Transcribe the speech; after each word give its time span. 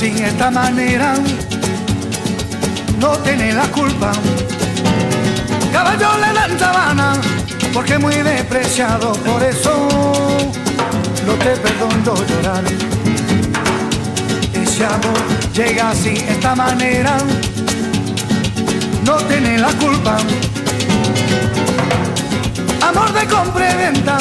sin 0.00 0.16
esta 0.16 0.50
manera, 0.50 1.12
no 2.98 3.10
tiene 3.18 3.52
la 3.52 3.64
culpa. 3.64 4.12
Caballo 5.70 6.16
le 6.16 6.32
dan 6.32 6.58
sabana, 6.58 7.12
porque 7.74 7.98
muy 7.98 8.14
despreciado, 8.14 9.12
por 9.12 9.42
eso 9.42 9.88
no 11.26 11.34
te 11.34 11.50
perdono 11.50 12.14
llorar. 12.30 12.64
Ese 14.54 14.86
amor 14.86 15.20
llega 15.52 15.90
así, 15.90 16.14
esta 16.26 16.54
manera, 16.54 17.18
no 19.04 19.16
tiene 19.16 19.58
la 19.58 19.72
culpa. 19.84 20.16
Amor 22.88 23.12
de 23.12 23.26
compra 23.26 23.70
y 23.70 23.76
venta, 23.76 24.18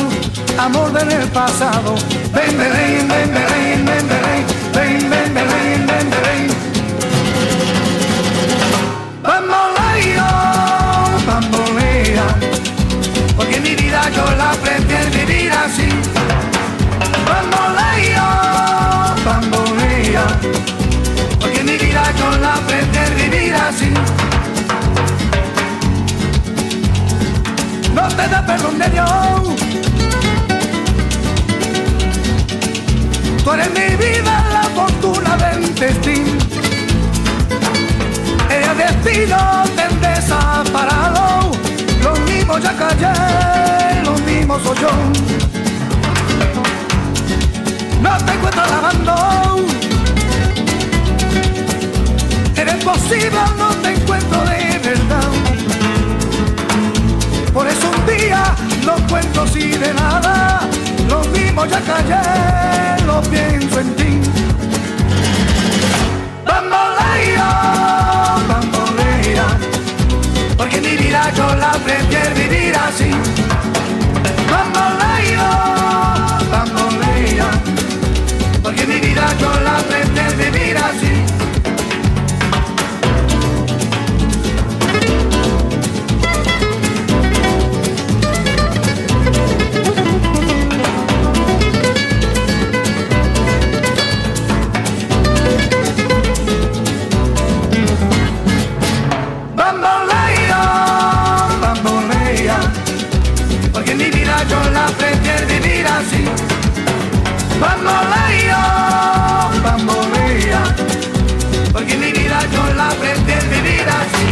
amor 0.58 0.92
del 0.92 1.26
pasado. 1.30 1.96
Ven, 2.34 2.58
ven, 2.58 2.74
ven, 2.74 3.08
ven, 3.08 3.34
ven, 3.34 3.86
ven. 3.86 4.10
Ven, 4.10 4.19
vivir 15.10 15.52
así. 15.52 15.90
Bamboleo, 17.28 18.28
bambolea, 19.26 20.26
porque 21.40 21.64
mi 21.64 21.78
vida 21.78 22.04
yo 22.18 22.38
la 22.38 22.56
prefiero 22.68 23.16
vivir 23.16 23.54
así. 23.56 23.92
No 27.94 28.08
te 28.08 28.28
da 28.28 28.46
perdón 28.46 28.80
de 28.80 28.90
Dios. 28.90 29.60
Tú 33.44 33.52
eres 33.54 33.70
mi 33.72 33.96
vida, 33.96 34.46
la 34.54 34.64
fortuna 34.76 35.38
del 35.38 35.76
destino. 35.76 36.38
El 38.50 38.78
destino 38.78 39.64
te 39.76 40.08
desaparado. 40.08 41.52
Los 42.04 42.20
mismos 42.22 42.62
ya 42.62 42.74
callé, 42.78 43.14
soy 44.58 44.78
yo. 44.80 44.90
No 48.02 48.18
te 48.26 48.32
encuentro 48.32 48.64
lavando. 48.66 49.16
Eres 52.56 52.84
posible, 52.84 53.42
no 53.58 53.70
te 53.82 53.94
encuentro 53.94 54.40
de 54.46 54.80
verdad. 54.80 55.30
Por 57.54 57.68
eso 57.68 57.92
un 57.98 58.18
día 58.18 58.56
no 58.86 58.96
cuento 59.08 59.42
así 59.44 59.70
de 59.70 59.94
nada 59.94 60.70
lo 61.10 61.22
mismo 61.32 61.66
ya 61.66 61.82
callé, 61.82 63.06
lo 63.06 63.22
pienso 63.22 63.80
en 63.80 63.96
ti. 63.96 64.22
Bambolea, 66.46 67.50
bambolea, 68.48 69.48
porque 70.58 70.82
mi 70.82 70.96
vida 70.98 71.32
yo 71.36 71.56
la 71.56 71.72
prefiero 71.72 72.36
vivir 72.36 72.76
así. 72.76 73.12
Bambolea, 76.52 77.50
porque 78.64 78.88
mi 78.88 79.00
vida 79.00 79.26
yo 79.40 79.52
la 79.62 79.78
prefiero 79.78 80.09
yo 104.48 104.70
la 104.72 104.86
prefiero 104.88 105.48
vivir 105.48 105.86
así. 105.88 106.24
Bamboleo, 107.60 108.62
bambolea, 109.64 110.64
porque 111.74 111.98
mi 111.98 112.12
vida 112.12 112.40
yo 112.54 112.74
la 112.76 112.90
prefiero 112.90 113.50
vivir 113.50 113.88
así. 113.90 114.28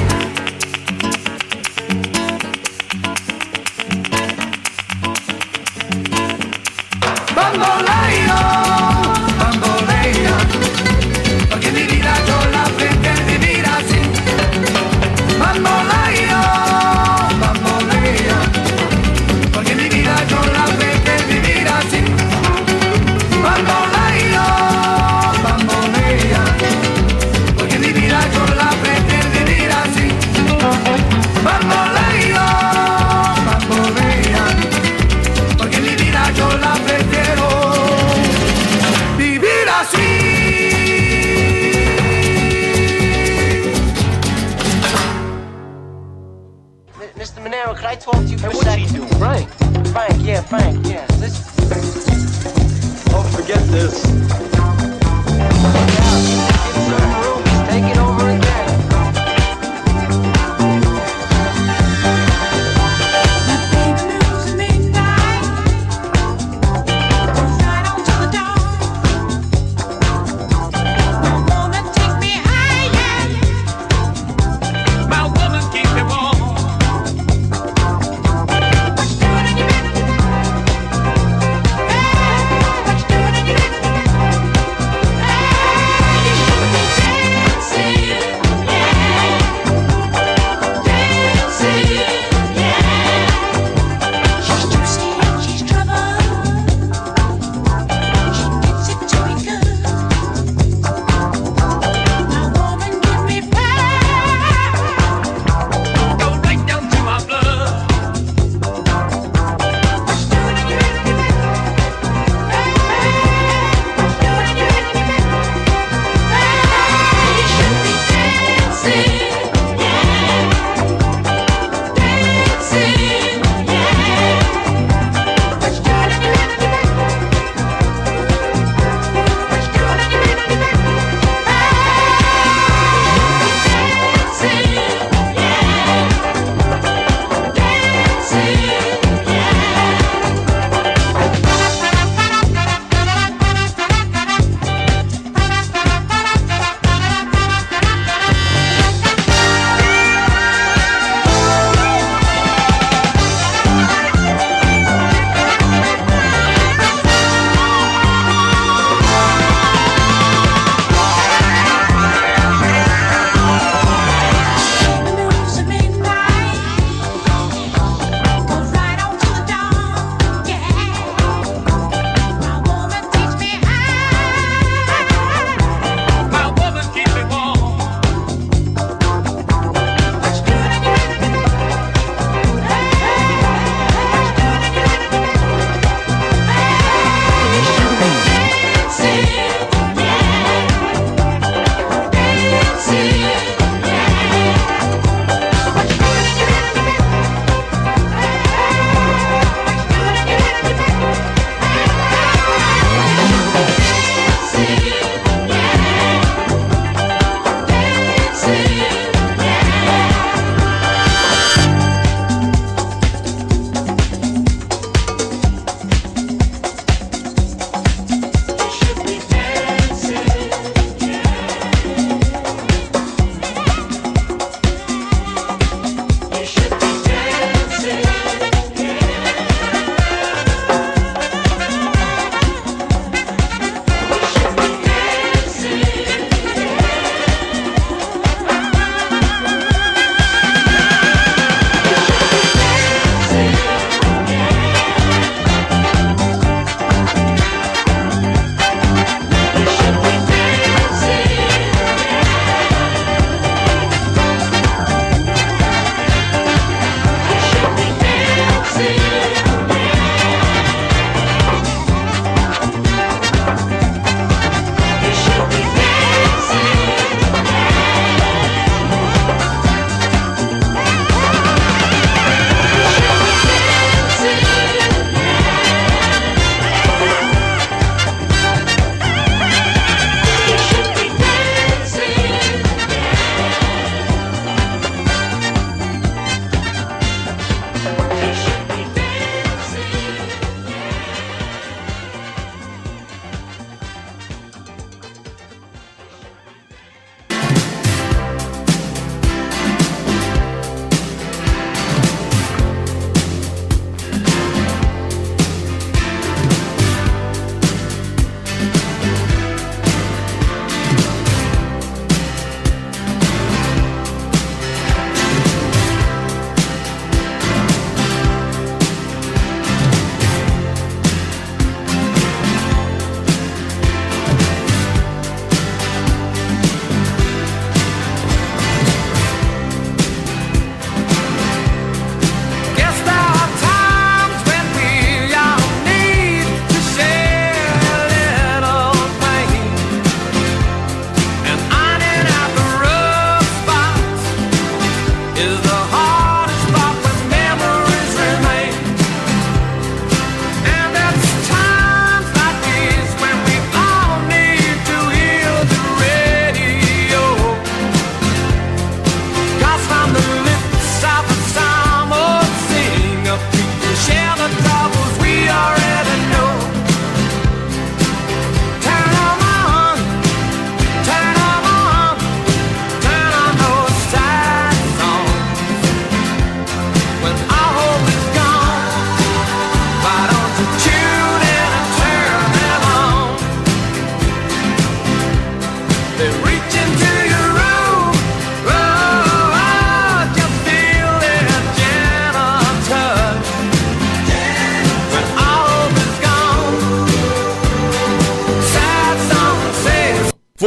Bamboleo. 7.36 8.67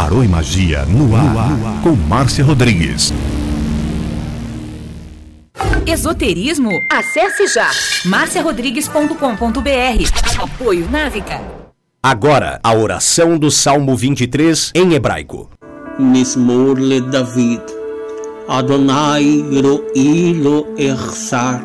Tarô 0.00 0.24
e 0.24 0.28
Magia 0.28 0.86
no 0.86 1.14
ar, 1.14 1.24
no 1.24 1.38
ar. 1.38 1.82
com 1.82 1.90
Márcia 1.90 2.42
Rodrigues. 2.42 3.12
Esoterismo? 5.86 6.70
Acesse 6.90 7.46
já 7.46 7.70
marciarodrigues.com.br. 8.06 10.42
Apoio 10.42 10.90
Návica. 10.90 11.42
Agora, 12.02 12.58
a 12.62 12.72
oração 12.72 13.38
do 13.38 13.50
Salmo 13.50 13.94
23 13.94 14.72
em 14.74 14.94
hebraico. 14.94 15.50
Mismor 15.98 16.78
le 16.78 17.02
David. 17.02 17.60
Adonai 18.48 19.44
ro'i 19.62 20.32
lo 20.32 20.66
echsar. 20.78 21.62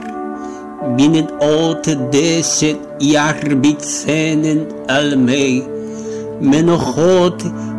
Binnen 0.98 1.30
ot 1.40 1.96
deset 2.12 2.78
yarbitsenen 3.02 4.68
almei. 4.90 5.66
Menochot 6.42 7.42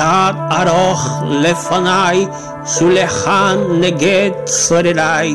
Tad 0.00 0.34
aroch 0.58 1.04
lefanai, 1.42 2.20
shulechan 2.72 3.58
neget 3.82 4.48
sorerai. 4.48 5.32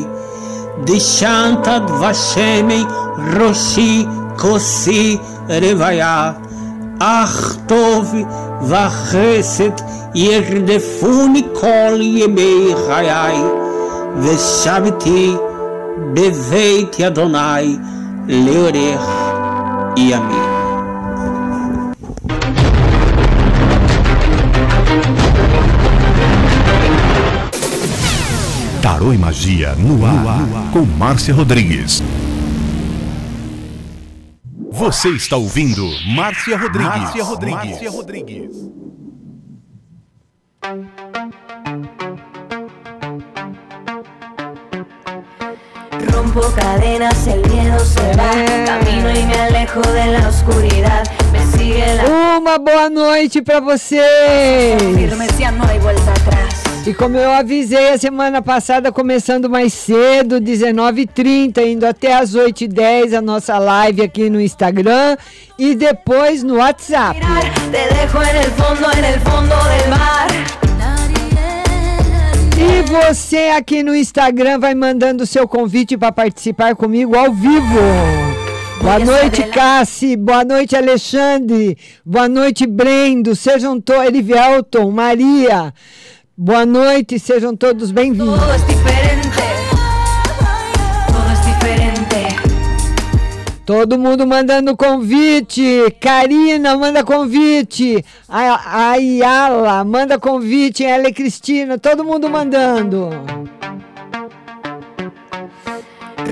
Dishantad 0.86 1.86
vashemi, 2.00 2.80
roshi 3.36 3.92
kosi 4.40 5.04
revaya. 5.60 6.16
Ach 7.00 7.38
tov 7.68 8.08
vachesed 8.70 9.78
yerdefuni 10.22 11.42
kol 11.60 12.02
yemei 12.18 12.74
chayai. 12.86 13.38
Veshaviti 14.24 15.22
beveit 16.14 16.92
yadonai 17.04 17.68
leorech 18.44 19.08
yamim. 20.10 20.45
Tarô 28.86 29.12
e 29.12 29.18
Magia 29.18 29.74
no 29.74 30.06
ar, 30.06 30.14
no 30.14 30.28
ar, 30.28 30.70
com 30.72 30.82
Márcia 30.82 31.34
Rodrigues. 31.34 32.00
Você 34.70 35.08
está 35.08 35.36
ouvindo 35.36 35.84
Márcia 36.14 36.56
Rodrigues. 36.56 37.00
Márcia 37.00 37.24
Rodrigues. 37.24 37.70
Márcia 37.70 37.90
Rodrigues. 37.90 38.50
Rompo 46.12 46.42
cadenas, 46.52 47.26
el 47.26 47.40
miedo 47.50 47.80
se 47.80 48.12
va. 48.16 48.30
Camino 48.66 49.10
y 49.10 49.24
me 49.24 49.34
alejo 49.34 49.80
de 49.80 50.06
la 50.12 50.28
oscuridad. 50.28 51.02
Me 51.32 51.44
sigue 51.58 51.92
la. 51.96 52.04
Uma 52.38 52.56
boa 52.56 52.88
noite 52.88 53.42
para 53.42 53.58
vocês. 53.60 54.00
Firme, 54.78 55.26
no 55.58 55.64
hay 55.66 55.80
vuelta 55.80 56.12
atrás. 56.12 56.45
E 56.86 56.94
como 56.94 57.16
eu 57.16 57.32
avisei 57.32 57.90
a 57.90 57.98
semana 57.98 58.40
passada, 58.40 58.92
começando 58.92 59.50
mais 59.50 59.72
cedo, 59.72 60.40
19h30, 60.40 61.66
indo 61.66 61.84
até 61.84 62.14
as 62.14 62.36
8h10, 62.36 63.12
a 63.12 63.20
nossa 63.20 63.58
live 63.58 64.02
aqui 64.02 64.30
no 64.30 64.40
Instagram 64.40 65.16
e 65.58 65.74
depois 65.74 66.44
no 66.44 66.58
WhatsApp. 66.58 67.18
E 72.56 72.82
você 72.82 73.50
aqui 73.56 73.82
no 73.82 73.92
Instagram 73.92 74.60
vai 74.60 74.76
mandando 74.76 75.24
o 75.24 75.26
seu 75.26 75.48
convite 75.48 75.96
para 75.96 76.12
participar 76.12 76.76
comigo 76.76 77.16
ao 77.16 77.32
vivo. 77.32 77.80
Boa 78.80 79.00
noite, 79.00 79.42
Cassi. 79.48 80.16
Boa 80.16 80.44
noite, 80.44 80.76
Alexandre. 80.76 81.76
Boa 82.04 82.28
noite, 82.28 82.64
Brendo. 82.64 83.34
Sejam 83.34 83.80
todos. 83.80 84.06
Elivelton, 84.06 84.88
Maria. 84.92 85.74
Boa 86.38 86.66
noite, 86.66 87.18
sejam 87.18 87.56
todos 87.56 87.90
bem-vindos. 87.90 88.38
Todo 93.64 93.98
mundo 93.98 94.26
mandando 94.26 94.76
convite. 94.76 95.96
Karina 95.98 96.76
manda 96.76 97.02
convite. 97.02 98.04
A 98.28 98.90
Ayala 98.90 99.82
manda 99.82 100.18
convite. 100.18 100.84
Ela 100.84 101.08
e 101.08 101.12
Cristina, 101.14 101.78
todo 101.78 102.04
mundo 102.04 102.28
mandando. 102.28 103.08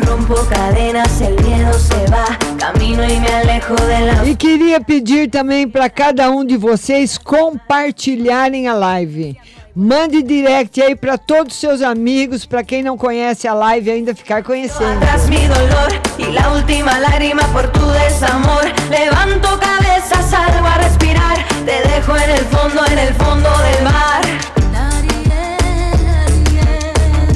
Rompo 0.06 0.34
cadenas, 0.50 1.20
el 1.22 1.34
miedo 1.42 1.72
se 1.78 2.10
va, 2.10 2.36
camino 2.58 3.04
y 3.04 3.20
me 3.20 3.28
alejo 3.28 3.74
de 3.74 4.00
la... 4.00 4.26
E 4.26 4.36
queria 4.36 4.80
pedir 4.80 5.30
também 5.30 5.66
para 5.66 5.88
cada 5.88 6.30
um 6.30 6.44
de 6.44 6.56
vocês 6.56 7.16
compartilharem 7.16 8.68
a 8.68 8.74
live. 8.74 9.36
Mande 9.76 10.22
direct 10.22 10.80
aí 10.80 10.94
para 10.94 11.18
todos 11.18 11.52
os 11.54 11.58
seus 11.58 11.82
amigos, 11.82 12.46
para 12.46 12.62
quem 12.62 12.80
não 12.80 12.96
conhece 12.96 13.48
a 13.48 13.54
live 13.54 13.90
ainda 13.90 14.14
ficar 14.14 14.40
conhecendo. 14.44 15.00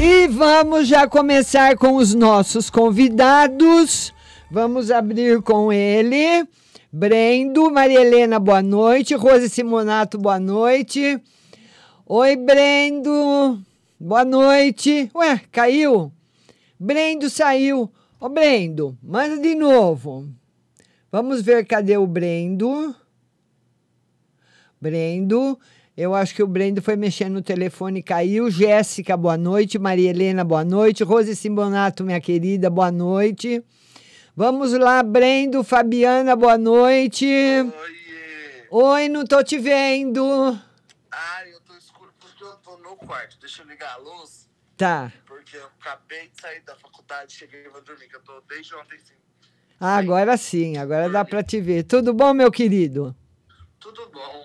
E 0.00 0.28
vamos 0.28 0.86
já 0.86 1.08
começar 1.08 1.76
com 1.76 1.96
os 1.96 2.14
nossos 2.14 2.70
convidados. 2.70 4.14
Vamos 4.48 4.92
abrir 4.92 5.42
com 5.42 5.72
ele. 5.72 6.46
Brendo, 6.92 7.68
Maria 7.68 8.00
Helena, 8.00 8.38
boa 8.38 8.62
noite. 8.62 9.16
Rose 9.16 9.48
Simonato, 9.48 10.16
boa 10.16 10.38
noite. 10.38 11.20
Oi, 12.10 12.36
Brendo. 12.36 13.62
Boa 14.00 14.24
noite. 14.24 15.10
Ué, 15.14 15.42
caiu? 15.52 16.10
Brendo 16.80 17.28
saiu. 17.28 17.92
Ô, 18.18 18.30
Brendo, 18.30 18.96
manda 19.02 19.36
de 19.36 19.54
novo. 19.54 20.26
Vamos 21.12 21.42
ver 21.42 21.66
cadê 21.66 21.98
o 21.98 22.06
Brendo. 22.06 22.96
Brendo. 24.80 25.60
Eu 25.94 26.14
acho 26.14 26.34
que 26.34 26.42
o 26.42 26.46
Brendo 26.46 26.80
foi 26.80 26.96
mexendo 26.96 27.34
no 27.34 27.42
telefone 27.42 28.00
e 28.00 28.02
caiu. 28.02 28.50
Jéssica, 28.50 29.14
boa 29.14 29.36
noite. 29.36 29.78
Maria 29.78 30.08
Helena, 30.08 30.42
boa 30.42 30.64
noite. 30.64 31.04
Rose 31.04 31.36
Simbonato, 31.36 32.04
minha 32.04 32.22
querida, 32.22 32.70
boa 32.70 32.90
noite. 32.90 33.62
Vamos 34.34 34.72
lá, 34.72 35.02
Brendo, 35.02 35.62
Fabiana, 35.62 36.34
boa 36.34 36.56
noite. 36.56 37.26
Oi, 38.70 39.02
Oi 39.02 39.08
não 39.10 39.26
tô 39.26 39.44
te 39.44 39.58
vendo. 39.58 40.22
Eu 40.22 41.47
quarto. 42.98 43.38
Deixa 43.40 43.62
eu 43.62 43.66
ligar 43.66 43.94
a 43.94 43.96
luz. 43.96 44.48
Tá. 44.76 45.12
Porque 45.26 45.56
eu 45.56 45.66
acabei 45.66 46.28
de 46.28 46.40
sair 46.40 46.60
da 46.60 46.76
faculdade, 46.76 47.32
cheguei 47.32 47.64
e 47.64 47.68
vou 47.68 47.82
dormir, 47.82 48.08
que 48.08 48.16
eu 48.16 48.22
tô 48.22 48.40
desde 48.42 48.74
ontem 48.74 48.98
sim. 48.98 49.14
Ah, 49.80 49.96
agora 49.96 50.36
sim, 50.36 50.76
agora 50.76 51.08
dá 51.08 51.24
para 51.24 51.42
te 51.42 51.60
ver. 51.60 51.84
Tudo 51.84 52.12
bom, 52.12 52.32
meu 52.34 52.50
querido? 52.50 53.14
Tudo 53.78 54.08
bom. 54.10 54.44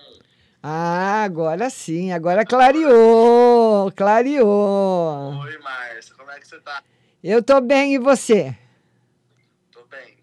Ah, 0.62 1.24
agora 1.24 1.68
sim, 1.68 2.12
agora 2.12 2.44
clareou, 2.44 3.92
clareou. 3.92 5.34
Oi, 5.40 5.58
Márcia, 5.58 6.14
como 6.14 6.30
é 6.30 6.40
que 6.40 6.48
você 6.48 6.58
tá? 6.60 6.82
Eu 7.22 7.42
tô 7.42 7.60
bem, 7.60 7.94
e 7.94 7.98
você? 7.98 8.56
Tô 9.70 9.84
bem. 9.86 10.16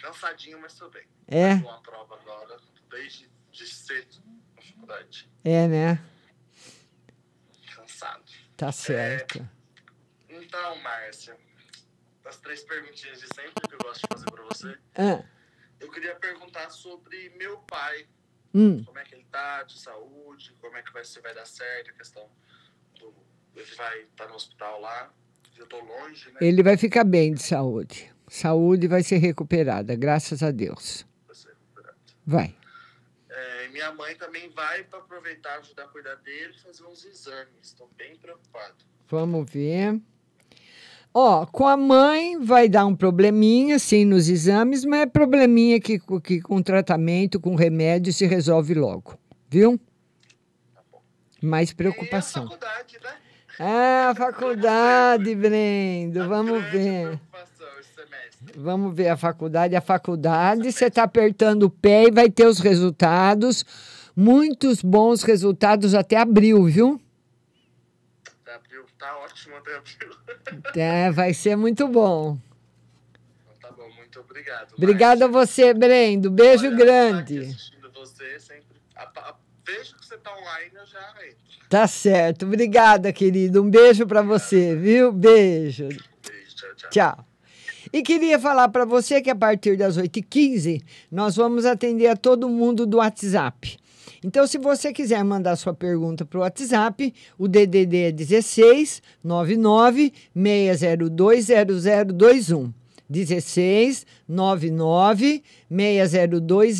Cansadinho, 0.00 0.60
mas 0.60 0.74
tô 0.74 0.88
bem. 0.90 1.04
É? 1.26 1.56
Tô 1.56 1.68
uma 1.68 1.80
prova 1.80 2.18
agora, 2.20 2.56
desde 2.90 3.28
de 3.50 3.66
cedo 3.66 4.22
na 4.54 4.62
faculdade. 4.62 5.30
É, 5.44 5.66
né? 5.66 6.00
Tá 8.56 8.72
certo. 8.72 9.46
Então, 10.28 10.76
Márcia, 10.82 11.36
as 12.24 12.36
três 12.38 12.62
perguntinhas 12.64 13.20
de 13.20 13.26
sempre 13.34 13.68
que 13.68 13.74
eu 13.74 13.78
gosto 13.78 14.00
de 14.02 14.06
fazer 14.08 14.30
pra 14.30 14.42
você. 14.44 14.78
Ah, 14.96 15.22
Eu 15.80 15.90
queria 15.90 16.14
perguntar 16.16 16.70
sobre 16.70 17.30
meu 17.38 17.58
pai. 17.58 18.06
hum. 18.54 18.82
Como 18.84 18.98
é 18.98 19.04
que 19.04 19.14
ele 19.14 19.26
tá 19.30 19.62
de 19.64 19.78
saúde, 19.78 20.54
como 20.60 20.76
é 20.76 20.82
que 20.82 20.92
vai, 20.92 21.04
se 21.04 21.20
vai 21.20 21.34
dar 21.34 21.44
certo 21.46 21.90
a 21.90 21.92
questão 21.94 22.28
do... 22.98 23.14
Ele 23.54 23.74
vai 23.74 24.00
estar 24.02 24.26
no 24.28 24.34
hospital 24.34 24.80
lá. 24.80 25.12
Eu 25.56 25.66
tô 25.66 25.78
longe, 25.80 26.30
né? 26.32 26.38
Ele 26.40 26.62
vai 26.62 26.76
ficar 26.76 27.04
bem 27.04 27.32
de 27.34 27.42
saúde. 27.42 28.12
Saúde 28.28 28.88
vai 28.88 29.02
ser 29.02 29.16
recuperada, 29.18 29.94
graças 29.94 30.42
a 30.42 30.50
Deus. 30.50 31.06
Vai 31.26 31.34
ser 31.36 31.48
recuperado. 31.48 31.96
Vai. 32.26 32.56
É, 33.76 33.78
minha 33.78 33.92
mãe 33.92 34.14
também 34.14 34.48
vai 34.50 34.82
para 34.84 34.98
aproveitar, 35.00 35.58
ajudar 35.58 35.84
a 35.84 35.88
cuidar 35.88 36.14
dele 36.16 36.54
e 36.56 36.62
fazer 36.62 36.84
uns 36.84 37.04
exames. 37.04 37.48
Estou 37.62 37.88
bem 37.96 38.16
preocupado. 38.16 38.74
Vamos 39.08 39.50
ver. 39.50 40.00
Ó, 41.12 41.44
com 41.46 41.66
a 41.66 41.76
mãe 41.76 42.38
vai 42.38 42.68
dar 42.68 42.86
um 42.86 42.96
probleminha, 42.96 43.78
sim, 43.78 44.04
nos 44.04 44.28
exames, 44.28 44.84
mas 44.84 45.00
é 45.00 45.06
probleminha 45.06 45.80
que, 45.80 45.98
que 46.22 46.40
com 46.40 46.62
tratamento, 46.62 47.38
com 47.38 47.54
remédio, 47.54 48.12
se 48.12 48.26
resolve 48.26 48.74
logo. 48.74 49.18
Viu? 49.48 49.78
Mais 51.42 51.72
preocupação. 51.72 52.44
E 52.44 52.46
a 52.46 52.50
faculdade, 52.50 52.98
né? 53.02 53.16
Ah, 53.58 54.14
faculdade, 54.16 55.34
Brendo. 55.34 56.28
Vamos 56.28 56.62
ver. 56.70 57.20
Vamos 58.56 58.94
ver 58.94 59.08
a 59.08 59.16
faculdade. 59.16 59.74
A 59.76 59.80
faculdade, 59.80 60.70
você 60.72 60.86
está 60.86 61.02
apertando 61.02 61.64
o 61.64 61.70
pé 61.70 62.04
e 62.04 62.10
vai 62.10 62.30
ter 62.30 62.46
os 62.46 62.58
resultados. 62.58 63.64
Muitos 64.14 64.82
bons 64.82 65.22
resultados 65.22 65.94
até 65.94 66.16
abril, 66.16 66.64
viu? 66.66 67.00
Até 68.42 68.54
abril, 68.54 68.84
tá 68.98 69.18
ótimo 69.18 69.56
até 69.56 69.76
abril. 69.76 70.16
É, 70.76 71.10
vai 71.10 71.34
ser 71.34 71.56
muito 71.56 71.88
bom. 71.88 72.38
Então 73.58 73.70
tá 73.70 73.76
bom, 73.76 73.88
muito 73.96 74.20
obrigado. 74.20 74.72
Obrigada 74.76 75.24
a 75.24 75.28
você, 75.28 75.74
Brendo. 75.74 76.30
Beijo 76.30 76.66
Olha, 76.66 76.76
grande. 76.76 77.38
assistindo 77.40 77.90
você 77.92 78.38
sempre. 78.38 78.76
A- 78.94 79.10
a- 79.16 79.34
vejo 79.66 79.96
que 79.96 80.06
você 80.06 80.16
tá 80.18 80.30
online, 80.32 80.70
eu 80.74 80.86
já 80.86 81.00
entro. 81.26 81.68
Tá 81.68 81.86
certo. 81.88 82.46
Obrigada, 82.46 83.12
querido. 83.12 83.62
Um 83.62 83.68
beijo 83.70 84.06
para 84.06 84.22
você, 84.22 84.76
viu? 84.76 85.10
Beijo. 85.12 85.88
Beijo, 85.88 86.54
tchau, 86.54 86.74
tchau. 86.76 86.90
Tchau. 86.90 87.25
E 87.96 88.02
queria 88.02 88.38
falar 88.38 88.68
para 88.68 88.84
você 88.84 89.22
que 89.22 89.30
a 89.30 89.34
partir 89.34 89.74
das 89.74 89.96
8h15 89.96 90.82
nós 91.10 91.34
vamos 91.34 91.64
atender 91.64 92.08
a 92.08 92.14
todo 92.14 92.46
mundo 92.46 92.84
do 92.84 92.98
WhatsApp. 92.98 93.78
Então, 94.22 94.46
se 94.46 94.58
você 94.58 94.92
quiser 94.92 95.24
mandar 95.24 95.56
sua 95.56 95.72
pergunta 95.72 96.22
para 96.22 96.38
o 96.38 96.42
WhatsApp, 96.42 97.14
o 97.38 97.48
DDD 97.48 97.96
é 97.96 98.12
16 98.12 99.00
99 99.24 100.12
602 100.34 101.46
0021. 101.46 102.70
16 103.08 104.06
99 104.28 105.42
602 105.70 106.78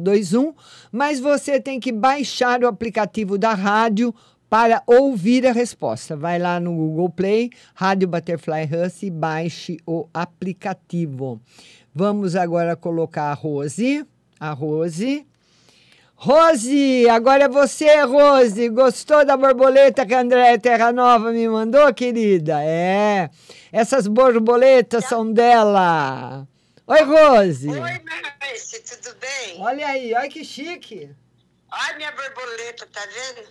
0021. 0.00 0.54
Mas 0.90 1.20
você 1.20 1.60
tem 1.60 1.78
que 1.78 1.92
baixar 1.92 2.64
o 2.64 2.68
aplicativo 2.68 3.36
da 3.36 3.52
rádio 3.52 4.14
para 4.48 4.82
ouvir 4.86 5.46
a 5.46 5.52
resposta. 5.52 6.16
Vai 6.16 6.38
lá 6.38 6.58
no 6.58 6.74
Google 6.74 7.10
Play, 7.10 7.50
Rádio 7.74 8.08
Butterfly 8.08 8.64
Hustle 8.64 9.08
e 9.08 9.10
baixe 9.10 9.76
o 9.86 10.08
aplicativo. 10.12 11.40
Vamos 11.94 12.36
agora 12.36 12.76
colocar 12.76 13.30
a 13.30 13.34
Rose. 13.34 14.06
A 14.38 14.52
Rose. 14.52 15.26
Rose, 16.14 17.08
agora 17.08 17.44
é 17.44 17.48
você, 17.48 18.02
Rose. 18.02 18.68
Gostou 18.70 19.24
da 19.24 19.36
borboleta 19.36 20.04
que 20.04 20.14
a 20.14 20.20
Andréia 20.20 20.58
Terra 20.58 20.92
Nova 20.92 21.30
me 21.30 21.48
mandou, 21.48 21.92
querida? 21.94 22.62
É. 22.62 23.30
Essas 23.72 24.08
borboletas 24.08 25.04
são 25.04 25.32
dela. 25.32 26.46
Oi, 26.86 27.02
Rose. 27.02 27.68
Oi, 27.68 27.78
Márcia, 27.78 28.80
tudo 28.80 29.16
bem? 29.20 29.60
Olha 29.60 29.86
aí, 29.86 30.14
olha 30.14 30.28
que 30.28 30.44
chique. 30.44 31.10
Olha 31.70 31.96
minha 31.96 32.12
borboleta, 32.12 32.86
tá 32.92 33.00
vendo? 33.06 33.48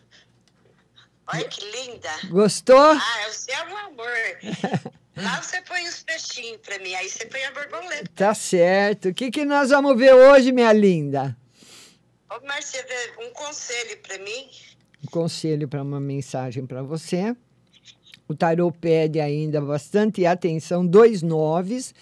Olha 1.27 1.47
que 1.47 1.63
linda. 1.71 2.09
Gostou? 2.29 2.77
Ah, 2.77 3.21
é 3.25 3.29
o 3.29 3.33
seu 3.33 3.77
amor. 3.77 4.93
Lá 5.17 5.41
você 5.41 5.61
põe 5.61 5.83
os 5.87 6.03
peixinhos 6.03 6.59
pra 6.63 6.77
mim, 6.79 6.93
aí 6.93 7.09
você 7.09 7.25
põe 7.25 7.43
a 7.43 7.51
borboleta. 7.51 8.09
Tá 8.15 8.33
certo. 8.35 9.09
O 9.09 9.13
que, 9.13 9.31
que 9.31 9.43
nós 9.43 9.71
vamos 9.71 9.97
ver 9.97 10.13
hoje, 10.13 10.51
minha 10.51 10.71
linda? 10.71 11.35
Ô, 12.29 12.45
Márcia, 12.45 12.85
vê, 12.87 13.25
um 13.25 13.31
conselho 13.31 13.97
pra 14.03 14.17
mim. 14.19 14.47
Um 15.03 15.11
conselho 15.11 15.67
para 15.67 15.81
uma 15.81 15.99
mensagem 15.99 16.65
para 16.65 16.83
você. 16.83 17.35
O 18.27 18.35
tarô 18.35 18.71
pede 18.71 19.19
ainda 19.19 19.59
bastante 19.59 20.25
atenção, 20.25 20.85
dois 20.85 21.21
noves. 21.21 21.95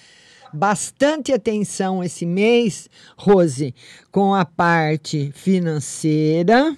Bastante 0.53 1.33
atenção 1.33 2.03
esse 2.03 2.25
mês, 2.25 2.89
Rose, 3.17 3.73
com 4.11 4.33
a 4.33 4.45
parte 4.45 5.31
financeira. 5.33 6.75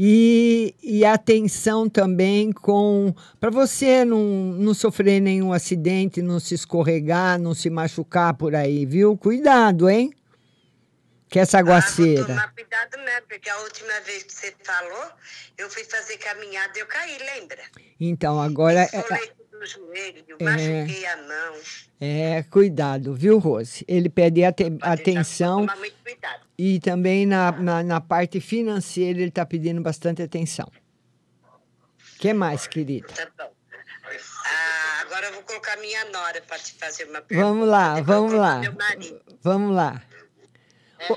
E, 0.00 0.76
e 0.80 1.04
atenção 1.04 1.88
também 1.88 2.52
com. 2.52 3.12
Para 3.40 3.50
você 3.50 4.04
não, 4.04 4.20
não 4.22 4.72
sofrer 4.72 5.20
nenhum 5.20 5.52
acidente, 5.52 6.22
não 6.22 6.38
se 6.38 6.54
escorregar, 6.54 7.36
não 7.36 7.52
se 7.52 7.68
machucar 7.68 8.32
por 8.34 8.54
aí, 8.54 8.86
viu? 8.86 9.16
Cuidado, 9.16 9.90
hein? 9.90 10.14
Que 11.28 11.40
essa 11.40 11.58
Ah, 11.58 11.62
vou 11.64 11.72
aguaceira. 11.72 12.26
tomar 12.26 12.54
cuidado, 12.54 12.96
né? 12.98 13.20
Porque 13.28 13.50
a 13.50 13.58
última 13.62 14.00
vez 14.02 14.22
que 14.22 14.32
você 14.32 14.54
falou, 14.62 15.10
eu 15.58 15.68
fui 15.68 15.82
fazer 15.82 16.16
caminhada 16.18 16.78
e 16.78 16.80
eu 16.80 16.86
caí, 16.86 17.18
lembra? 17.18 17.58
Então, 17.98 18.40
agora. 18.40 18.82
é- 18.92 19.37
Do 19.58 19.66
joelho, 19.66 20.24
É. 20.38 20.44
machuquei 20.44 21.06
a 21.06 21.16
mão. 21.16 21.54
É, 22.00 22.42
cuidado, 22.44 23.14
viu, 23.14 23.38
Rose? 23.38 23.84
Ele 23.88 24.08
pede 24.08 24.44
ate- 24.44 24.78
atenção 24.80 25.60
Tomar 25.66 25.76
muito 25.78 25.96
cuidado. 26.04 26.42
e 26.56 26.78
também 26.78 27.26
na, 27.26 27.50
na, 27.52 27.82
na 27.82 28.00
parte 28.00 28.40
financeira 28.40 29.18
ele 29.18 29.28
está 29.30 29.44
pedindo 29.44 29.80
bastante 29.80 30.22
atenção. 30.22 30.70
O 32.14 32.18
que 32.20 32.32
mais, 32.32 32.66
querida? 32.68 33.08
Tá 33.08 33.28
bom. 33.36 33.50
Ah, 34.46 35.00
agora 35.02 35.26
eu 35.26 35.32
vou 35.34 35.42
colocar 35.42 35.76
minha 35.78 36.04
nora 36.06 36.40
para 36.42 36.58
te 36.58 36.72
fazer 36.74 37.04
uma 37.04 37.20
pergunta. 37.20 37.48
Vamos 37.48 37.68
lá, 37.68 38.00
vamos 38.00 38.32
lá. 38.32 38.60
Vamos 39.42 39.74
lá. 39.76 40.02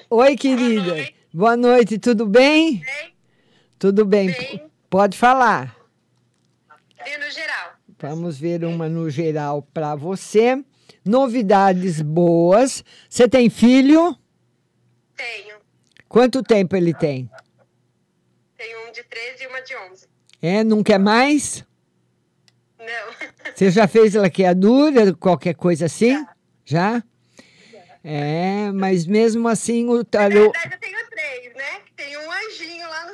O- 0.09 0.17
Oi, 0.17 0.35
querida. 0.35 1.09
Boa 1.33 1.55
noite, 1.55 1.97
tudo 1.99 2.25
bem? 2.25 2.83
Tudo 3.79 4.03
bem. 4.05 4.33
P- 4.33 4.65
Pode 4.89 5.17
falar. 5.17 5.75
Vê 7.03 7.17
no 7.17 7.29
geral. 7.31 7.70
Vamos 8.01 8.39
ver 8.39 8.63
uma 8.65 8.89
no 8.89 9.09
geral 9.11 9.61
para 9.61 9.93
você. 9.95 10.63
Novidades 11.05 12.01
boas. 12.01 12.83
Você 13.07 13.27
tem 13.27 13.47
filho? 13.47 14.17
Tenho. 15.15 15.57
Quanto 16.09 16.41
tempo 16.41 16.75
ele 16.75 16.95
tem? 16.95 17.29
Tenho 18.57 18.87
um 18.87 18.91
de 18.91 19.03
13 19.03 19.43
e 19.43 19.47
uma 19.47 19.61
de 19.61 19.75
11. 19.91 20.07
É, 20.41 20.63
não 20.63 20.81
quer 20.81 20.97
mais? 20.97 21.63
Não. 22.79 23.53
Você 23.53 23.69
já 23.69 23.87
fez 23.87 24.15
laqueadura, 24.15 25.13
qualquer 25.13 25.53
coisa 25.53 25.85
assim? 25.85 26.25
Já? 26.65 27.03
É, 28.03 28.71
mas 28.71 29.05
mesmo 29.05 29.47
assim 29.47 29.87
o 29.87 29.97
Na 29.97 30.03
tarô, 30.03 30.51
verdade, 30.51 30.73
eu 30.73 30.79
tenho 30.79 31.09
três, 31.09 31.53
né? 31.55 31.81
Tem 31.95 32.17
um 32.17 32.31
anjinho 32.31 32.89
lá 32.89 33.05
no 33.05 33.13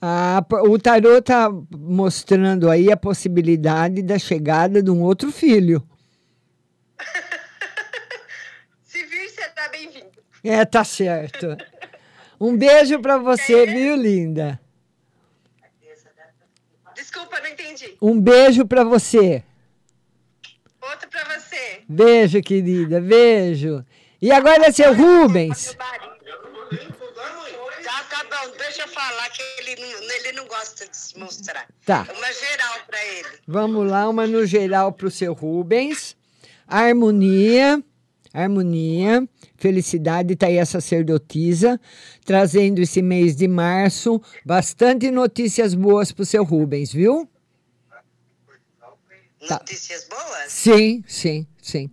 céu. 0.00 0.08
a, 0.08 0.44
o 0.62 0.78
tarô 0.78 1.20
tá 1.20 1.48
mostrando 1.70 2.70
aí 2.70 2.90
a 2.90 2.96
possibilidade 2.96 4.02
da 4.02 4.18
chegada 4.18 4.82
de 4.82 4.90
um 4.90 5.02
outro 5.02 5.30
filho. 5.32 5.86
Se 8.84 9.04
vir, 9.04 9.28
você 9.28 9.48
tá 9.48 9.68
bem-vindo. 9.68 10.06
É, 10.44 10.64
tá 10.64 10.84
certo. 10.84 11.56
Um 12.40 12.56
beijo 12.56 13.00
para 13.00 13.18
você, 13.18 13.66
viu, 13.66 13.96
linda? 13.96 14.60
Desculpa, 16.94 17.40
não 17.40 17.48
entendi. 17.48 17.96
Um 18.00 18.20
beijo 18.20 18.66
para 18.66 18.84
você. 18.84 19.42
Outro 20.80 21.08
pra 21.08 21.24
você. 21.24 21.82
Beijo, 21.88 22.40
querida. 22.40 23.00
Beijo. 23.00 23.84
E 24.20 24.32
agora 24.32 24.66
é 24.66 24.72
seu 24.72 24.94
Rubens. 24.94 25.76
Falar 29.28 29.30
que 29.30 29.42
ele 29.58 29.76
não, 29.80 30.10
ele 30.10 30.32
não 30.32 30.46
gosta 30.46 30.86
de 30.86 30.96
se 30.96 31.18
mostrar. 31.18 31.68
Tá. 31.84 32.06
Uma 32.16 32.32
geral 32.32 32.78
para 32.86 33.04
ele. 33.04 33.28
Vamos 33.46 33.90
lá, 33.90 34.08
uma 34.08 34.26
no 34.26 34.46
geral 34.46 34.92
para 34.92 35.06
o 35.06 35.10
seu 35.10 35.32
Rubens. 35.32 36.16
Harmonia, 36.66 37.82
harmonia, 38.32 39.26
felicidade, 39.56 40.36
tá 40.36 40.46
aí 40.46 40.58
a 40.58 40.66
sacerdotisa, 40.66 41.80
trazendo 42.24 42.80
esse 42.80 43.00
mês 43.00 43.34
de 43.34 43.48
março 43.48 44.20
bastante 44.44 45.10
notícias 45.10 45.74
boas 45.74 46.12
para 46.12 46.22
o 46.22 46.26
seu 46.26 46.44
Rubens, 46.44 46.92
viu? 46.92 47.28
Tá. 49.48 49.58
Notícias 49.60 50.04
boas? 50.04 50.52
Sim, 50.52 51.02
sim, 51.06 51.46
sim. 51.62 51.90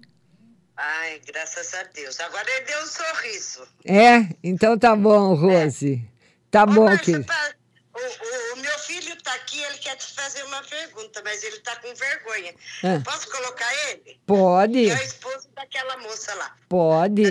Ai, 0.76 1.22
graças 1.26 1.74
a 1.74 1.84
Deus. 1.84 2.20
Agora 2.20 2.46
ele 2.52 2.66
deu 2.66 2.82
um 2.82 2.86
sorriso. 2.86 3.68
É? 3.86 4.36
Então 4.44 4.78
tá 4.78 4.94
bom, 4.94 5.34
Rose. 5.34 6.06
Tá 6.56 6.64
Ô, 6.64 6.68
bom, 6.68 6.86
Márcia, 6.86 7.04
querido. 7.06 7.26
pa- 7.26 7.54
o, 7.94 8.00
o- 8.00 8.54
o 8.54 8.58
meu 8.62 8.80
filho 8.80 9.22
tá 9.22 9.34
aqui, 9.34 9.62
ele 9.62 9.78
quer 9.80 9.98
te 9.98 10.14
fazer 10.14 10.42
uma 10.44 10.62
pergunta, 10.64 11.22
mas 11.22 11.44
ele 11.44 11.60
tá 11.60 11.76
com 11.78 11.94
vergonha. 11.94 12.56
Ah. 12.82 13.02
Posso 13.04 13.30
colocar 13.30 13.68
ele? 13.90 14.18
Pode, 14.26 14.90
É 14.90 14.94
o 14.94 15.04
esposo 15.04 15.50
daquela 15.54 15.98
moça 15.98 16.34
lá. 16.36 16.56
pode, 16.70 17.24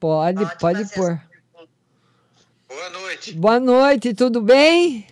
pode, 0.00 0.44
Pode 0.46 0.58
pode 0.58 0.78
fazer 0.84 0.94
pôr. 0.94 1.20
Boa 2.68 2.88
noite. 2.90 3.32
Boa 3.34 3.60
noite, 3.60 4.14
tudo 4.14 4.40
bem? 4.40 5.06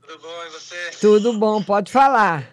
Tudo 0.00 0.18
bom? 0.20 0.44
E 0.44 0.50
você? 0.50 0.90
Tudo 1.00 1.32
bom, 1.38 1.60
pode 1.64 1.90
falar. 1.90 2.48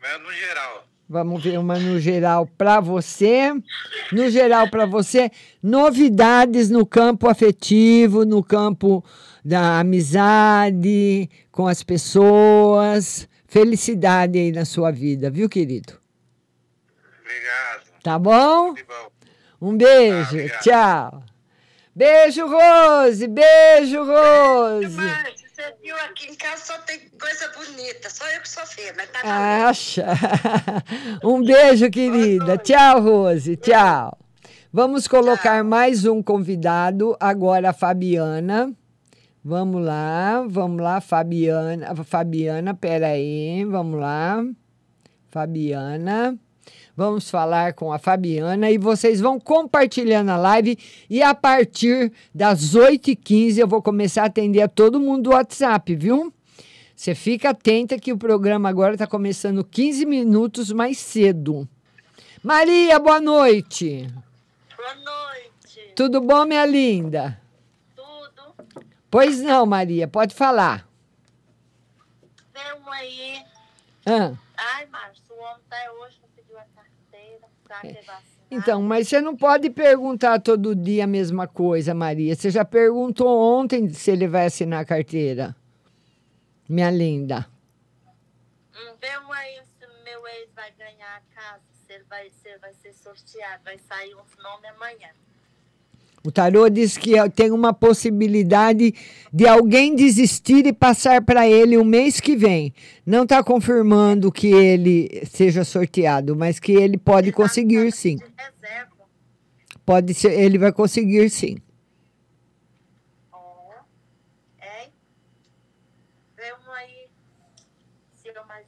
Mas 0.00 0.20
no 0.22 0.32
geral. 0.32 0.86
Vamos 1.12 1.42
ver 1.42 1.58
uma 1.58 1.76
no 1.76 1.98
geral 1.98 2.46
para 2.46 2.78
você. 2.78 3.52
No 4.12 4.30
geral 4.30 4.70
para 4.70 4.86
você, 4.86 5.28
novidades 5.60 6.70
no 6.70 6.86
campo 6.86 7.28
afetivo, 7.28 8.24
no 8.24 8.44
campo 8.44 9.04
da 9.44 9.80
amizade 9.80 11.28
com 11.50 11.66
as 11.66 11.82
pessoas. 11.82 13.28
Felicidade 13.48 14.38
aí 14.38 14.52
na 14.52 14.64
sua 14.64 14.92
vida, 14.92 15.28
viu, 15.28 15.48
querido? 15.48 15.94
Obrigado. 17.20 17.90
Tá 18.04 18.16
bom? 18.16 18.74
Bom. 18.74 19.10
Um 19.60 19.76
beijo, 19.76 20.36
obrigado. 20.36 20.62
tchau. 20.62 21.24
Beijo, 21.92 22.46
Rose, 22.46 23.26
beijo, 23.26 24.04
Rose. 24.04 24.96
Márcia, 24.96 25.39
você 25.60 25.74
viu 25.82 25.96
aqui 25.96 26.30
em 26.30 26.34
casa 26.34 26.64
só 26.64 26.78
tem 26.78 26.98
coisa 27.20 27.52
bonita. 27.54 28.08
Só 28.08 28.26
eu 28.30 28.40
que 28.40 28.48
sou 28.48 28.64
feia, 28.64 28.94
mas 28.96 29.10
tá 29.10 29.20
bom. 29.22 29.28
Acha. 29.28 30.06
Um 31.22 31.44
beijo, 31.44 31.90
querida. 31.90 32.56
Tchau, 32.56 33.02
Rose. 33.02 33.56
Tchau. 33.56 34.16
Vamos 34.72 35.06
colocar 35.06 35.62
mais 35.62 36.06
um 36.06 36.22
convidado, 36.22 37.16
agora 37.20 37.70
a 37.70 37.72
Fabiana. 37.72 38.72
Vamos 39.44 39.84
lá, 39.84 40.46
vamos 40.48 40.80
lá, 40.80 41.00
Fabiana. 41.00 41.94
Fabiana, 42.04 42.72
peraí, 42.72 43.64
vamos 43.64 44.00
lá. 44.00 44.42
Fabiana. 45.30 46.38
Vamos 46.96 47.30
falar 47.30 47.72
com 47.74 47.92
a 47.92 47.98
Fabiana 47.98 48.70
e 48.70 48.76
vocês 48.78 49.20
vão 49.20 49.38
compartilhando 49.38 50.30
a 50.30 50.36
live. 50.36 50.78
E 51.08 51.22
a 51.22 51.34
partir 51.34 52.12
das 52.34 52.74
8h15 52.74 53.58
eu 53.58 53.68
vou 53.68 53.80
começar 53.80 54.22
a 54.22 54.26
atender 54.26 54.62
a 54.62 54.68
todo 54.68 55.00
mundo 55.00 55.24
do 55.24 55.30
WhatsApp, 55.30 55.94
viu? 55.94 56.32
Você 56.94 57.14
fica 57.14 57.50
atenta 57.50 57.98
que 57.98 58.12
o 58.12 58.18
programa 58.18 58.68
agora 58.68 58.92
está 58.92 59.06
começando 59.06 59.64
15 59.64 60.04
minutos 60.04 60.70
mais 60.70 60.98
cedo. 60.98 61.66
Maria, 62.42 62.98
boa 62.98 63.20
noite. 63.20 64.06
Boa 64.76 64.94
noite. 64.96 65.92
Tudo 65.96 66.20
bom, 66.20 66.44
minha 66.44 66.66
linda? 66.66 67.40
Tudo. 67.96 68.54
Pois 69.10 69.40
não, 69.40 69.64
Maria, 69.64 70.06
pode 70.06 70.34
falar. 70.34 70.86
Vê 72.52 72.74
um 72.84 72.92
aí. 72.92 73.42
Ah, 74.04 74.32
Ai, 74.80 74.86
Márcio, 74.86 75.34
o 75.34 75.38
homem 75.40 75.62
até 75.70 75.92
hoje 75.92 76.18
não 76.22 76.28
pediu 76.30 76.58
a 76.58 76.64
carteira 76.74 77.46
pra 77.62 77.80
ter 77.82 78.02
vacina. 78.02 78.46
então, 78.50 78.80
mas 78.80 79.08
você 79.08 79.20
não 79.20 79.36
pode 79.36 79.68
perguntar 79.68 80.40
todo 80.40 80.74
dia 80.74 81.04
a 81.04 81.06
mesma 81.06 81.46
coisa, 81.46 81.92
Maria. 81.92 82.34
Você 82.34 82.48
já 82.48 82.64
perguntou 82.64 83.28
ontem 83.28 83.90
se 83.90 84.10
ele 84.10 84.26
vai 84.26 84.46
assinar 84.46 84.80
a 84.80 84.84
carteira. 84.86 85.54
Minha 86.66 86.90
linda. 86.90 87.46
Hum, 88.74 88.94
vê 88.98 89.18
um 89.18 89.30
aí 89.30 89.60
se 89.78 89.86
meu 90.02 90.26
ex 90.26 90.50
vai 90.54 90.70
ganhar 90.72 91.16
a 91.16 91.34
casa, 91.34 91.62
se 91.74 91.92
ele 91.92 92.04
vai, 92.04 92.30
se 92.30 92.48
ele 92.48 92.58
vai 92.58 92.72
ser 92.72 92.94
sorteado, 92.94 93.62
vai 93.62 93.76
sair 93.76 94.14
um 94.14 94.24
nome 94.42 94.66
amanhã. 94.68 95.10
O 96.22 96.30
tarô 96.30 96.68
diz 96.68 96.98
que 96.98 97.12
tem 97.30 97.50
uma 97.50 97.72
possibilidade 97.72 98.94
de 99.32 99.48
alguém 99.48 99.94
desistir 99.94 100.66
e 100.66 100.72
passar 100.72 101.24
para 101.24 101.48
ele 101.48 101.78
o 101.78 101.84
mês 101.84 102.20
que 102.20 102.36
vem. 102.36 102.74
Não 103.06 103.22
está 103.22 103.42
confirmando 103.42 104.30
que 104.30 104.48
ele 104.48 105.24
seja 105.24 105.64
sorteado, 105.64 106.36
mas 106.36 106.60
que 106.60 106.72
ele 106.72 106.98
pode 106.98 107.32
conseguir 107.32 107.90
sim. 107.90 108.18
Pode 109.86 110.12
ser, 110.12 110.38
ele 110.38 110.58
vai 110.58 110.72
conseguir 110.72 111.30
sim. 111.30 111.56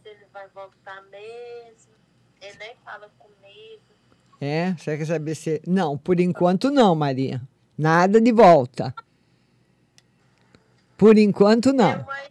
Ele 0.04 0.26
vai 0.32 0.48
voltar 0.48 1.02
mesmo. 1.10 1.92
Ele 2.40 2.56
nem 2.58 2.74
fala. 2.84 3.10
É, 4.44 4.74
você 4.76 4.98
quer 4.98 5.04
saber 5.06 5.36
se. 5.36 5.62
Não, 5.64 5.96
por 5.96 6.18
enquanto 6.18 6.68
não, 6.68 6.96
Maria. 6.96 7.40
Nada 7.78 8.20
de 8.20 8.32
volta. 8.32 8.92
Por 10.98 11.16
enquanto 11.16 11.72
não. 11.72 12.04
Vai 12.04 12.26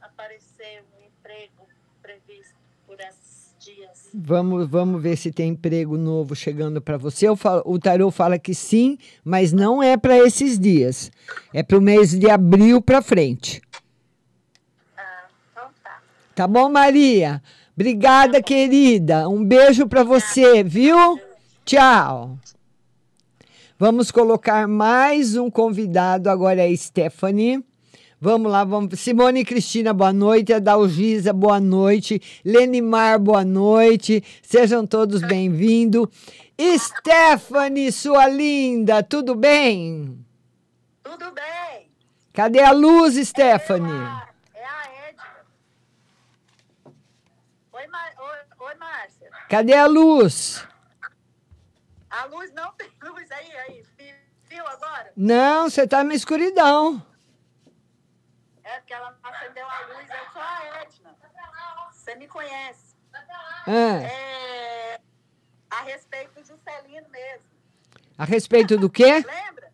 aparecer 0.00 0.82
um 0.94 1.06
emprego 1.06 1.68
previsto 2.02 2.54
por 2.86 2.96
esses 2.98 3.54
dias. 3.60 4.08
Vamos, 4.14 4.66
vamos 4.68 5.02
ver 5.02 5.16
se 5.16 5.30
tem 5.30 5.50
emprego 5.50 5.98
novo 5.98 6.34
chegando 6.34 6.80
para 6.80 6.96
você. 6.96 7.34
Falo- 7.36 7.62
o 7.66 7.78
tarô 7.78 8.10
fala 8.10 8.38
que 8.38 8.54
sim, 8.54 8.96
mas 9.22 9.52
não 9.52 9.82
é 9.82 9.98
para 9.98 10.16
esses 10.16 10.58
dias. 10.58 11.10
É 11.52 11.62
para 11.62 11.76
o 11.76 11.80
mês 11.82 12.18
de 12.18 12.30
abril 12.30 12.80
para 12.80 13.02
frente. 13.02 13.60
Ah, 14.96 15.26
então 15.50 15.68
tá. 15.84 16.02
Tá 16.34 16.46
bom, 16.48 16.70
Maria? 16.70 17.42
Obrigada, 17.74 18.42
querida. 18.42 19.28
Um 19.28 19.44
beijo 19.44 19.86
para 19.86 20.04
você, 20.04 20.62
viu? 20.62 21.20
Tchau. 21.64 22.38
Vamos 23.78 24.10
colocar 24.10 24.68
mais 24.68 25.36
um 25.36 25.50
convidado, 25.50 26.30
agora 26.30 26.62
é 26.62 26.72
a 26.72 26.76
Stephanie. 26.76 27.64
Vamos 28.20 28.52
lá, 28.52 28.62
vamos. 28.62 29.00
Simone 29.00 29.40
e 29.40 29.44
Cristina, 29.44 29.92
boa 29.92 30.12
noite. 30.12 30.52
Adalgisa, 30.52 31.32
boa 31.32 31.58
noite. 31.58 32.22
Lenimar, 32.44 33.18
boa 33.18 33.44
noite. 33.44 34.22
Sejam 34.40 34.86
todos 34.86 35.20
bem-vindos. 35.22 36.06
Stephanie, 36.78 37.90
sua 37.90 38.28
linda, 38.28 39.02
tudo 39.02 39.34
bem? 39.34 40.24
Tudo 41.02 41.32
bem. 41.32 41.90
Cadê 42.32 42.60
a 42.60 42.70
luz, 42.70 43.16
Stephanie? 43.16 43.90
É 44.54 44.64
a 44.64 45.08
Edna. 45.08 45.24
Oi, 47.72 47.86
Mar... 47.88 48.12
Oi, 48.20 48.66
Oi, 48.66 48.74
Márcia. 48.76 49.28
Cadê 49.52 49.74
a 49.74 49.84
luz? 49.86 50.66
A 52.08 52.24
luz 52.24 52.50
não 52.54 52.72
tem 52.72 52.90
luz 53.04 53.30
aí, 53.30 53.52
aí. 53.58 53.82
Vi- 53.98 54.14
Viu 54.48 54.66
agora? 54.66 55.12
Não, 55.14 55.68
você 55.68 55.86
tá 55.86 56.02
na 56.02 56.14
escuridão. 56.14 57.04
É 58.64 58.78
porque 58.80 58.94
ela 58.94 59.14
acendeu 59.22 59.66
a 59.66 59.78
luz. 59.88 60.08
Eu 60.08 60.32
sou 60.32 60.40
a 60.40 60.80
Edna. 60.80 61.16
Você 61.92 62.14
me 62.14 62.26
conhece. 62.28 62.94
Ah, 63.66 64.02
É... 64.02 65.00
A 65.70 65.82
respeito 65.82 66.32
do 66.34 66.46
Juscelino 66.46 67.08
mesmo. 67.10 67.46
a 68.16 68.24
respeito 68.24 68.78
do 68.78 68.88
quê? 68.88 69.22
Lembra? 69.26 69.70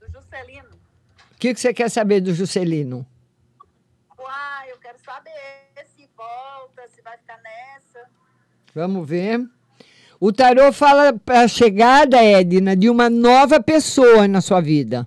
Do 0.00 0.12
Juscelino. 0.12 0.68
O 1.32 1.38
que, 1.38 1.54
que 1.54 1.60
você 1.60 1.72
quer 1.72 1.90
saber 1.90 2.20
do 2.20 2.34
Juscelino? 2.34 3.06
Vamos 8.74 9.08
ver. 9.08 9.40
O 10.18 10.32
tarô 10.32 10.72
fala 10.72 11.12
para 11.12 11.42
a 11.42 11.48
chegada, 11.48 12.22
Edna, 12.22 12.76
de 12.76 12.90
uma 12.90 13.08
nova 13.08 13.60
pessoa 13.62 14.28
na 14.28 14.40
sua 14.40 14.60
vida. 14.60 15.06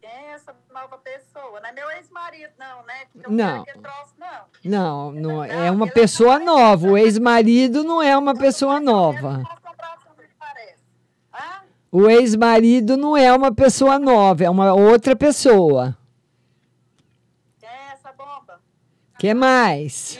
Quem 0.00 0.10
é 0.10 0.30
essa 0.34 0.54
nova 0.72 0.96
pessoa? 0.98 1.60
Não 1.60 1.68
é 1.68 1.72
meu 1.72 1.90
ex-marido, 1.90 2.52
não, 2.58 2.84
né? 2.84 2.94
Eu 3.22 3.30
Não. 3.30 3.64
troço, 3.64 4.14
não. 4.18 4.38
Não, 4.64 5.12
não 5.12 5.44
é 5.44 5.70
uma 5.70 5.88
pessoa 5.88 6.38
nova. 6.38 6.86
O 6.86 6.96
ex-marido 6.96 7.82
não 7.82 8.00
é 8.02 8.16
uma 8.16 8.34
pessoa 8.34 8.80
nova. 8.80 9.42
O 11.90 12.06
ex-marido 12.08 12.96
não 12.98 13.16
é 13.16 13.32
uma 13.34 13.52
pessoa 13.52 13.98
nova, 13.98 14.44
é 14.44 14.50
uma 14.50 14.74
outra 14.74 15.16
pessoa. 15.16 15.96
É 17.62 17.92
essa 17.92 18.12
bomba? 18.12 18.60
que 19.18 19.32
mais? 19.32 20.18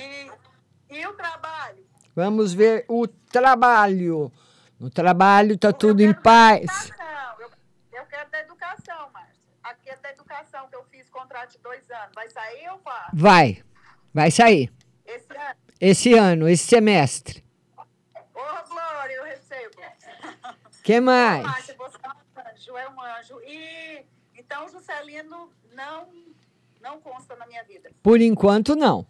E, 0.90 0.96
e 0.98 1.06
o 1.06 1.12
trabalho? 1.12 1.77
Vamos 2.18 2.52
ver 2.52 2.84
o 2.88 3.06
trabalho. 3.06 4.32
No 4.80 4.90
trabalho 4.90 5.56
tá 5.56 5.72
tudo 5.72 6.00
em 6.00 6.12
paz. 6.12 6.90
Não, 6.98 7.40
eu, 7.40 7.50
eu 7.92 8.06
quero 8.06 8.28
da 8.28 8.40
educação. 8.40 9.08
bate 11.48 11.58
dois 11.62 11.88
anos. 11.90 12.10
Vai 12.14 12.28
sair 12.28 12.68
ou 12.72 12.80
vai? 12.84 13.08
Vai. 13.14 13.64
Vai 14.12 14.30
sair. 14.32 14.72
Esse 15.06 15.32
ano? 15.32 15.56
Esse 15.80 16.14
ano, 16.14 16.48
esse 16.48 16.66
semestre. 16.66 17.44
Ô, 17.76 18.68
Glória, 18.68 19.14
eu 19.14 19.24
recebo. 19.24 19.80
que 20.82 21.00
mais? 21.00 21.44
Ô, 21.44 21.48
Márcia, 21.48 21.76
você 21.78 21.98
é 22.02 22.08
um 22.08 22.50
anjo, 22.50 22.76
é 22.76 22.88
um 22.88 23.00
anjo. 23.00 23.40
E 23.44 24.04
então 24.34 24.66
o 24.66 24.68
Juscelino 24.68 25.50
não, 25.72 26.08
não 26.80 27.00
consta 27.00 27.36
na 27.36 27.46
minha 27.46 27.62
vida. 27.62 27.90
Por 28.02 28.20
enquanto, 28.20 28.74
não. 28.74 29.06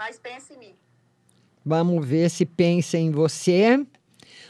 Mas 0.00 0.18
pense 0.18 0.54
em 0.54 0.56
mim. 0.56 0.74
Vamos 1.62 2.06
ver 2.06 2.30
se 2.30 2.46
pensa 2.46 2.96
em 2.96 3.10
você. 3.10 3.78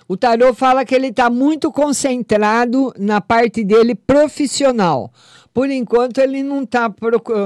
O 0.07 0.17
tarô 0.17 0.55
fala 0.55 0.85
que 0.85 0.95
ele 0.95 1.09
está 1.09 1.29
muito 1.29 1.73
concentrado 1.73 2.95
na 2.97 3.21
parte 3.21 3.65
dele 3.65 3.97
profissional. 3.97 5.13
Por 5.53 5.69
enquanto, 5.69 6.19
ele 6.19 6.45
não 6.45 6.63
está 6.63 6.89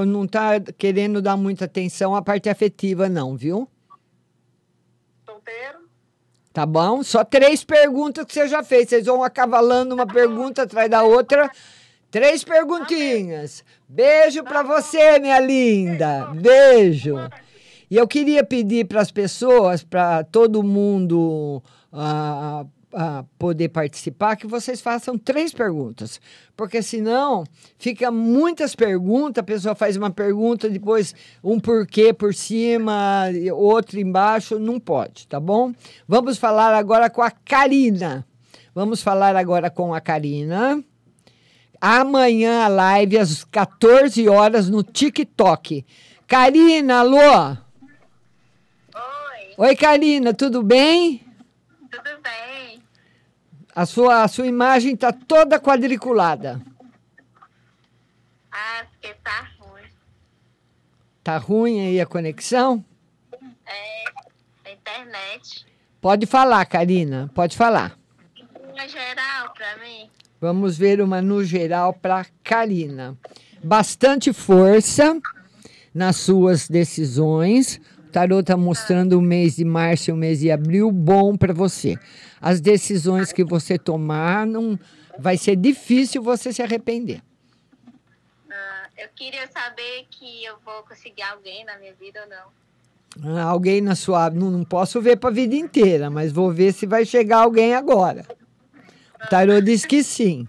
não 0.05 0.27
tá 0.27 0.59
querendo 0.77 1.19
dar 1.19 1.35
muita 1.35 1.65
atenção 1.65 2.15
à 2.15 2.21
parte 2.21 2.47
afetiva, 2.47 3.09
não, 3.09 3.35
viu? 3.35 3.67
Solteiro? 5.25 5.79
Tá 6.53 6.63
bom? 6.63 7.01
Só 7.01 7.23
três 7.23 7.63
perguntas 7.63 8.23
que 8.23 8.33
você 8.33 8.47
já 8.47 8.61
fez. 8.61 8.87
Vocês 8.87 9.07
vão 9.07 9.23
acavalando 9.23 9.95
uma 9.95 10.05
pergunta 10.05 10.61
atrás 10.61 10.91
da 10.91 11.01
outra. 11.01 11.49
Três 12.11 12.43
perguntinhas. 12.43 13.63
Beijo 13.89 14.43
para 14.43 14.61
você, 14.61 15.17
minha 15.17 15.39
linda. 15.39 16.27
Beijo. 16.35 17.15
E 17.89 17.97
eu 17.97 18.07
queria 18.07 18.43
pedir 18.43 18.85
para 18.85 19.01
as 19.01 19.11
pessoas, 19.11 19.83
para 19.83 20.23
todo 20.23 20.63
mundo 20.63 21.61
uh, 21.93 22.65
uh, 22.95 23.25
poder 23.37 23.69
participar, 23.69 24.35
que 24.35 24.47
vocês 24.47 24.81
façam 24.81 25.17
três 25.17 25.53
perguntas. 25.53 26.19
Porque 26.55 26.81
senão 26.81 27.43
fica 27.77 28.09
muitas 28.09 28.75
perguntas, 28.75 29.41
a 29.41 29.45
pessoa 29.45 29.75
faz 29.75 29.97
uma 29.97 30.09
pergunta, 30.09 30.69
depois 30.69 31.13
um 31.43 31.59
porquê 31.59 32.13
por 32.13 32.33
cima, 32.33 33.25
outro 33.53 33.99
embaixo, 33.99 34.57
não 34.57 34.79
pode, 34.79 35.27
tá 35.27 35.39
bom? 35.39 35.73
Vamos 36.07 36.37
falar 36.37 36.73
agora 36.73 37.09
com 37.09 37.21
a 37.21 37.29
Karina. 37.29 38.25
Vamos 38.73 39.01
falar 39.01 39.35
agora 39.35 39.69
com 39.69 39.93
a 39.93 40.01
Karina. 40.01 40.83
Amanhã 41.79 42.63
a 42.63 42.67
live 42.67 43.17
às 43.17 43.43
14 43.43 44.27
horas 44.27 44.69
no 44.69 44.81
TikTok. 44.81 45.85
Karina, 46.27 46.99
alô? 46.99 47.64
Oi, 49.57 49.73
Karina, 49.73 50.33
tudo 50.33 50.61
bem? 50.61 51.25
Tudo 51.89 52.21
bem. 52.21 52.83
A 53.73 53.85
sua, 53.85 54.23
a 54.23 54.27
sua 54.27 54.45
imagem 54.47 54.95
está 54.95 55.13
toda 55.13 55.57
quadriculada. 55.57 56.61
Ah, 58.51 58.85
porque 58.91 59.13
tá 59.23 59.47
ruim. 59.57 59.83
Tá 61.23 61.37
ruim 61.37 61.87
aí 61.87 62.01
a 62.01 62.05
conexão? 62.05 62.83
É, 63.65 64.03
a 64.65 64.71
internet. 64.73 65.65
Pode 66.01 66.25
falar, 66.25 66.65
Karina, 66.65 67.31
pode 67.33 67.55
falar. 67.55 67.97
Uma 68.73 68.85
geral 68.89 69.53
para 69.53 69.77
mim. 69.77 70.09
Vamos 70.41 70.77
ver 70.77 70.99
uma 70.99 71.21
no 71.21 71.45
geral 71.45 71.93
para 71.93 72.25
Karina. 72.43 73.17
Bastante 73.63 74.33
força 74.33 75.17
nas 75.93 76.17
suas 76.17 76.67
decisões 76.67 77.79
tarô 78.15 78.39
está 78.39 78.55
mostrando 78.55 79.19
o 79.19 79.21
mês 79.21 79.57
de 79.57 79.65
março 79.65 80.09
e 80.09 80.13
o 80.13 80.15
mês 80.15 80.39
de 80.39 80.49
abril 80.49 80.89
bom 80.89 81.35
para 81.35 81.53
você. 81.53 81.97
As 82.39 82.61
decisões 82.61 83.33
que 83.33 83.43
você 83.43 83.77
tomar, 83.77 84.47
não 84.47 84.79
vai 85.19 85.35
ser 85.35 85.57
difícil 85.57 86.23
você 86.23 86.53
se 86.53 86.61
arrepender. 86.61 87.21
Ah, 88.49 88.87
eu 88.97 89.09
queria 89.13 89.45
saber 89.47 90.05
que 90.09 90.45
eu 90.45 90.55
vou 90.63 90.81
conseguir 90.83 91.23
alguém 91.23 91.65
na 91.65 91.77
minha 91.77 91.93
vida 91.95 92.21
ou 92.23 92.29
não. 92.29 93.37
Ah, 93.37 93.49
alguém 93.49 93.81
na 93.81 93.95
sua. 93.95 94.29
Não, 94.29 94.49
não 94.49 94.63
posso 94.63 95.01
ver 95.01 95.17
para 95.17 95.29
a 95.29 95.33
vida 95.33 95.55
inteira, 95.55 96.09
mas 96.09 96.31
vou 96.31 96.53
ver 96.53 96.71
se 96.71 96.85
vai 96.85 97.03
chegar 97.03 97.39
alguém 97.39 97.75
agora. 97.75 98.25
O 99.21 99.27
tarô 99.27 99.59
diz 99.59 99.85
que 99.85 100.01
sim. 100.01 100.47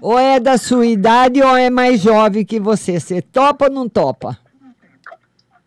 Ou 0.00 0.18
é 0.18 0.40
da 0.40 0.56
sua 0.56 0.86
idade 0.86 1.42
ou 1.42 1.54
é 1.54 1.68
mais 1.68 2.00
jovem 2.00 2.46
que 2.46 2.58
você. 2.58 2.98
Você 2.98 3.20
topa 3.20 3.66
ou 3.66 3.70
não 3.70 3.90
topa? 3.90 4.38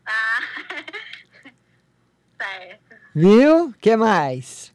Ah, 0.03 0.37
Viu? 3.19 3.73
que 3.81 3.97
mais? 3.97 4.71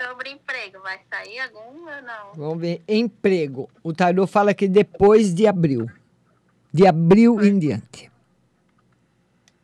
Sobre 0.00 0.30
emprego, 0.30 0.78
vai 0.80 1.00
sair 1.10 1.40
algum 1.40 1.80
ou 1.80 2.02
não? 2.02 2.34
Vamos 2.36 2.60
ver. 2.60 2.82
Emprego. 2.86 3.68
O 3.82 3.92
tarô 3.92 4.28
fala 4.28 4.54
que 4.54 4.68
depois 4.68 5.34
de 5.34 5.48
abril. 5.48 5.90
De 6.72 6.86
abril 6.86 7.42
em 7.42 7.58
diante. 7.58 8.08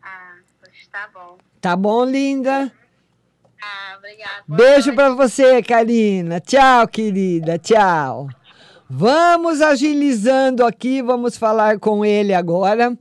Ah, 0.02 0.34
tá 0.90 1.08
bom. 1.14 1.38
Tá 1.60 1.76
bom, 1.76 2.04
linda? 2.04 2.72
Ah, 3.62 3.94
obrigada. 3.96 4.42
Beijo 4.48 4.92
para 4.92 5.10
você, 5.10 5.62
Karina. 5.62 6.40
Tchau, 6.40 6.88
querida. 6.88 7.60
Tchau. 7.60 8.28
Vamos 8.90 9.60
agilizando 9.60 10.66
aqui, 10.66 11.00
vamos 11.00 11.36
falar 11.36 11.78
com 11.78 12.04
ele 12.04 12.34
agora. 12.34 12.98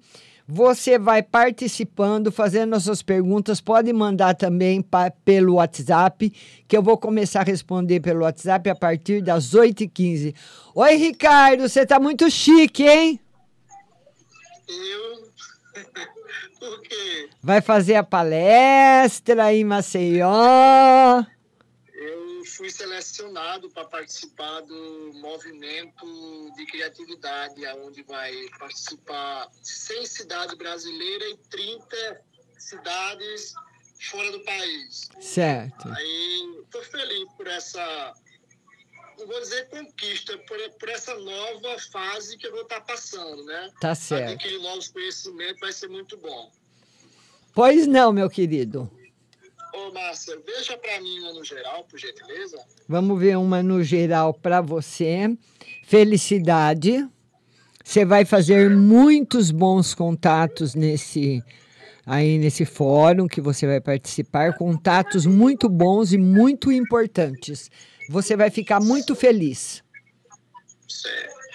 Você 0.50 0.98
vai 0.98 1.22
participando, 1.22 2.32
fazendo 2.32 2.74
as 2.74 2.84
suas 2.84 3.02
perguntas. 3.02 3.60
Pode 3.60 3.92
mandar 3.92 4.34
também 4.34 4.82
pra, 4.82 5.12
pelo 5.12 5.56
WhatsApp, 5.56 6.32
que 6.66 6.78
eu 6.78 6.82
vou 6.82 6.98
começar 6.98 7.42
a 7.42 7.44
responder 7.44 8.00
pelo 8.00 8.22
WhatsApp 8.22 8.70
a 8.70 8.76
partir 8.76 9.22
das 9.22 9.54
8h15. 9.54 10.34
Oi, 10.74 10.96
Ricardo, 10.96 11.68
você 11.68 11.82
está 11.82 12.00
muito 12.00 12.32
chique, 12.32 12.84
hein? 12.84 13.20
Eu? 14.70 15.28
Por 16.60 16.82
quê? 16.82 17.30
Vai 17.44 17.62
fazer 17.62 17.96
a 17.96 18.04
palestra 18.04 19.54
em 19.54 19.66
Maceió 19.66 21.26
fui 22.48 22.70
selecionado 22.70 23.70
para 23.70 23.86
participar 23.86 24.62
do 24.62 25.12
movimento 25.16 26.52
de 26.56 26.66
criatividade, 26.66 27.66
onde 27.86 28.04
vai 28.04 28.34
participar 28.58 29.50
100 29.62 30.06
cidades 30.06 30.56
brasileiras 30.56 31.32
e 31.32 31.38
30 31.50 32.22
cidades 32.58 33.54
fora 34.10 34.32
do 34.32 34.40
país. 34.42 35.10
Certo. 35.20 35.90
Aí 35.90 36.62
estou 36.64 36.84
feliz 36.84 37.32
por 37.36 37.48
essa, 37.48 38.14
não 39.18 39.28
vou 39.28 39.40
dizer 39.40 39.70
conquista, 39.70 40.38
por, 40.40 40.58
por 40.80 40.90
essa 40.90 41.16
nova 41.16 41.80
fase 41.92 42.38
que 42.38 42.48
eu 42.48 42.52
vou 42.52 42.64
estar 42.64 42.82
tá 42.82 42.94
passando, 42.94 43.44
né? 43.46 43.72
Tá 43.80 43.96
certo. 43.96 44.34
Adquirir 44.34 44.60
novos 44.62 44.90
conhecimentos 44.90 45.60
vai 45.60 45.72
ser 45.72 45.88
muito 45.88 46.18
bom. 46.18 46.52
Pois 47.54 47.88
não, 47.88 48.12
meu 48.14 48.30
querido. 48.30 48.92
Ô, 49.78 49.92
Márcia, 49.92 50.36
veja 50.44 50.76
para 50.76 51.00
mim 51.02 51.20
uma 51.20 51.34
no 51.34 51.44
geral, 51.44 51.84
por 51.84 52.00
gentileza. 52.00 52.58
Vamos 52.88 53.20
ver 53.20 53.38
uma 53.38 53.62
no 53.62 53.84
geral 53.84 54.34
para 54.34 54.60
você. 54.60 55.38
Felicidade. 55.86 57.08
Você 57.84 58.04
vai 58.04 58.26
fazer 58.26 58.72
muitos 58.72 59.52
bons 59.52 59.94
contatos 59.94 60.74
nesse 60.74 61.44
aí 62.06 62.40
nesse 62.40 62.66
fórum 62.66 63.28
que 63.28 63.40
você 63.40 63.68
vai 63.68 63.80
participar, 63.80 64.58
contatos 64.58 65.26
muito 65.26 65.70
bons 65.70 66.12
e 66.12 66.18
muito 66.18 66.72
importantes. 66.72 67.70
Você 68.10 68.36
vai 68.36 68.50
ficar 68.50 68.80
muito 68.80 69.14
feliz. 69.14 69.84
Certo. 70.88 71.47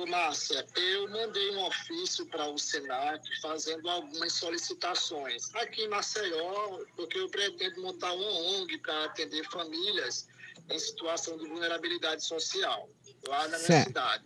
Ô, 0.00 0.06
Márcia, 0.06 0.66
eu 0.76 1.10
mandei 1.10 1.50
um 1.50 1.66
ofício 1.66 2.24
para 2.26 2.46
o 2.46 2.56
Senac 2.56 3.22
fazendo 3.42 3.86
algumas 3.90 4.32
solicitações 4.32 5.54
aqui 5.54 5.82
em 5.82 5.88
Maceió, 5.88 6.78
porque 6.96 7.18
eu 7.18 7.28
pretendo 7.28 7.82
montar 7.82 8.10
uma 8.14 8.30
ONG 8.30 8.78
para 8.78 9.04
atender 9.04 9.44
famílias 9.50 10.26
em 10.70 10.78
situação 10.78 11.36
de 11.36 11.46
vulnerabilidade 11.46 12.24
social, 12.24 12.88
lá 13.28 13.42
na 13.48 13.58
minha 13.58 13.66
certo. 13.66 13.88
cidade. 13.88 14.24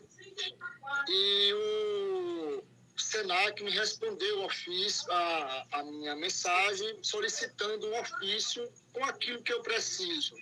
E 1.09 1.53
o 1.55 2.65
Senac 2.97 3.61
me 3.61 3.73
respondeu 3.73 4.43
o 4.43 4.45
ofício, 4.45 5.11
a, 5.11 5.67
a 5.73 5.83
minha 5.83 6.15
mensagem 6.15 7.03
solicitando 7.03 7.89
um 7.89 8.01
ofício 8.01 8.73
com 8.93 9.05
aquilo 9.05 9.43
que 9.43 9.53
eu 9.53 9.61
preciso 9.61 10.37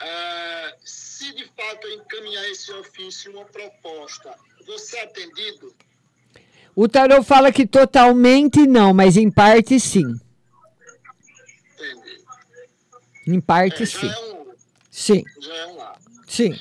é, 0.00 0.76
se 0.84 1.34
de 1.34 1.44
fato 1.56 1.88
encaminhar 1.88 2.48
esse 2.50 2.72
ofício 2.72 3.32
uma 3.32 3.44
proposta, 3.44 4.34
você 4.66 4.98
é 4.98 5.04
atendido? 5.04 5.74
O 6.74 6.88
tarô 6.88 7.22
fala 7.22 7.50
que 7.50 7.66
totalmente 7.66 8.66
não, 8.66 8.92
mas 8.92 9.16
em 9.16 9.30
parte 9.30 9.80
sim. 9.80 10.20
Entendi. 11.74 12.24
Em 13.26 13.40
parte 13.40 13.82
é, 13.84 13.86
sim. 13.86 14.08
É 14.08 14.18
um, 14.20 14.54
sim. 14.90 15.24
Já 15.40 15.54
é 15.54 15.66
um 15.66 15.76
lado. 15.76 16.04
Sim. 16.28 16.54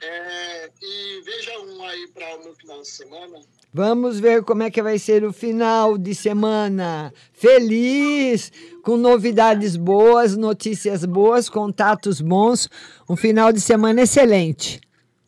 É, 0.00 0.70
e 0.80 1.20
veja 1.22 1.58
um 1.60 1.84
aí 1.84 2.08
para 2.08 2.36
o 2.36 2.44
meu 2.44 2.54
final 2.54 2.80
de 2.80 2.88
semana. 2.88 3.40
Vamos 3.78 4.18
ver 4.18 4.42
como 4.42 4.64
é 4.64 4.72
que 4.72 4.82
vai 4.82 4.98
ser 4.98 5.22
o 5.22 5.32
final 5.32 5.96
de 5.96 6.12
semana. 6.12 7.14
Feliz, 7.32 8.50
com 8.82 8.96
novidades 8.96 9.76
boas, 9.76 10.36
notícias 10.36 11.04
boas, 11.04 11.48
contatos 11.48 12.20
bons. 12.20 12.68
Um 13.08 13.14
final 13.14 13.52
de 13.52 13.60
semana 13.60 14.02
excelente. 14.02 14.80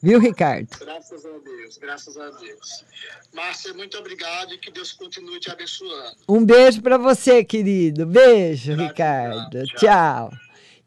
Viu, 0.02 0.18
Ricardo? 0.18 0.66
Graças 0.80 1.24
a 1.24 1.38
Deus, 1.38 1.78
graças 1.78 2.16
a 2.16 2.28
Deus. 2.28 2.84
Márcia, 3.32 3.72
muito 3.72 3.96
obrigado 3.96 4.52
e 4.52 4.58
que 4.58 4.72
Deus 4.72 4.90
continue 4.94 5.38
te 5.38 5.48
abençoando. 5.48 6.16
Um 6.28 6.44
beijo 6.44 6.82
para 6.82 6.98
você, 6.98 7.44
querido. 7.44 8.04
Beijo, 8.04 8.74
Ricardo. 8.74 9.62
Tchau. 9.76 10.32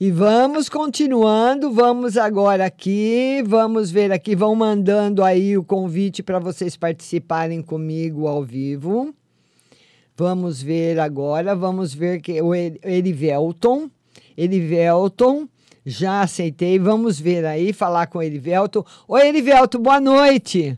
E 0.03 0.11
vamos 0.11 0.67
continuando, 0.67 1.71
vamos 1.71 2.17
agora 2.17 2.65
aqui, 2.65 3.41
vamos 3.47 3.89
ver 3.89 4.11
aqui, 4.11 4.35
vão 4.35 4.53
mandando 4.53 5.23
aí 5.23 5.57
o 5.57 5.63
convite 5.63 6.21
para 6.21 6.39
vocês 6.39 6.75
participarem 6.75 7.61
comigo 7.61 8.27
ao 8.27 8.43
vivo. 8.43 9.15
Vamos 10.13 10.61
ver 10.61 10.99
agora, 10.99 11.55
vamos 11.55 11.93
ver 11.93 12.19
que 12.19 12.41
o 12.41 12.53
Erivelton, 12.53 13.89
Erivelton, 14.37 15.47
já 15.85 16.19
aceitei, 16.19 16.77
vamos 16.77 17.17
ver 17.17 17.45
aí, 17.45 17.71
falar 17.71 18.07
com 18.07 18.17
o 18.17 18.21
Erivelton. 18.21 18.85
Oi, 19.07 19.25
Erivelton, 19.25 19.79
boa 19.79 20.01
noite. 20.01 20.77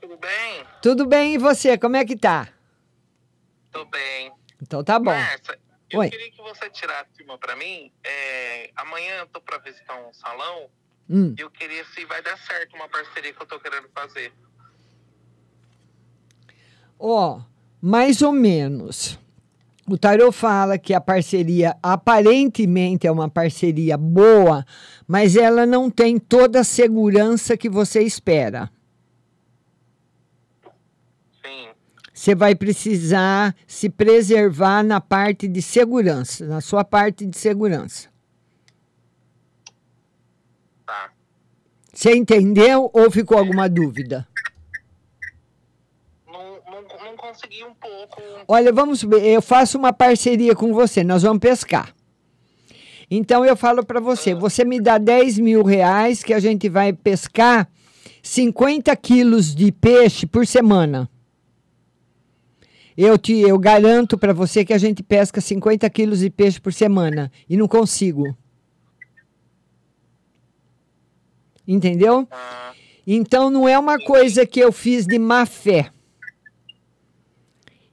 Tudo 0.00 0.16
bem? 0.16 0.64
Tudo 0.80 1.06
bem, 1.06 1.34
e 1.34 1.38
você, 1.38 1.76
como 1.76 1.96
é 1.96 2.04
que 2.04 2.16
tá? 2.16 2.50
Tô 3.72 3.84
bem. 3.86 4.30
Então 4.62 4.84
tá 4.84 4.96
bom. 5.00 5.06
Márcia, 5.10 5.58
eu 5.90 6.00
Oi. 6.00 6.10
queria 6.10 6.30
que 6.30 6.42
você 6.42 6.68
tirasse 6.70 7.22
uma 7.22 7.38
pra 7.38 7.54
mim. 7.56 7.92
É, 8.04 8.70
amanhã 8.76 9.18
eu 9.20 9.26
tô 9.26 9.40
pra 9.40 9.58
visitar 9.58 9.96
um 9.96 10.12
salão 10.12 10.70
Hum. 11.08 11.34
eu 11.36 11.50
queria 11.50 11.84
se 11.86 12.04
vai 12.06 12.22
dar 12.22 12.38
certo 12.38 12.74
uma 12.74 12.88
parceria 12.88 13.32
que 13.32 13.42
eu 13.42 13.46
tô 13.46 13.60
querendo 13.60 13.88
fazer. 13.94 14.32
Ó, 16.98 17.40
mais 17.80 18.22
ou 18.22 18.32
menos. 18.32 19.18
O 19.86 19.98
Tarô 19.98 20.32
fala 20.32 20.78
que 20.78 20.94
a 20.94 21.00
parceria 21.00 21.76
aparentemente 21.82 23.06
é 23.06 23.12
uma 23.12 23.28
parceria 23.28 23.98
boa, 23.98 24.64
mas 25.06 25.36
ela 25.36 25.66
não 25.66 25.90
tem 25.90 26.18
toda 26.18 26.60
a 26.60 26.64
segurança 26.64 27.54
que 27.54 27.68
você 27.68 28.00
espera. 28.02 28.70
Sim. 31.44 31.68
Você 32.24 32.34
vai 32.34 32.54
precisar 32.54 33.54
se 33.66 33.90
preservar 33.90 34.82
na 34.82 34.98
parte 34.98 35.46
de 35.46 35.60
segurança, 35.60 36.46
na 36.46 36.62
sua 36.62 36.82
parte 36.82 37.26
de 37.26 37.36
segurança. 37.36 38.08
Tá. 40.86 41.10
Você 41.92 42.16
entendeu 42.16 42.90
ou 42.94 43.10
ficou 43.10 43.36
alguma 43.36 43.68
dúvida? 43.68 44.26
Não, 46.26 46.60
não, 46.64 46.82
não 46.82 47.14
consegui 47.14 47.62
um 47.62 47.74
pouco. 47.74 48.22
Olha, 48.48 48.72
vamos 48.72 49.02
ver, 49.02 49.22
eu 49.22 49.42
faço 49.42 49.76
uma 49.76 49.92
parceria 49.92 50.54
com 50.54 50.72
você, 50.72 51.04
nós 51.04 51.24
vamos 51.24 51.40
pescar. 51.40 51.94
Então 53.10 53.44
eu 53.44 53.54
falo 53.54 53.84
para 53.84 54.00
você, 54.00 54.34
você 54.34 54.64
me 54.64 54.80
dá 54.80 54.96
10 54.96 55.40
mil 55.40 55.62
reais 55.62 56.22
que 56.22 56.32
a 56.32 56.40
gente 56.40 56.70
vai 56.70 56.90
pescar 56.90 57.68
50 58.22 58.96
quilos 58.96 59.54
de 59.54 59.70
peixe 59.70 60.24
por 60.26 60.46
semana. 60.46 61.06
Eu, 62.96 63.18
te, 63.18 63.40
eu 63.40 63.58
garanto 63.58 64.16
para 64.16 64.32
você 64.32 64.64
que 64.64 64.72
a 64.72 64.78
gente 64.78 65.02
pesca 65.02 65.40
50 65.40 65.88
quilos 65.90 66.20
de 66.20 66.30
peixe 66.30 66.60
por 66.60 66.72
semana 66.72 67.30
e 67.48 67.56
não 67.56 67.66
consigo. 67.66 68.36
Entendeu? 71.66 72.28
Então 73.06 73.50
não 73.50 73.68
é 73.68 73.78
uma 73.78 73.98
coisa 73.98 74.46
que 74.46 74.60
eu 74.60 74.70
fiz 74.70 75.06
de 75.06 75.18
má 75.18 75.44
fé. 75.44 75.90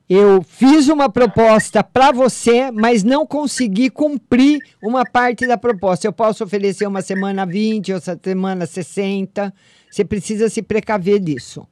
Eu 0.07 0.43
fiz 0.43 0.89
uma 0.89 1.09
proposta 1.09 1.81
para 1.81 2.11
você, 2.11 2.69
mas 2.69 3.01
não 3.01 3.25
consegui 3.25 3.89
cumprir 3.89 4.59
uma 4.83 5.05
parte 5.05 5.47
da 5.47 5.57
proposta. 5.57 6.05
Eu 6.05 6.11
posso 6.11 6.43
oferecer 6.43 6.85
uma 6.85 7.01
semana 7.01 7.45
20, 7.45 7.93
outra 7.93 8.19
semana 8.21 8.65
60. 8.65 9.53
Você 9.89 10.03
precisa 10.03 10.49
se 10.49 10.61
precaver 10.61 11.17
disso. 11.17 11.65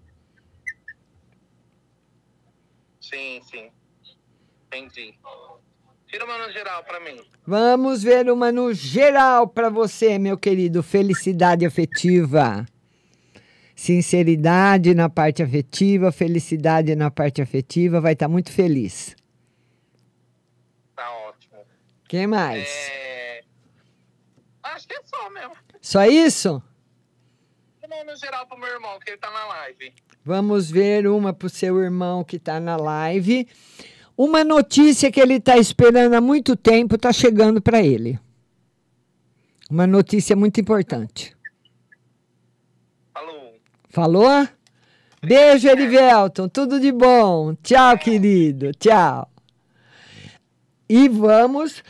Sim, 3.09 3.41
sim. 3.43 3.71
Entendi. 4.67 5.15
Tira 6.07 6.25
uma 6.25 6.37
no 6.37 6.51
geral 6.51 6.83
pra 6.83 6.99
mim. 6.99 7.19
Vamos 7.45 8.03
ver 8.03 8.29
uma 8.29 8.51
no 8.51 8.73
geral 8.73 9.47
para 9.47 9.69
você, 9.69 10.19
meu 10.19 10.37
querido. 10.37 10.83
Felicidade 10.83 11.65
afetiva. 11.65 12.65
Sinceridade 13.75 14.93
na 14.93 15.09
parte 15.09 15.41
afetiva, 15.41 16.11
felicidade 16.11 16.95
na 16.95 17.09
parte 17.09 17.41
afetiva, 17.41 18.01
vai 18.01 18.13
estar 18.13 18.27
muito 18.27 18.51
feliz. 18.51 19.15
Tá 20.95 21.09
ótimo. 21.27 21.65
Quem 22.07 22.27
mais? 22.27 22.67
É... 22.67 23.43
Acho 24.63 24.87
que 24.87 24.93
é 24.93 25.01
só 25.03 25.29
mesmo. 25.29 25.55
Só 25.81 26.05
isso? 26.05 26.61
Uma 27.81 28.03
no 28.03 28.15
geral 28.17 28.45
pro 28.45 28.57
meu 28.57 28.67
irmão, 28.67 28.99
que 28.99 29.11
ele 29.11 29.17
tá 29.17 29.31
na 29.31 29.45
live. 29.45 29.93
Vamos 30.29 30.69
ver 30.69 31.07
uma 31.07 31.33
para 31.33 31.47
o 31.47 31.49
seu 31.49 31.79
irmão 31.79 32.23
que 32.23 32.35
está 32.35 32.59
na 32.59 32.77
live. 32.77 33.47
Uma 34.15 34.43
notícia 34.43 35.11
que 35.11 35.19
ele 35.19 35.37
está 35.37 35.57
esperando 35.57 36.13
há 36.13 36.21
muito 36.21 36.55
tempo 36.55 36.93
está 36.93 37.11
chegando 37.11 37.59
para 37.59 37.81
ele. 37.81 38.19
Uma 39.71 39.87
notícia 39.87 40.35
muito 40.35 40.61
importante. 40.61 41.35
Falou. 43.11 43.55
Falou? 43.89 44.47
Beijo, 45.19 45.67
Erivelton. 45.67 46.47
Tudo 46.47 46.79
de 46.79 46.91
bom. 46.91 47.55
Tchau, 47.63 47.97
querido. 47.97 48.71
Tchau. 48.73 49.27
E 50.87 51.09
vamos. 51.09 51.83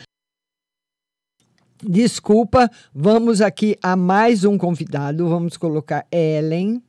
Desculpa, 1.84 2.72
vamos 2.96 3.42
aqui 3.42 3.78
a 3.84 3.98
mais 3.98 4.46
um 4.46 4.58
convidado. 4.58 5.28
Vamos 5.28 5.58
colocar 5.58 6.08
Ellen. 6.10 6.82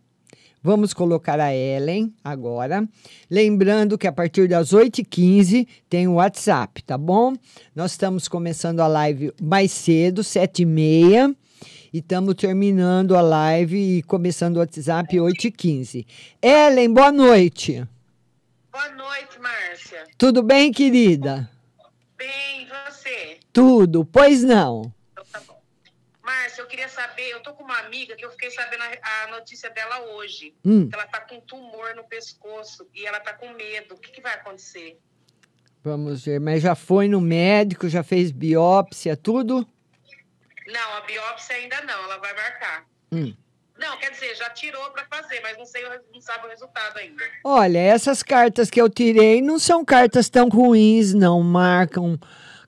Vamos 0.62 0.92
colocar 0.92 1.40
a 1.40 1.54
Ellen 1.54 2.12
agora. 2.22 2.86
Lembrando 3.30 3.96
que 3.96 4.06
a 4.06 4.12
partir 4.12 4.46
das 4.46 4.72
8h15 4.72 5.66
tem 5.88 6.06
o 6.06 6.14
WhatsApp, 6.14 6.82
tá 6.82 6.98
bom? 6.98 7.34
Nós 7.74 7.92
estamos 7.92 8.28
começando 8.28 8.80
a 8.80 8.86
live 8.86 9.32
mais 9.40 9.72
cedo, 9.72 10.20
7h30. 10.20 11.34
E 11.92 11.98
estamos 11.98 12.34
terminando 12.34 13.16
a 13.16 13.22
live 13.22 13.76
e 13.76 14.02
começando 14.02 14.56
o 14.56 14.58
WhatsApp 14.60 15.16
8h15. 15.16 16.06
Ellen, 16.42 16.92
boa 16.92 17.10
noite. 17.10 17.82
Boa 18.70 18.88
noite, 18.90 19.40
Márcia. 19.40 20.04
Tudo 20.18 20.42
bem, 20.42 20.70
querida? 20.70 21.50
Bem, 22.18 22.62
e 22.62 22.90
você? 22.90 23.38
Tudo, 23.52 24.04
pois 24.04 24.44
não. 24.44 24.92
Eu 26.60 26.66
queria 26.66 26.88
saber, 26.88 27.30
eu 27.30 27.40
tô 27.40 27.54
com 27.54 27.64
uma 27.64 27.78
amiga 27.78 28.14
que 28.14 28.22
eu 28.22 28.30
fiquei 28.32 28.50
sabendo 28.50 28.82
a, 28.82 29.24
a 29.24 29.26
notícia 29.28 29.70
dela 29.70 29.98
hoje. 30.12 30.54
Hum. 30.62 30.90
Ela 30.92 31.06
tá 31.06 31.18
com 31.20 31.40
tumor 31.40 31.94
no 31.94 32.04
pescoço 32.04 32.86
e 32.94 33.06
ela 33.06 33.18
tá 33.18 33.32
com 33.32 33.50
medo. 33.54 33.94
O 33.94 33.98
que, 33.98 34.10
que 34.10 34.20
vai 34.20 34.34
acontecer? 34.34 34.98
Vamos 35.82 36.26
ver, 36.26 36.38
mas 36.38 36.62
já 36.62 36.74
foi 36.74 37.08
no 37.08 37.18
médico, 37.18 37.88
já 37.88 38.02
fez 38.02 38.30
biópsia, 38.30 39.16
tudo? 39.16 39.66
Não, 40.66 40.94
a 40.98 41.00
biópsia 41.00 41.56
ainda 41.56 41.80
não, 41.80 42.04
ela 42.04 42.18
vai 42.18 42.34
marcar. 42.34 42.86
Hum. 43.10 43.34
Não, 43.78 43.96
quer 43.96 44.10
dizer, 44.10 44.36
já 44.36 44.50
tirou 44.50 44.90
para 44.90 45.06
fazer, 45.06 45.40
mas 45.40 45.56
não 45.56 45.64
sei, 45.64 45.82
não 46.12 46.20
sabe 46.20 46.46
o 46.46 46.50
resultado 46.50 46.98
ainda. 46.98 47.24
Olha, 47.42 47.78
essas 47.78 48.22
cartas 48.22 48.68
que 48.68 48.78
eu 48.78 48.90
tirei 48.90 49.40
não 49.40 49.58
são 49.58 49.82
cartas 49.82 50.28
tão 50.28 50.50
ruins, 50.50 51.14
não. 51.14 51.42
Marcam 51.42 52.20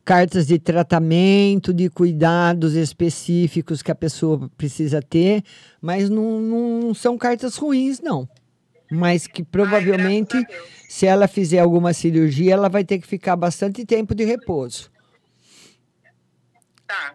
cartas 0.05 0.47
de 0.47 0.59
tratamento, 0.59 1.73
de 1.73 1.89
cuidados 1.89 2.75
específicos 2.75 3.83
que 3.83 3.91
a 3.91 3.95
pessoa 3.95 4.51
precisa 4.57 5.01
ter, 5.01 5.45
mas 5.81 6.11
não, 6.11 6.41
não 6.41 6.95
são 6.95 7.17
cartas 7.17 7.57
ruins, 7.57 8.01
não. 8.01 8.29
Mas 8.91 9.27
que 9.27 9.43
provavelmente, 9.43 10.37
se 10.89 11.07
ela 11.07 11.27
fizer 11.27 11.61
alguma 11.61 11.95
cirurgia, 11.95 12.53
ela 12.53 12.69
vai 12.69 12.85
ter 12.85 12.99
que 12.99 13.07
ficar 13.07 13.37
bastante 13.37 13.87
tempo 13.87 14.15
de 14.15 14.25
repouso. 14.25 14.91
Tá. 16.87 17.15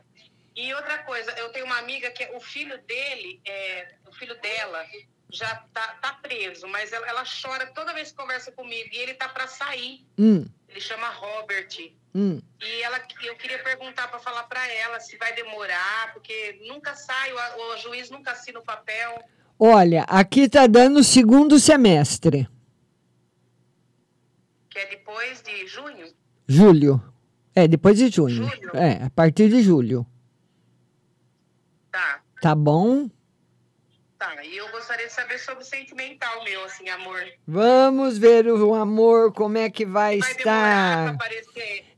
E 0.55 0.73
outra 0.73 0.97
coisa, 0.99 1.31
eu 1.37 1.49
tenho 1.49 1.65
uma 1.65 1.77
amiga 1.77 2.09
que 2.09 2.23
é- 2.23 2.35
o 2.35 2.39
filho 2.39 2.79
dele, 2.87 3.39
é, 3.45 3.89
o 4.09 4.11
filho 4.11 4.35
dela, 4.41 4.83
já 5.29 5.55
tá, 5.71 5.99
tá 6.01 6.13
preso, 6.13 6.67
mas 6.67 6.91
ela, 6.91 7.05
ela 7.07 7.23
chora 7.25 7.67
toda 7.67 7.93
vez 7.93 8.09
que 8.11 8.17
conversa 8.17 8.51
comigo 8.51 8.89
e 8.91 8.97
ele 8.97 9.13
tá 9.13 9.29
para 9.29 9.45
sair. 9.47 10.03
Hum, 10.17 10.45
Ele 10.67 10.81
chama 10.81 11.09
Robert. 11.09 11.67
Hum. 12.17 12.41
E 12.59 12.81
ela, 12.81 12.99
eu 13.23 13.35
queria 13.35 13.61
perguntar 13.63 14.07
para 14.07 14.19
falar 14.19 14.43
para 14.43 14.65
ela 14.73 14.99
se 14.99 15.15
vai 15.17 15.33
demorar, 15.35 16.13
porque 16.13 16.59
nunca 16.67 16.95
sai, 16.95 17.31
o, 17.31 17.73
o 17.73 17.77
juiz 17.77 18.09
nunca 18.09 18.31
assina 18.31 18.59
o 18.59 18.63
papel. 18.63 19.23
Olha, 19.59 20.03
aqui 20.03 20.41
está 20.41 20.67
dando 20.67 21.03
segundo 21.03 21.59
semestre, 21.59 22.47
Que 24.69 24.79
é 24.79 24.85
depois 24.89 25.41
de 25.41 25.67
junho? 25.67 26.13
julho. 26.47 27.13
É, 27.55 27.67
depois 27.67 27.97
de 27.97 28.09
junho. 28.09 28.47
É, 28.73 29.03
a 29.05 29.09
partir 29.09 29.49
de 29.49 29.61
julho. 29.63 30.05
Tá. 31.91 32.21
Tá 32.39 32.53
bom? 32.53 33.09
Tá, 34.17 34.33
e 34.43 34.57
eu 34.57 34.67
gostaria 34.71 35.05
de 35.05 35.13
saber 35.13 35.37
sobre 35.37 35.63
o 35.63 35.65
sentimental 35.65 36.43
meu, 36.43 36.63
assim, 36.65 36.89
amor. 36.89 37.23
Vamos 37.47 38.17
ver 38.17 38.47
o 38.47 38.73
amor, 38.73 39.31
como 39.31 39.59
é 39.59 39.69
que 39.69 39.85
vai, 39.85 40.17
Vai 40.17 40.31
estar. 40.31 41.15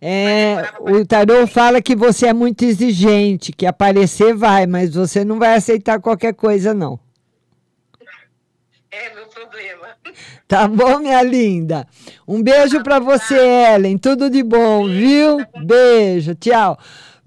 É, 0.02 0.58
o 0.82 1.06
tarô 1.06 1.48
fala 1.48 1.82
que 1.82 1.96
você 1.96 2.28
é 2.28 2.34
muito 2.34 2.66
exigente, 2.66 3.54
que 3.54 3.66
aparecer 3.66 4.36
vai, 4.36 4.68
mas 4.68 4.94
você 4.94 5.24
não 5.24 5.40
vai 5.40 5.56
aceitar 5.56 6.02
qualquer 6.02 6.34
coisa, 6.34 6.74
não. 6.74 7.00
É 8.92 9.14
meu 9.14 9.28
problema. 9.28 9.88
Tá 10.48 10.68
bom, 10.68 10.98
minha 10.98 11.22
linda? 11.22 11.88
Um 12.28 12.42
beijo 12.42 12.82
pra 12.82 12.98
você, 12.98 13.38
Ellen. 13.38 14.00
Tudo 14.00 14.32
de 14.32 14.42
bom, 14.42 14.88
viu? 14.88 15.38
Beijo, 15.64 16.34
tchau. 16.34 16.76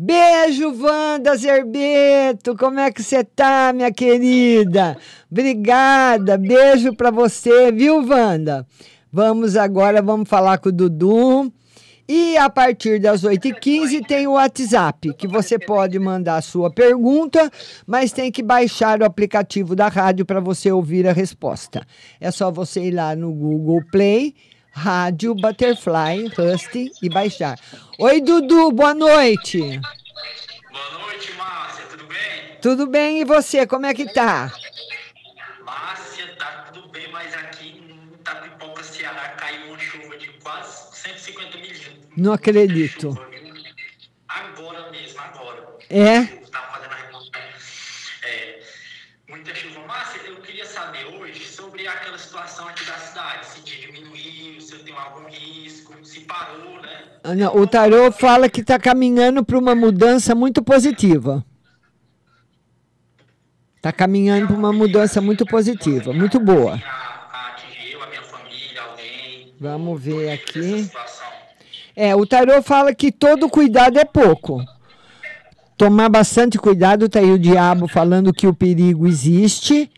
Beijo, 0.05 0.75
Wanda 0.83 1.37
Zerbeto. 1.37 2.57
Como 2.57 2.81
é 2.81 2.91
que 2.91 3.01
você 3.01 3.23
tá, 3.23 3.73
minha 3.73 3.93
querida? 3.93 4.97
Obrigada. 5.31 6.37
Beijo 6.37 6.93
pra 6.97 7.13
você, 7.13 7.71
viu, 7.71 8.05
Wanda? 8.05 8.67
Vamos 9.13 9.57
agora, 9.57 10.03
vamos 10.03 10.29
falar 10.29 10.59
com 10.59 10.71
o 10.71 10.73
Dudu. 10.73 11.53
E 12.09 12.37
a 12.37 12.51
partir 12.51 12.99
das 12.99 13.23
8h15 13.23 14.05
tem 14.05 14.27
o 14.27 14.33
WhatsApp, 14.33 15.15
que 15.15 15.29
você 15.29 15.57
pode 15.57 15.97
mandar 16.01 16.39
a 16.39 16.43
sua 16.43 16.69
pergunta, 16.69 17.49
mas 17.87 18.11
tem 18.11 18.33
que 18.33 18.43
baixar 18.43 19.01
o 19.01 19.05
aplicativo 19.05 19.77
da 19.77 19.87
rádio 19.87 20.27
para 20.27 20.41
você 20.41 20.73
ouvir 20.73 21.07
a 21.07 21.13
resposta. 21.13 21.87
É 22.21 22.33
só 22.33 22.51
você 22.51 22.89
ir 22.89 22.91
lá 22.91 23.15
no 23.15 23.33
Google 23.33 23.81
Play, 23.93 24.35
Rádio 24.73 25.35
Butterfly 25.35 26.33
Husting 26.37 26.91
e 27.03 27.09
baixar. 27.09 27.59
Oi, 27.99 28.21
Dudu, 28.21 28.73
boa 28.73 28.95
noite. 28.95 29.81
Boa 30.71 30.99
noite, 30.99 31.33
Márcia, 31.35 31.85
tudo 31.87 32.07
bem? 32.07 32.59
Tudo 32.61 32.87
bem 32.87 33.21
e 33.21 33.25
você, 33.25 33.67
como 33.67 33.87
é 33.87 33.95
que 33.95 34.13
tá? 34.13 34.53
Márcia, 35.65 36.35
tá 36.37 36.71
tudo 36.73 36.89
bem, 36.89 37.07
mas 37.13 37.35
aqui 37.35 37.69
em 37.69 38.15
Itapipoca, 38.15 38.83
Ceará, 38.83 39.29
caiu 39.37 39.67
uma 39.69 39.79
chuva 39.79 40.17
de 40.17 40.29
quase 40.43 40.97
150 40.97 41.59
milímetros. 41.59 41.93
Não 42.17 42.33
acredito. 42.33 43.11
Agora 44.29 44.91
mesmo, 44.91 45.21
agora. 45.21 45.77
É? 45.91 46.25
Tá 46.25 46.61
fazendo 46.73 46.93
a 46.93 46.97
reportagem. 46.97 47.49
É, 48.23 48.61
muita 49.29 49.55
chuva. 49.55 49.87
Márcia, 49.87 50.21
eu 50.27 50.37
queria 50.37 50.65
saber 50.65 51.05
hoje 51.07 51.47
sobre 51.47 51.87
aquela 51.87 52.17
situação 52.19 52.67
aqui 52.69 52.85
da 52.85 52.97
cidade, 52.99 53.47
se 53.47 53.61
diminuiu, 53.61 54.61
se 54.61 54.79
tem 54.79 54.95
algum 54.95 55.29
risco, 55.29 55.95
se 56.05 56.21
parou, 56.33 56.81
né? 56.81 57.35
Não, 57.37 57.57
O 57.57 57.67
tarô 57.67 58.11
fala 58.11 58.49
que 58.49 58.63
está 58.63 58.79
caminhando 58.79 59.45
para 59.45 59.59
uma 59.59 59.75
mudança 59.75 60.35
muito 60.35 60.63
positiva. 60.63 61.45
Está 63.77 63.93
caminhando 63.93 64.47
para 64.47 64.57
uma 64.57 64.73
mudança 64.73 65.21
muito 65.21 65.45
positiva, 65.45 66.13
muito 66.13 66.39
boa. 66.39 66.81
Vamos 69.61 70.01
ver 70.03 70.31
aqui. 70.31 70.89
É, 71.95 72.15
o 72.17 72.25
tarô 72.27 72.63
fala 72.63 72.95
que 72.95 73.13
todo 73.13 73.49
cuidado 73.49 73.99
é 73.99 74.05
pouco. 74.05 74.65
Tomar 75.77 76.09
bastante 76.09 76.59
cuidado, 76.59 77.09
tá 77.09 77.19
aí 77.19 77.31
o 77.31 77.39
diabo 77.39 77.89
falando 77.89 78.33
que 78.33 78.47
o 78.47 78.55
perigo 78.55 79.07
existe. 79.07 79.91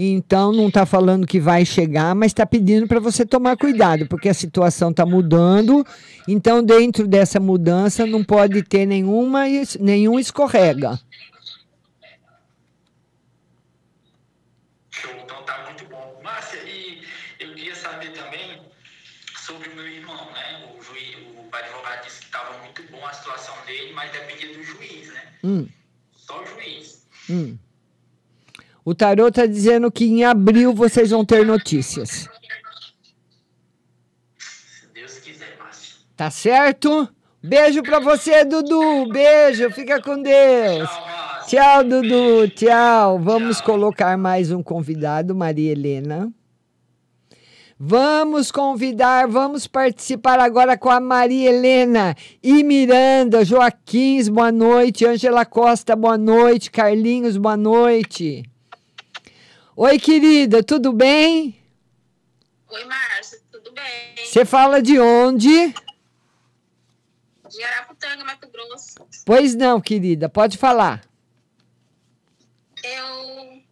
Então 0.00 0.52
não 0.52 0.68
está 0.68 0.86
falando 0.86 1.26
que 1.26 1.40
vai 1.40 1.64
chegar, 1.64 2.14
mas 2.14 2.30
está 2.30 2.46
pedindo 2.46 2.86
para 2.86 3.00
você 3.00 3.26
tomar 3.26 3.56
cuidado, 3.56 4.06
porque 4.06 4.28
a 4.28 4.34
situação 4.34 4.92
está 4.92 5.04
mudando. 5.04 5.84
Então, 6.28 6.62
dentro 6.62 7.08
dessa 7.08 7.40
mudança, 7.40 8.06
não 8.06 8.22
pode 8.22 8.62
ter 8.62 8.86
nenhuma, 8.86 9.42
nenhum 9.80 10.16
escorrega. 10.20 11.00
Show, 14.88 15.10
então 15.24 15.42
tá 15.42 15.64
muito 15.64 15.84
bom. 15.86 16.20
Márcia, 16.22 16.58
e 16.58 17.02
eu 17.40 17.52
queria 17.54 17.74
saber 17.74 18.12
também 18.12 18.62
sobre 19.36 19.68
o 19.68 19.74
meu 19.74 19.88
irmão, 19.88 20.30
né? 20.30 20.64
O, 20.78 20.80
juiz, 20.80 21.16
o 21.36 21.56
advogado 21.56 22.04
disse 22.04 22.20
que 22.20 22.26
estava 22.26 22.56
muito 22.62 22.84
bom 22.92 23.04
a 23.04 23.12
situação 23.12 23.54
dele, 23.66 23.92
mas 23.94 24.12
dependia 24.12 24.56
do 24.56 24.62
juiz, 24.62 25.08
né? 25.12 25.22
Hum, 25.42 25.66
Só 26.12 26.40
o 26.40 26.46
juiz. 26.46 27.04
hum. 27.28 27.58
O 28.88 28.94
tarô 28.94 29.28
está 29.28 29.44
dizendo 29.44 29.92
que 29.92 30.06
em 30.06 30.24
abril 30.24 30.72
vocês 30.72 31.10
vão 31.10 31.22
ter 31.22 31.44
notícias. 31.44 32.26
Se 34.38 34.86
Deus 34.94 35.18
quiser. 35.18 35.58
Tá 36.16 36.30
certo? 36.30 37.06
Beijo 37.42 37.82
pra 37.82 37.98
você, 37.98 38.46
Dudu. 38.46 39.12
Beijo, 39.12 39.70
fica 39.72 40.00
com 40.00 40.22
Deus. 40.22 40.88
Tchau, 41.46 41.84
Dudu. 41.84 42.48
Tchau. 42.48 43.18
Vamos 43.18 43.60
colocar 43.60 44.16
mais 44.16 44.50
um 44.50 44.62
convidado, 44.62 45.34
Maria 45.34 45.72
Helena. 45.72 46.32
Vamos 47.78 48.50
convidar, 48.50 49.28
vamos 49.28 49.66
participar 49.66 50.40
agora 50.40 50.78
com 50.78 50.88
a 50.88 50.98
Maria 50.98 51.50
Helena 51.50 52.16
e 52.42 52.64
Miranda, 52.64 53.44
Joaquins, 53.44 54.30
boa 54.30 54.50
noite, 54.50 55.04
Ângela 55.04 55.44
Costa, 55.44 55.94
boa 55.94 56.16
noite, 56.16 56.70
Carlinhos, 56.70 57.36
boa 57.36 57.56
noite. 57.56 58.44
Oi, 59.80 59.96
querida, 59.96 60.60
tudo 60.60 60.92
bem? 60.92 61.56
Oi, 62.68 62.84
Márcia, 62.84 63.38
tudo 63.48 63.70
bem? 63.70 64.26
Você 64.26 64.44
fala 64.44 64.82
de 64.82 64.98
onde? 64.98 65.72
De 67.48 67.62
Araputanga, 67.62 68.24
Mato 68.24 68.48
Grosso. 68.50 68.96
Pois 69.24 69.54
não, 69.54 69.80
querida, 69.80 70.28
pode 70.28 70.58
falar. 70.58 71.08
Eu, 72.82 73.62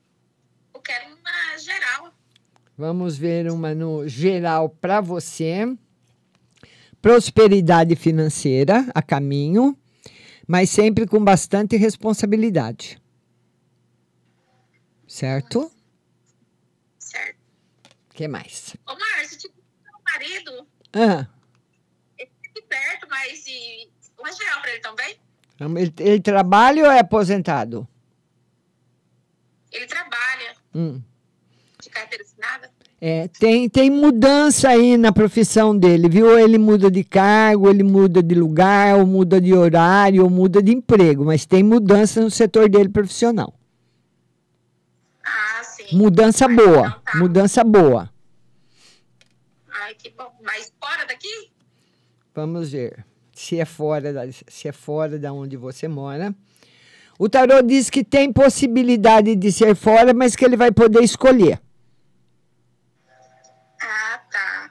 eu 0.74 0.80
quero 0.80 1.07
uma 1.09 1.59
geral. 1.59 2.14
Vamos 2.78 3.18
ver 3.18 3.50
uma 3.50 3.74
no 3.74 4.07
geral 4.07 4.68
para 4.68 5.00
você. 5.00 5.76
Prosperidade 7.02 7.96
financeira 7.96 8.86
a 8.94 9.02
caminho, 9.02 9.76
mas 10.46 10.70
sempre 10.70 11.04
com 11.04 11.18
bastante 11.24 11.76
responsabilidade. 11.76 12.96
Certo? 15.04 15.62
Certo. 15.62 15.76
O 18.17 18.19
que 18.19 18.27
mais? 18.29 18.75
Ô, 18.89 18.95
Márcia, 18.99 19.37
tipo, 19.37 19.55
meu 19.85 19.93
marido, 20.11 20.67
Ah, 20.95 21.27
ele 22.19 22.31
aqui 22.49 22.62
perto, 22.62 23.07
mas 23.11 23.45
e 23.47 23.91
uma 24.19 24.33
geral 24.33 24.62
pra 24.62 24.71
ele 24.71 24.81
também? 24.81 25.17
ele, 25.83 25.95
ele 25.99 26.21
trabalha 26.23 26.85
ou 26.85 26.91
é 26.91 27.01
aposentado? 27.01 27.87
Ele 29.71 29.85
trabalha 29.85 30.55
Hum. 30.75 31.03
de 31.83 31.91
carteira 31.91 32.25
assinada? 32.25 32.71
É, 32.99 33.29
tem, 33.29 33.69
tem 33.69 33.91
mudança 33.91 34.71
aí 34.71 34.97
na 34.97 35.12
profissão 35.12 35.77
dele, 35.77 36.09
viu? 36.09 36.39
Ele 36.39 36.57
muda 36.57 36.91
de 36.91 37.05
cargo, 37.05 37.69
ele 37.69 37.83
muda 37.83 38.23
de 38.23 38.35
lugar, 38.35 38.97
ou 38.97 39.07
muda 39.07 39.39
de 39.39 39.53
horário, 39.53 40.25
ou 40.25 40.31
muda 40.31 40.62
de 40.62 40.73
emprego, 40.73 41.23
mas 41.23 41.45
tem 41.45 41.62
mudança 41.62 42.23
no 42.23 42.31
setor 42.31 42.71
dele 42.71 42.89
profissional. 42.89 43.53
Mudança 45.93 46.49
boa, 46.49 47.03
mudança 47.14 47.62
boa. 47.64 48.11
Ai, 49.70 49.95
que 49.95 50.11
bom. 50.11 50.32
Mas 50.43 50.72
fora 50.80 51.07
daqui? 51.07 51.53
Vamos 52.34 52.72
ver 52.72 53.05
se 53.32 53.61
é 53.61 53.64
fora 53.64 54.12
da, 54.12 54.22
se 54.32 54.68
é 54.68 54.72
fora 54.72 55.18
da 55.18 55.32
onde 55.32 55.57
você 55.57 55.87
mora. 55.87 56.34
O 57.18 57.28
tarô 57.28 57.62
diz 57.62 57.89
que 57.89 58.03
tem 58.03 58.32
possibilidade 58.32 59.34
de 59.37 59.53
ser 59.53 59.74
fora, 59.74 60.12
mas 60.12 60.34
que 60.34 60.45
ele 60.45 60.57
vai 60.57 60.72
poder 60.72 61.03
escolher. 61.03 61.61
Ah, 63.80 64.20
tá. 64.30 64.70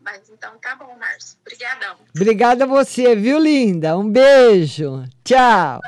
Mas 0.00 0.28
então 0.30 0.58
tá 0.58 0.76
bom, 0.76 0.96
Márcio. 0.98 1.36
Obrigadão. 1.40 1.96
Obrigada 2.14 2.64
a 2.64 2.66
você, 2.66 3.14
viu, 3.14 3.38
linda? 3.38 3.96
Um 3.98 4.10
beijo. 4.10 5.04
Tchau. 5.24 5.80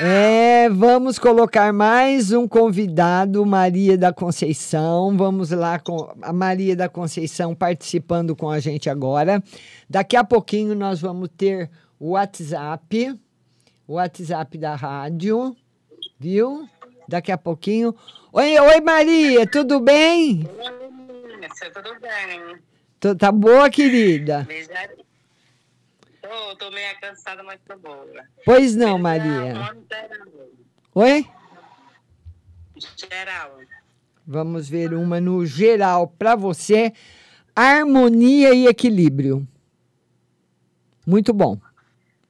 É, 0.00 0.68
vamos 0.68 1.18
colocar 1.18 1.72
mais 1.72 2.32
um 2.32 2.46
convidado, 2.46 3.44
Maria 3.44 3.98
da 3.98 4.12
Conceição. 4.12 5.16
Vamos 5.16 5.50
lá 5.50 5.78
com 5.78 6.12
a 6.22 6.32
Maria 6.32 6.76
da 6.76 6.88
Conceição 6.88 7.54
participando 7.54 8.36
com 8.36 8.48
a 8.48 8.60
gente 8.60 8.88
agora. 8.88 9.42
Daqui 9.90 10.16
a 10.16 10.22
pouquinho 10.22 10.74
nós 10.74 11.00
vamos 11.00 11.28
ter 11.36 11.68
o 11.98 12.10
WhatsApp, 12.10 13.18
o 13.86 13.94
WhatsApp 13.94 14.56
da 14.56 14.76
rádio, 14.76 15.56
viu? 16.18 16.68
Daqui 17.08 17.32
a 17.32 17.38
pouquinho. 17.38 17.94
Oi, 18.32 18.58
oi 18.58 18.80
Maria, 18.80 19.46
tudo 19.50 19.80
bem? 19.80 20.48
Márcia, 21.40 21.70
tudo 21.72 21.90
bem? 22.00 22.56
Tu- 23.00 23.16
Tá 23.16 23.32
boa, 23.32 23.68
querida? 23.70 24.44
Beijar. 24.46 24.90
Tô, 26.28 26.56
tô 26.56 26.70
meio 26.70 27.00
cansada, 27.00 27.42
mas 27.42 27.58
tô 27.66 27.76
boa. 27.78 28.06
Pois 28.44 28.76
não, 28.76 28.98
Maria. 28.98 29.54
Oi? 30.94 31.26
Geral. 32.96 33.58
Vamos 34.26 34.68
ver 34.68 34.92
uma 34.92 35.20
no 35.20 35.46
geral 35.46 36.06
para 36.06 36.36
você. 36.36 36.92
Harmonia 37.56 38.52
e 38.52 38.66
equilíbrio. 38.66 39.48
Muito 41.06 41.32
bom. 41.32 41.58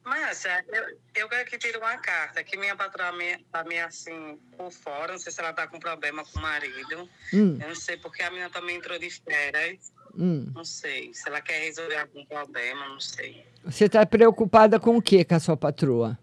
Márcia, 0.05 0.65
eu, 0.69 0.97
Eu 1.15 1.27
quero 1.27 1.49
que 1.49 1.57
tire 1.57 1.77
uma 1.77 1.97
carta, 1.97 2.41
que 2.41 2.57
minha 2.57 2.75
patroa 2.77 3.11
tá 3.51 3.63
meio 3.65 3.85
assim 3.85 4.39
por 4.57 4.71
fora, 4.71 5.11
não 5.11 5.19
sei 5.19 5.31
se 5.33 5.41
ela 5.41 5.51
tá 5.51 5.67
com 5.67 5.77
problema 5.77 6.23
com 6.23 6.39
o 6.39 6.41
marido. 6.41 7.09
Hum. 7.33 7.59
Eu 7.61 7.67
não 7.67 7.75
sei 7.75 7.97
porque 7.97 8.23
a 8.23 8.29
menina 8.29 8.49
também 8.49 8.77
entrou 8.77 8.97
de 8.97 9.09
férias. 9.09 9.91
Hum. 10.17 10.51
Não 10.53 10.65
sei. 10.65 11.13
Se 11.13 11.27
ela 11.29 11.41
quer 11.41 11.59
resolver 11.63 11.97
algum 11.97 12.25
problema, 12.25 12.87
não 12.89 12.99
sei. 12.99 13.45
Você 13.63 13.85
está 13.85 14.05
preocupada 14.05 14.79
com 14.79 14.97
o 14.97 15.01
que 15.01 15.23
com 15.23 15.35
a 15.35 15.39
sua 15.39 15.57
patroa? 15.57 16.17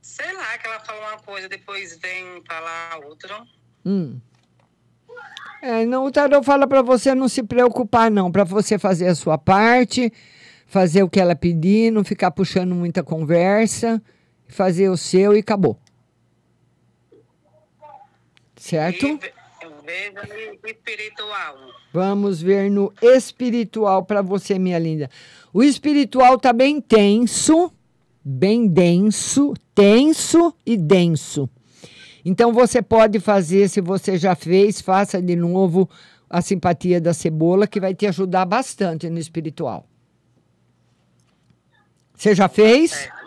Sei 0.00 0.32
lá, 0.32 0.58
que 0.58 0.66
ela 0.66 0.80
fala 0.80 1.12
uma 1.12 1.18
coisa, 1.18 1.48
depois 1.48 1.98
vem 1.98 2.42
falar 2.46 2.98
outra. 3.04 3.46
Hum. 3.84 4.20
É, 5.60 5.84
não, 5.84 6.04
o 6.04 6.12
tarô 6.12 6.42
fala 6.42 6.66
para 6.66 6.82
você 6.82 7.14
não 7.14 7.28
se 7.28 7.42
preocupar, 7.42 8.10
não, 8.10 8.30
para 8.30 8.44
você 8.44 8.78
fazer 8.78 9.08
a 9.08 9.14
sua 9.14 9.36
parte, 9.36 10.12
fazer 10.66 11.02
o 11.02 11.10
que 11.10 11.20
ela 11.20 11.34
pedir, 11.34 11.90
não 11.90 12.04
ficar 12.04 12.30
puxando 12.30 12.74
muita 12.74 13.02
conversa, 13.02 14.00
fazer 14.46 14.88
o 14.88 14.96
seu 14.96 15.36
e 15.36 15.40
acabou. 15.40 15.78
Certo? 18.56 19.06
E 19.06 19.37
veja 19.88 20.22
no 20.22 20.68
espiritual. 20.68 21.56
Vamos 21.94 22.42
ver 22.42 22.70
no 22.70 22.92
espiritual 23.00 24.04
para 24.04 24.20
você, 24.20 24.58
minha 24.58 24.78
linda. 24.78 25.08
O 25.52 25.62
espiritual 25.62 26.38
tá 26.38 26.52
bem 26.52 26.78
tenso, 26.78 27.72
bem 28.22 28.66
denso, 28.66 29.54
tenso 29.74 30.54
e 30.66 30.76
denso. 30.76 31.48
Então 32.22 32.52
você 32.52 32.82
pode 32.82 33.18
fazer, 33.18 33.70
se 33.70 33.80
você 33.80 34.18
já 34.18 34.34
fez, 34.34 34.82
faça 34.82 35.22
de 35.22 35.34
novo 35.34 35.88
a 36.28 36.42
simpatia 36.42 37.00
da 37.00 37.14
cebola, 37.14 37.66
que 37.66 37.80
vai 37.80 37.94
te 37.94 38.06
ajudar 38.06 38.44
bastante 38.44 39.08
no 39.08 39.18
espiritual. 39.18 39.86
Você 42.14 42.34
já 42.34 42.48
fez? 42.48 42.92
É. 42.92 43.17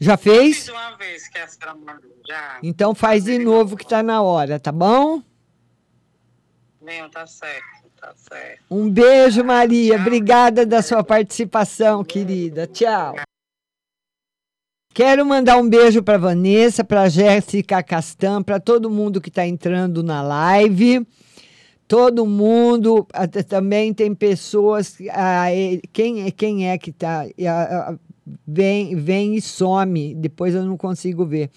Já 0.00 0.16
fez? 0.16 0.58
Fiz 0.58 0.68
uma 0.68 0.96
vez 0.96 1.28
que 1.28 1.38
a 1.38 1.48
senhora 1.48 1.74
mandou 1.76 2.10
já. 2.26 2.58
Então 2.62 2.94
faz 2.94 3.24
de 3.24 3.38
novo 3.38 3.76
que 3.76 3.86
tá 3.86 4.02
na 4.02 4.22
hora, 4.22 4.60
tá 4.60 4.70
bom? 4.70 5.22
Não, 6.80 7.10
tá 7.10 7.26
certo, 7.26 7.64
tá 8.00 8.14
certo. 8.16 8.62
Um 8.70 8.88
beijo, 8.88 9.42
Maria. 9.44 9.96
Obrigada 9.96 10.64
da 10.64 10.80
sua 10.82 11.02
participação, 11.02 12.04
querida. 12.04 12.66
Tchau. 12.66 13.16
Quero 14.94 15.24
mandar 15.26 15.58
um 15.58 15.68
beijo 15.68 16.02
para 16.02 16.16
Vanessa, 16.18 16.82
para 16.82 17.08
Jéssica 17.08 17.82
Castan, 17.82 18.42
para 18.42 18.58
todo 18.58 18.90
mundo 18.90 19.20
que 19.20 19.28
está 19.28 19.46
entrando 19.46 20.02
na 20.02 20.22
live. 20.22 21.06
Todo 21.86 22.26
mundo, 22.26 23.06
também 23.48 23.94
tem 23.94 24.14
pessoas. 24.14 24.96
ah, 25.10 25.46
quem, 25.92 26.26
é- 26.26 26.30
quem 26.30 26.68
é 26.68 26.76
que 26.78 26.90
está? 26.90 27.24
Vem, 28.46 28.94
vem 28.96 29.34
e 29.34 29.40
some, 29.40 30.14
depois 30.14 30.54
eu 30.54 30.64
não 30.64 30.76
consigo 30.76 31.24
ver. 31.24 31.50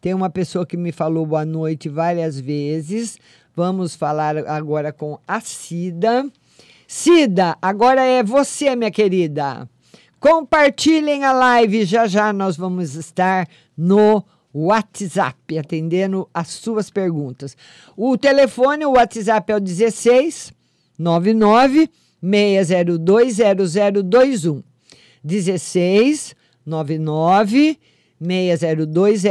Tem 0.00 0.14
uma 0.14 0.30
pessoa 0.30 0.66
que 0.66 0.76
me 0.76 0.92
falou 0.92 1.26
boa 1.26 1.44
noite 1.44 1.88
várias 1.88 2.38
vezes. 2.38 3.18
Vamos 3.54 3.96
falar 3.96 4.36
agora 4.48 4.92
com 4.92 5.18
a 5.26 5.40
Cida. 5.40 6.30
Cida, 6.86 7.56
agora 7.60 8.02
é 8.02 8.22
você, 8.22 8.74
minha 8.76 8.90
querida. 8.90 9.68
Compartilhem 10.20 11.24
a 11.24 11.32
live, 11.32 11.84
já 11.84 12.06
já 12.06 12.32
nós 12.32 12.56
vamos 12.56 12.94
estar 12.94 13.48
no 13.76 14.24
WhatsApp 14.52 15.58
atendendo 15.58 16.28
as 16.32 16.48
suas 16.48 16.90
perguntas. 16.90 17.56
O 17.96 18.16
telefone, 18.16 18.84
o 18.84 18.92
WhatsApp 18.92 19.52
é 19.52 19.56
o 19.56 19.60
16 19.60 20.52
99 20.98 21.90
602 22.20 23.36
0021. 23.36 24.67
16 25.22 26.34
99 26.64 27.78
602 28.20 29.22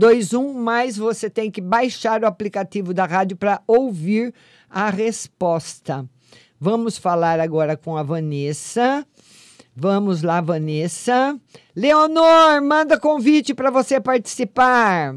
0021, 0.00 0.52
mas 0.52 0.96
você 0.96 1.30
tem 1.30 1.50
que 1.50 1.60
baixar 1.60 2.22
o 2.22 2.26
aplicativo 2.26 2.92
da 2.92 3.06
rádio 3.06 3.36
para 3.36 3.62
ouvir 3.66 4.34
a 4.68 4.90
resposta. 4.90 6.04
Vamos 6.58 6.98
falar 6.98 7.38
agora 7.38 7.76
com 7.76 7.96
a 7.96 8.02
Vanessa. 8.02 9.06
Vamos 9.74 10.22
lá, 10.22 10.40
Vanessa. 10.40 11.38
Leonor, 11.74 12.62
manda 12.62 12.98
convite 12.98 13.52
para 13.54 13.70
você 13.70 14.00
participar. 14.00 15.14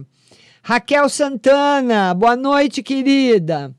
Raquel 0.61 1.07
Santana, 1.07 2.13
boa 2.13 2.35
noite, 2.35 2.83
querida. 2.83 3.73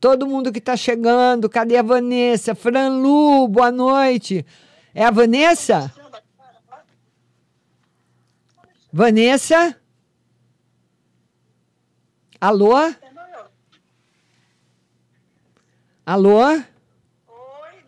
Todo 0.00 0.26
mundo 0.26 0.52
que 0.52 0.58
está 0.58 0.76
chegando, 0.76 1.48
cadê 1.48 1.76
a 1.76 1.82
Vanessa? 1.82 2.54
Fran 2.54 2.98
Lu, 3.00 3.48
boa 3.48 3.70
noite. 3.70 4.44
É 4.94 5.04
a 5.04 5.10
Vanessa? 5.10 5.92
Vanessa? 8.92 9.76
Alô? 12.40 12.74
Alô? 16.06 16.44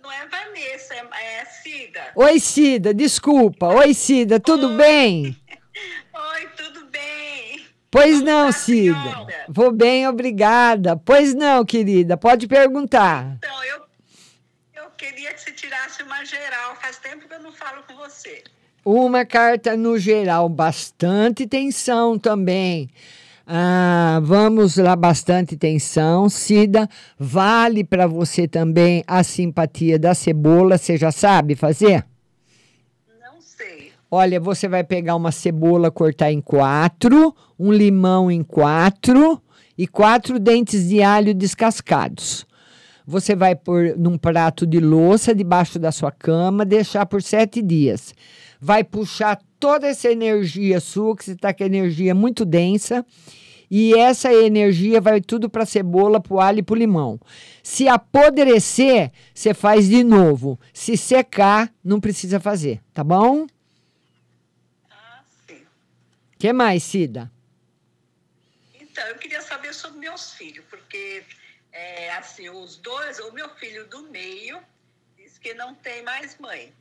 Não 0.03 0.13
é 0.13 0.27
Vanessa, 0.27 0.95
é, 0.95 1.41
é 1.41 1.45
Cida. 1.45 2.01
Oi, 2.17 2.41
Cida, 2.41 2.93
desculpa. 2.93 3.69
Oi, 3.69 3.95
Cida, 3.95 4.41
tudo 4.41 4.71
bem? 4.71 5.37
Oi, 6.13 6.49
tudo 6.57 6.87
bem? 6.87 7.67
Pois 7.89 8.21
não, 8.21 8.51
Cida. 8.51 9.27
Vou 9.49 9.71
bem, 9.71 10.09
obrigada. 10.09 10.97
Pois 10.97 11.35
não, 11.35 11.65
querida, 11.65 12.17
pode 12.17 12.49
perguntar. 12.49 13.37
Então, 13.37 13.65
uma 16.03 16.25
geral. 16.25 16.77
Faz 16.77 16.99
tempo 16.99 17.27
que 17.29 17.35
eu 17.35 17.43
não 17.43 17.53
falo 17.53 17.83
com 17.85 17.95
você. 17.97 18.43
Uma 18.85 19.25
carta 19.25 19.77
no 19.77 19.99
geral, 19.99 20.49
bastante 20.49 21.47
tensão 21.47 22.19
também. 22.19 22.89
Ah, 23.47 24.21
vamos 24.23 24.77
lá, 24.77 24.97
bastante 24.97 25.57
tensão. 25.57 26.29
Cida, 26.29 26.89
vale 27.19 27.85
para 27.85 28.07
você 28.07 28.49
também 28.49 29.05
a 29.07 29.23
simpatia 29.23 29.99
da 29.99 30.15
cebola. 30.15 30.79
Você 30.79 30.97
já 30.97 31.13
sabe 31.13 31.55
fazer? 31.55 32.05
Não 33.21 33.41
sei. 33.41 33.93
Olha, 34.11 34.41
você 34.41 34.67
vai 34.67 34.83
pegar 34.83 35.15
uma 35.15 35.31
cebola, 35.31 35.91
cortar 35.91 36.33
em 36.33 36.41
quatro, 36.41 37.35
um 37.59 37.73
limão 37.73 38.31
em 38.31 38.43
quatro 38.43 39.41
e 39.79 39.87
quatro 39.87 40.39
dentes 40.41 40.89
de 40.89 41.03
alho 41.03 41.33
descascados. 41.33 42.47
Você 43.07 43.37
vai 43.37 43.55
pôr 43.55 43.97
num 43.97 44.19
prato 44.19 44.67
de 44.67 44.81
louça 44.81 45.35
debaixo 45.35 45.79
da 45.79 45.93
sua 45.93 46.11
cama, 46.11 46.65
deixar 46.65 47.07
por 47.07 47.23
sete 47.23 47.63
dias. 47.63 48.13
Vai 48.61 48.83
puxar 48.83 49.41
toda 49.61 49.87
essa 49.87 50.11
energia 50.11 50.81
sua, 50.81 51.17
que 51.17 51.25
você 51.25 51.33
está 51.33 51.55
com 51.55 51.63
energia 51.63 52.15
muito 52.15 52.45
densa, 52.45 53.07
e 53.71 53.95
essa 53.95 54.33
energia 54.33 55.01
vai 55.01 55.21
tudo 55.21 55.49
para 55.49 55.63
a 55.63 55.67
cebola, 55.67 56.21
para 56.21 56.35
o 56.35 56.41
alho 56.41 56.59
e 56.59 56.63
para 56.63 56.75
o 56.75 56.79
limão. 56.79 57.21
Se 57.63 57.89
apodrecer, 57.89 59.13
você 59.33 59.55
faz 59.55 59.89
de 59.89 60.03
novo. 60.03 60.59
Se 60.73 60.97
secar, 60.97 61.73
não 61.85 62.01
precisa 62.01 62.41
fazer, 62.41 62.81
tá 62.93 63.05
bom? 63.05 63.47
que 66.39 66.53
mais, 66.53 66.83
Cida? 66.83 67.31
Então, 68.81 69.05
eu 69.09 69.17
queria 69.17 69.41
saber 69.41 69.75
sobre 69.75 69.99
meus 69.99 70.33
filhos, 70.33 70.65
porque 70.71 71.23
é, 71.77 72.11
assim, 72.13 72.49
os 72.49 72.77
dois, 72.77 73.19
o 73.19 73.33
meu 73.33 73.49
filho 73.57 73.87
do 73.87 74.03
meio 74.05 74.59
diz 75.17 75.39
que 75.39 75.53
não 75.53 75.75
tem 75.75 76.03
mais 76.03 76.39
mãe. 76.39 76.73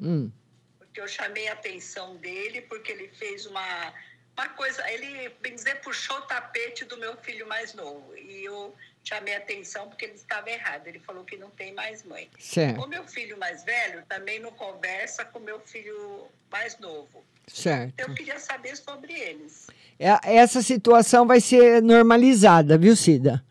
Hum. 0.00 0.30
Porque 0.78 1.00
eu 1.00 1.06
chamei 1.06 1.46
a 1.48 1.52
atenção 1.52 2.16
dele, 2.16 2.62
porque 2.62 2.90
ele 2.90 3.08
fez 3.08 3.44
uma, 3.46 3.92
uma 4.36 4.48
coisa, 4.50 4.82
ele, 4.90 5.28
bem 5.42 5.54
dizer, 5.54 5.80
puxou 5.82 6.16
o 6.16 6.22
tapete 6.22 6.84
do 6.86 6.96
meu 6.96 7.16
filho 7.18 7.46
mais 7.46 7.74
novo. 7.74 8.16
E 8.16 8.44
eu 8.44 8.74
chamei 9.04 9.34
a 9.34 9.38
atenção 9.38 9.88
porque 9.88 10.06
ele 10.06 10.14
estava 10.14 10.50
errado. 10.50 10.86
Ele 10.86 11.00
falou 11.00 11.22
que 11.24 11.36
não 11.36 11.50
tem 11.50 11.72
mais 11.74 12.02
mãe. 12.02 12.30
Certo. 12.38 12.80
O 12.82 12.88
meu 12.88 13.06
filho 13.06 13.38
mais 13.38 13.62
velho 13.62 14.02
também 14.08 14.40
não 14.40 14.52
conversa 14.52 15.24
com 15.24 15.38
o 15.38 15.42
meu 15.42 15.60
filho 15.60 16.28
mais 16.50 16.78
novo. 16.78 17.22
Certo. 17.46 17.94
Eu 17.98 18.14
queria 18.14 18.38
saber 18.38 18.76
sobre 18.76 19.12
eles. 19.12 19.66
É- 19.98 20.36
Essa 20.36 20.62
situação 20.62 21.26
vai 21.26 21.40
ser 21.40 21.82
normalizada, 21.82 22.78
viu, 22.78 22.96
Cida? 22.96 23.44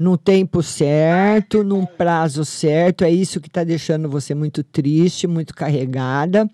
No 0.00 0.16
tempo 0.16 0.62
certo, 0.62 1.62
num 1.62 1.84
prazo 1.84 2.42
certo. 2.42 3.04
É 3.04 3.10
isso 3.10 3.38
que 3.38 3.48
está 3.48 3.62
deixando 3.62 4.08
você 4.08 4.34
muito 4.34 4.64
triste, 4.64 5.26
muito 5.26 5.54
carregada. 5.54 6.48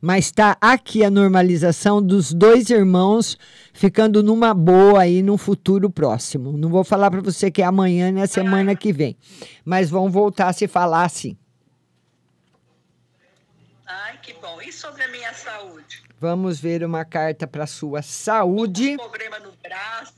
Mas 0.00 0.24
está 0.24 0.56
aqui 0.60 1.04
a 1.04 1.10
normalização 1.10 2.02
dos 2.02 2.32
dois 2.32 2.70
irmãos 2.70 3.38
ficando 3.72 4.20
numa 4.20 4.52
boa 4.52 5.02
aí 5.02 5.22
num 5.22 5.38
futuro 5.38 5.88
próximo. 5.88 6.58
Não 6.58 6.68
vou 6.68 6.82
falar 6.82 7.08
para 7.08 7.20
você 7.20 7.52
que 7.52 7.62
é 7.62 7.64
amanhã, 7.64 8.10
nem 8.10 8.24
a 8.24 8.26
semana 8.26 8.74
que 8.74 8.92
vem. 8.92 9.16
Mas 9.64 9.88
vão 9.88 10.10
voltar 10.10 10.48
a 10.48 10.52
se 10.52 10.66
falar 10.66 11.08
sim. 11.08 11.36
Ai, 13.86 14.18
que 14.20 14.32
bom. 14.42 14.60
E 14.60 14.72
sobre 14.72 15.04
a 15.04 15.08
minha 15.08 15.32
saúde? 15.34 16.02
Vamos 16.18 16.58
ver 16.58 16.82
uma 16.82 17.04
carta 17.04 17.46
para 17.46 17.64
sua 17.64 18.02
saúde. 18.02 18.96
Problema 18.96 19.38
no 19.38 19.52
braço. 19.62 20.17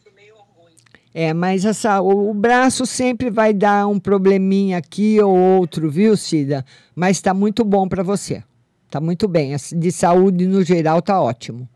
É, 1.13 1.35
mas 1.35 1.65
essa, 1.65 2.01
o, 2.01 2.31
o 2.31 2.35
braço 2.35 2.87
sempre 2.87 3.31
vai 3.31 3.53
dar 3.53 3.87
um 3.87 3.99
probleminha 3.99 4.79
aqui 4.79 5.21
ou 5.21 5.37
outro, 5.37 5.91
viu, 5.91 6.17
Cida? 6.17 6.65
Mas 6.95 7.17
está 7.17 7.35
muito 7.35 7.65
bom 7.65 7.89
para 7.89 8.03
você. 8.03 8.45
Tá 8.91 9.01
muito 9.01 9.27
bem. 9.29 9.55
De 9.77 9.93
saúde 9.93 10.47
no 10.47 10.63
geral 10.63 11.03
tá 11.03 11.21
ótimo. 11.21 11.69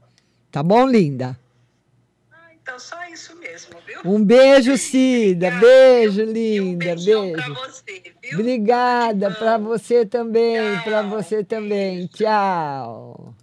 Tá 0.51 0.62
bom, 0.62 0.87
linda? 0.87 1.39
Então, 2.62 2.78
só 2.78 2.97
isso 3.09 3.37
mesmo, 3.37 3.76
viu? 3.87 4.01
Um 4.11 4.24
beijo, 4.24 4.76
Cida. 4.78 5.51
Beijo, 5.51 6.24
linda. 6.24 6.95
Beijo. 6.95 7.35
Obrigada 8.32 9.30
para 9.30 9.59
você 9.59 10.07
também, 10.07 10.80
para 10.82 11.03
você 11.03 11.45
também. 11.45 12.07
Tchau. 12.07 13.35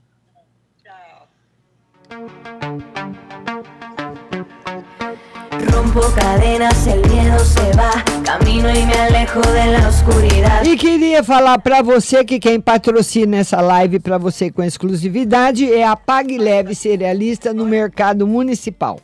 Rompo 5.72 6.01
cadenas, 6.13 6.88
el 6.88 7.01
miedo 7.09 7.39
se 7.39 7.72
va. 7.78 8.03
Camino 8.24 8.69
y 8.69 8.86
me 8.86 8.93
alejo. 8.93 9.41
E 10.63 10.78
queria 10.78 11.24
falar 11.24 11.59
para 11.59 11.82
você 11.82 12.24
que 12.24 12.39
quem 12.39 12.59
patrocina 12.59 13.38
essa 13.38 13.61
live 13.61 13.99
para 13.99 14.17
você 14.17 14.51
com 14.51 14.63
exclusividade 14.63 15.72
é 15.72 15.86
a 15.86 15.95
Pague 15.95 16.38
Leve 16.38 16.76
Cerealista 16.76 17.53
no 17.53 17.65
Mercado 17.65 18.28
Municipal. 18.28 18.99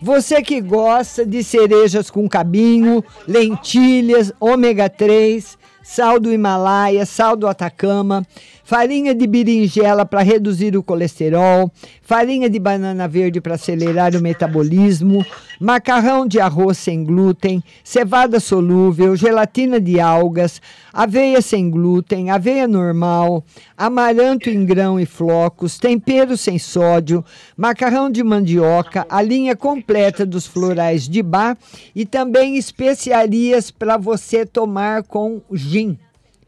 Você 0.00 0.42
que 0.42 0.60
gosta 0.60 1.24
de 1.24 1.42
cerejas 1.42 2.10
com 2.10 2.28
cabinho, 2.28 3.04
lentilhas, 3.26 4.32
ômega 4.38 4.88
3, 4.88 5.56
sal 5.82 6.20
do 6.20 6.32
Himalaia, 6.32 7.06
sal 7.06 7.36
do 7.36 7.46
Atacama, 7.48 8.26
farinha 8.66 9.14
de 9.14 9.28
berinjela 9.28 10.04
para 10.04 10.22
reduzir 10.22 10.76
o 10.76 10.82
colesterol, 10.82 11.70
farinha 12.02 12.50
de 12.50 12.58
banana 12.58 13.06
verde 13.06 13.40
para 13.40 13.54
acelerar 13.54 14.16
o 14.16 14.20
metabolismo, 14.20 15.24
macarrão 15.60 16.26
de 16.26 16.40
arroz 16.40 16.76
sem 16.76 17.04
glúten, 17.04 17.62
cevada 17.84 18.40
solúvel, 18.40 19.14
gelatina 19.14 19.80
de 19.80 20.00
algas, 20.00 20.60
aveia 20.92 21.40
sem 21.40 21.70
glúten, 21.70 22.28
aveia 22.28 22.66
normal, 22.66 23.44
amaranto 23.76 24.50
em 24.50 24.66
grão 24.66 24.98
e 24.98 25.06
flocos, 25.06 25.78
tempero 25.78 26.36
sem 26.36 26.58
sódio, 26.58 27.24
macarrão 27.56 28.10
de 28.10 28.24
mandioca, 28.24 29.06
a 29.08 29.22
linha 29.22 29.54
completa 29.54 30.26
dos 30.26 30.44
florais 30.44 31.08
de 31.08 31.22
bar. 31.22 31.56
E 31.94 32.04
também 32.04 32.56
especiarias 32.56 33.70
para 33.70 33.96
você 33.96 34.44
tomar 34.44 35.04
com 35.04 35.40
gin, 35.52 35.96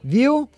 viu? 0.03 0.49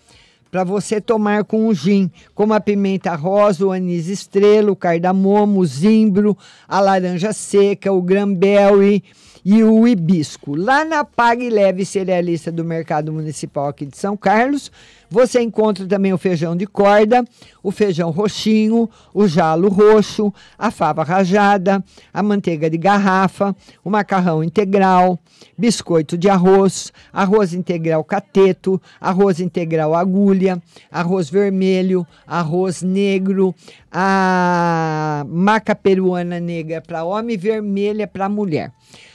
Para 0.51 0.65
você 0.65 0.99
tomar 0.99 1.45
com 1.45 1.67
o 1.67 1.73
gin, 1.73 2.11
como 2.35 2.53
a 2.53 2.59
pimenta 2.59 3.15
rosa, 3.15 3.65
o 3.65 3.71
anis 3.71 4.09
estrela, 4.09 4.69
o 4.69 4.75
cardamomo, 4.75 5.61
o 5.61 5.65
zimbro, 5.65 6.37
a 6.67 6.81
laranja 6.81 7.31
seca, 7.31 7.89
o 7.89 8.03
cranberry 8.03 9.01
e 9.45 9.63
o 9.63 9.87
hibisco. 9.87 10.53
Lá 10.53 10.83
na 10.83 11.05
Pague 11.05 11.49
Leve 11.49 11.85
Cerealista 11.85 12.51
do 12.51 12.65
Mercado 12.65 13.13
Municipal 13.13 13.69
aqui 13.69 13.85
de 13.85 13.97
São 13.97 14.17
Carlos, 14.17 14.69
você 15.11 15.41
encontra 15.41 15.85
também 15.85 16.13
o 16.13 16.17
feijão 16.17 16.55
de 16.55 16.65
corda, 16.65 17.25
o 17.61 17.69
feijão 17.69 18.11
roxinho, 18.11 18.89
o 19.13 19.27
jalo 19.27 19.67
roxo, 19.67 20.33
a 20.57 20.71
fava 20.71 21.03
rajada, 21.03 21.83
a 22.13 22.23
manteiga 22.23 22.69
de 22.69 22.77
garrafa, 22.77 23.53
o 23.83 23.89
macarrão 23.89 24.41
integral, 24.41 25.19
biscoito 25.57 26.17
de 26.17 26.29
arroz, 26.29 26.93
arroz 27.11 27.53
integral 27.53 28.05
cateto, 28.05 28.81
arroz 29.01 29.41
integral 29.41 29.93
agulha, 29.93 30.63
arroz 30.89 31.29
vermelho, 31.29 32.07
arroz 32.25 32.81
negro, 32.81 33.53
a 33.91 35.25
maca 35.27 35.75
peruana 35.75 36.39
negra 36.39 36.79
para 36.79 37.03
homem 37.03 37.33
e 37.35 37.37
vermelha 37.37 38.07
para 38.07 38.29
mulher. 38.29 38.71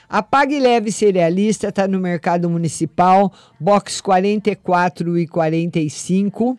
A 0.09 0.22
Pague 0.22 0.61
Leve 0.61 0.92
Cerealista 0.92 1.68
está 1.68 1.88
no 1.88 1.98
Mercado 1.98 2.48
Municipal, 2.48 3.32
box 3.59 4.00
44 4.00 5.18
e 5.18 5.26
45. 5.26 6.57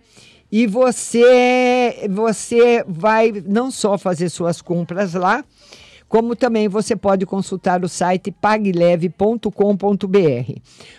E 0.52 0.68
você, 0.68 2.06
você 2.10 2.84
vai 2.88 3.32
não 3.46 3.72
só 3.72 3.98
fazer 3.98 4.28
suas 4.30 4.62
compras 4.62 5.14
lá, 5.14 5.46
como 6.10 6.36
também 6.36 6.68
você 6.68 6.94
pode 6.96 7.26
consultar 7.26 7.84
o 7.84 7.90
site 7.90 8.32
pagleve.com.br. 8.32 9.50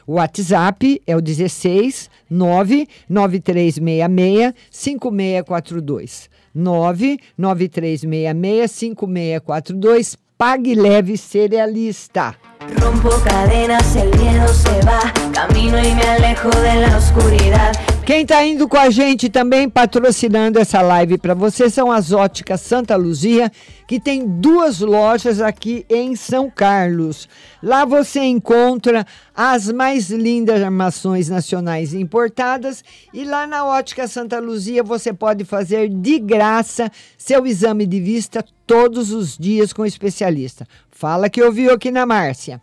O 0.06 0.14
WhatsApp 0.14 1.02
é 1.06 1.16
o 1.16 1.20
16 1.20 2.10
99366 2.30 4.54
5642. 4.70 6.30
99366 6.54 8.70
5642. 8.70 10.27
Pague 10.38 10.76
Leve 10.76 11.16
Cerealista. 11.16 12.38
Rompo 12.76 13.10
cadenas, 13.24 13.96
el 13.96 14.16
miedo 14.20 14.46
se 14.46 14.80
va. 14.86 15.12
Camino 15.34 15.76
y 15.80 15.92
me 15.96 16.02
alejo 16.02 16.48
de 16.48 16.76
la 16.76 16.96
oscuridad. 16.96 17.72
Quem 18.08 18.22
está 18.22 18.42
indo 18.42 18.66
com 18.66 18.78
a 18.78 18.88
gente 18.88 19.28
também 19.28 19.68
patrocinando 19.68 20.58
essa 20.58 20.80
live 20.80 21.18
para 21.18 21.34
você 21.34 21.68
são 21.68 21.92
as 21.92 22.10
óticas 22.10 22.62
Santa 22.62 22.96
Luzia, 22.96 23.52
que 23.86 24.00
tem 24.00 24.26
duas 24.26 24.80
lojas 24.80 25.42
aqui 25.42 25.84
em 25.90 26.16
São 26.16 26.48
Carlos. 26.48 27.28
Lá 27.62 27.84
você 27.84 28.20
encontra 28.20 29.06
as 29.36 29.70
mais 29.70 30.08
lindas 30.08 30.62
armações 30.62 31.28
nacionais 31.28 31.92
importadas 31.92 32.82
e 33.12 33.24
lá 33.24 33.46
na 33.46 33.66
ótica 33.66 34.08
Santa 34.08 34.40
Luzia 34.40 34.82
você 34.82 35.12
pode 35.12 35.44
fazer 35.44 35.90
de 35.90 36.18
graça 36.18 36.90
seu 37.18 37.46
exame 37.46 37.86
de 37.86 38.00
vista 38.00 38.42
todos 38.66 39.12
os 39.12 39.36
dias 39.36 39.70
com 39.70 39.82
o 39.82 39.86
especialista. 39.86 40.66
Fala 40.90 41.28
que 41.28 41.42
ouviu 41.42 41.74
aqui 41.74 41.90
na 41.90 42.06
Márcia. 42.06 42.58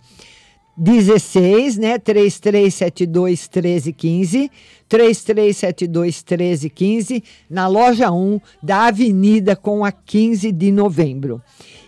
16, 0.78 1.78
né? 1.78 1.98
3372 1.98 3.48
1315, 3.48 4.52
3372 4.88 6.24
1315, 6.24 7.24
na 7.50 7.68
loja 7.68 8.12
1 8.12 8.40
da 8.62 8.88
Avenida 8.88 9.56
com 9.56 9.86
a 9.86 9.92
15 9.92 10.52
de 10.52 10.72
novembro. 10.72 11.42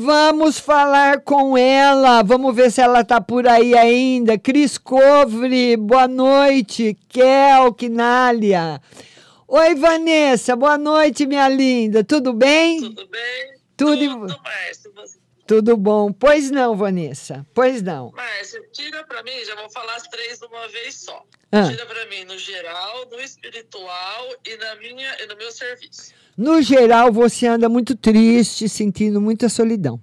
Vamos 0.00 0.58
falar 0.58 1.20
com 1.20 1.56
ela. 1.56 2.22
Vamos 2.22 2.54
ver 2.54 2.70
se 2.72 2.80
ela 2.80 3.04
tá 3.04 3.20
por 3.20 3.46
aí 3.46 3.76
ainda. 3.76 4.38
Cris 4.38 4.78
Covre, 4.78 5.76
boa 5.76 6.08
noite. 6.08 6.96
Kel 7.08 7.74
Quinalha. 7.74 8.80
Oi, 9.46 9.74
Vanessa, 9.74 10.56
boa 10.56 10.78
noite, 10.78 11.26
minha 11.26 11.48
linda. 11.48 12.02
Tudo 12.02 12.32
bem? 12.32 12.80
Tudo 12.80 13.08
bem? 13.08 13.60
Tudo, 13.76 14.26
Tudo 15.46 15.76
bom. 15.76 16.12
Pois 16.12 16.50
não, 16.50 16.76
Vanessa. 16.76 17.44
Pois 17.52 17.82
não. 17.82 18.10
Márcia, 18.12 18.62
tira 18.72 19.04
pra 19.04 19.22
mim, 19.22 19.44
já 19.44 19.54
vou 19.56 19.68
falar 19.70 19.96
as 19.96 20.04
três 20.04 20.38
de 20.38 20.46
uma 20.46 20.68
vez 20.68 20.94
só. 20.94 21.24
Ah. 21.52 21.68
Tira 21.68 21.84
pra 21.84 22.06
mim 22.06 22.24
no 22.24 22.38
geral, 22.38 23.06
no 23.10 23.20
espiritual 23.20 24.28
e 24.46 24.56
na 24.56 24.76
minha 24.76 25.16
e 25.22 25.26
no 25.26 25.36
meu 25.36 25.50
serviço. 25.50 26.12
No 26.40 26.62
geral, 26.62 27.12
você 27.12 27.46
anda 27.46 27.68
muito 27.68 27.94
triste, 27.94 28.66
sentindo 28.66 29.20
muita 29.20 29.46
solidão. 29.46 30.00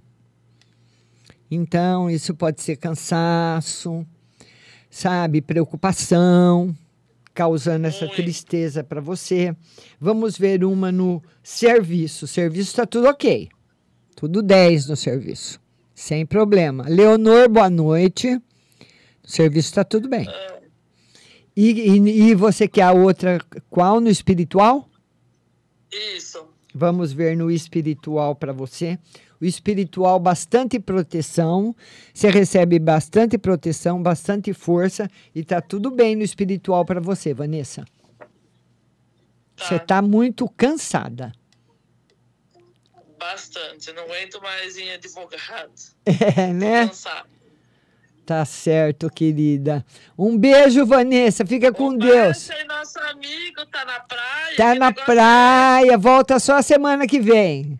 Então, 1.49 2.11
isso 2.11 2.35
pode 2.35 2.61
ser 2.61 2.75
cansaço, 2.75 4.05
sabe, 4.87 5.41
preocupação, 5.41 6.77
causando 7.33 7.87
essa 7.87 8.07
tristeza 8.07 8.83
para 8.83 9.01
você. 9.01 9.57
Vamos 9.99 10.37
ver 10.37 10.63
uma 10.63 10.91
no 10.91 11.23
serviço. 11.41 12.25
O 12.25 12.27
serviço 12.27 12.69
está 12.69 12.85
tudo 12.85 13.07
ok. 13.07 13.49
Tudo 14.15 14.43
10 14.43 14.89
no 14.89 14.95
serviço. 14.95 15.59
Sem 15.95 16.23
problema. 16.23 16.85
Leonor, 16.87 17.49
boa 17.49 17.67
noite. 17.67 18.39
O 19.23 19.27
serviço 19.27 19.69
está 19.69 19.83
tudo 19.83 20.07
bem. 20.07 20.27
E, 21.55 21.71
e, 21.71 22.29
e 22.29 22.35
você 22.35 22.67
quer 22.67 22.83
a 22.83 22.91
outra 22.91 23.39
qual 23.71 23.99
no 23.99 24.07
espiritual? 24.07 24.87
Isso. 25.91 26.47
Vamos 26.73 27.11
ver 27.11 27.35
no 27.35 27.49
espiritual 27.49 28.35
para 28.35 28.53
você. 28.53 28.99
o 29.39 29.45
espiritual 29.45 30.19
bastante 30.19 30.79
proteção. 30.79 31.75
Você 32.13 32.29
recebe 32.29 32.79
bastante 32.79 33.37
proteção, 33.37 34.01
bastante 34.01 34.53
força 34.53 35.09
e 35.33 35.43
tá 35.43 35.61
tudo 35.61 35.91
bem 35.91 36.15
no 36.15 36.23
espiritual 36.23 36.83
para 36.85 36.99
você, 36.99 37.33
Vanessa. 37.33 37.85
Você 39.55 39.79
tá 39.79 40.01
muito 40.01 40.47
cansada. 40.49 41.31
Bastante. 43.17 43.91
Não 43.93 44.03
aguento 44.03 44.41
mais 44.41 44.77
em 44.77 44.91
advogado. 44.91 45.71
É, 46.05 46.53
né? 46.53 46.87
Cansado. 46.87 47.36
Tá 48.27 48.43
certo, 48.43 49.09
querida. 49.09 49.85
Um 50.19 50.37
beijo, 50.37 50.85
Vanessa. 50.85 51.45
Fica 51.45 51.71
com 51.71 51.95
Deus. 51.95 52.49
Esse 52.49 52.63
nosso 52.65 52.99
amigo 52.99 53.65
tá 53.71 53.85
na 53.85 54.01
praia. 54.01 54.57
Tá 54.57 54.75
na 54.75 54.91
praia. 54.91 55.97
Volta 55.97 56.37
só 56.37 56.57
a 56.57 56.61
semana 56.61 57.07
que 57.07 57.21
vem. 57.21 57.79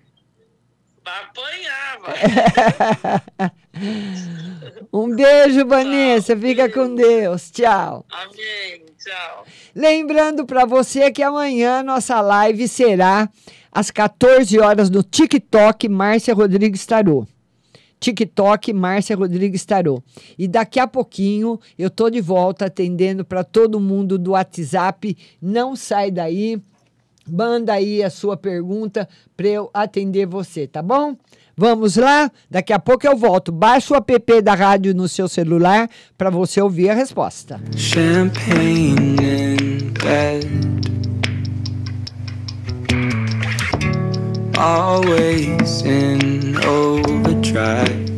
Vai 1.03 1.23
apanhar, 1.25 1.99
vai. 1.99 3.51
Um 4.93 5.13
beijo, 5.13 5.67
Vanessa. 5.67 6.35
Fica 6.37 6.71
com 6.71 6.95
Deus. 6.95 7.51
Tchau. 7.51 8.05
Amém. 8.09 8.85
Tchau. 8.97 9.45
Lembrando 9.75 10.45
para 10.45 10.63
você 10.63 11.11
que 11.11 11.21
amanhã 11.21 11.83
nossa 11.83 12.21
live 12.21 12.69
será 12.69 13.29
às 13.69 13.91
14 13.91 14.57
horas 14.59 14.89
no 14.89 15.03
TikTok 15.03 15.89
Márcia 15.89 16.33
Rodrigues 16.33 16.85
Tarô. 16.85 17.27
TikTok 17.99 18.73
Márcia 18.73 19.15
Rodrigues 19.15 19.65
Tarô. 19.65 20.01
E 20.37 20.47
daqui 20.47 20.79
a 20.79 20.87
pouquinho 20.87 21.59
eu 21.77 21.89
tô 21.89 22.09
de 22.09 22.21
volta 22.21 22.65
atendendo 22.65 23.25
para 23.25 23.43
todo 23.43 23.79
mundo 23.79 24.17
do 24.17 24.31
WhatsApp. 24.31 25.17
Não 25.41 25.75
sai 25.75 26.11
daí. 26.11 26.61
Manda 27.29 27.73
aí 27.73 28.01
a 28.01 28.09
sua 28.09 28.37
pergunta 28.37 29.07
para 29.35 29.47
eu 29.47 29.69
atender 29.73 30.25
você, 30.25 30.65
tá 30.65 30.81
bom? 30.81 31.15
Vamos 31.57 31.97
lá? 31.97 32.31
Daqui 32.49 32.71
a 32.71 32.79
pouco 32.79 33.05
eu 33.05 33.17
volto. 33.17 33.51
Baixa 33.51 33.93
o 33.93 33.97
app 33.97 34.41
da 34.41 34.53
rádio 34.53 34.93
no 34.93 35.07
seu 35.07 35.27
celular 35.27 35.89
para 36.17 36.29
você 36.29 36.61
ouvir 36.61 36.89
a 36.89 36.93
resposta. 36.93 37.59
Champagne 37.75 39.17
bed. 40.01 40.76
Always 44.59 45.83
in 45.83 46.57
overdrive. 46.65 48.09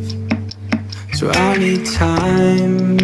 So 1.11 1.29
I 1.29 1.57
need 1.57 1.85
time 1.85 2.97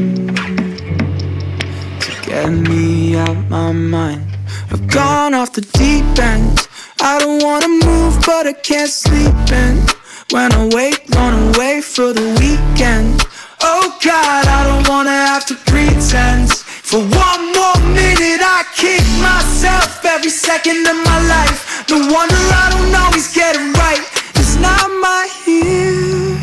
to 2.00 2.12
get 2.26 2.50
me 2.50 3.18
out 3.18 3.36
my 3.50 3.74
mind. 3.74 4.26
I've 4.72 4.88
gone 4.88 5.34
off 5.34 5.52
the 5.52 5.62
deep 5.62 6.06
end. 6.18 6.70
I 7.02 7.20
don't 7.20 7.44
wanna 7.44 7.68
move, 7.68 8.24
but 8.26 8.48
I 8.48 8.54
can't 8.54 8.90
sleep. 8.90 9.36
And 9.52 9.84
when 10.32 10.54
I 10.54 10.70
wake, 10.74 11.04
run 11.10 11.56
away 11.56 11.82
for 11.82 12.14
the 12.14 12.28
weekend. 12.40 13.22
Oh 13.60 13.98
God, 14.02 14.48
I 14.48 14.64
don't 14.64 14.88
wanna 14.88 15.12
have 15.12 15.46
to 15.48 15.56
pretend. 15.56 16.54
For 16.54 17.00
one 17.00 17.44
more 17.52 17.80
minute, 17.92 18.42
I 18.42 18.64
kick 18.76 19.02
myself 19.22 20.04
every 20.04 20.30
second 20.30 20.86
of 20.88 20.98
my 21.06 21.20
life. 21.28 21.88
No 21.90 21.98
wonder 21.98 22.36
I 22.36 22.68
don't 22.74 22.96
always 23.04 23.34
get 23.34 23.56
it 23.56 23.78
right. 23.78 24.04
It's 24.36 24.56
not 24.58 24.88
my 25.00 25.24
here. 25.46 26.40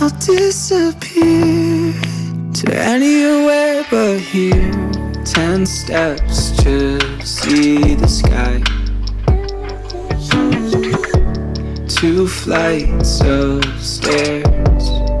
I'll 0.00 0.10
disappear 0.18 1.92
to 2.58 2.66
anywhere 2.74 3.84
but 3.90 4.18
here. 4.18 4.72
Ten 5.24 5.66
steps 5.66 6.50
to 6.62 6.98
see 7.24 7.94
the 7.94 8.08
sky. 8.08 8.62
Two 11.88 12.26
flights 12.26 13.20
of 13.20 13.64
stairs. 13.82 15.13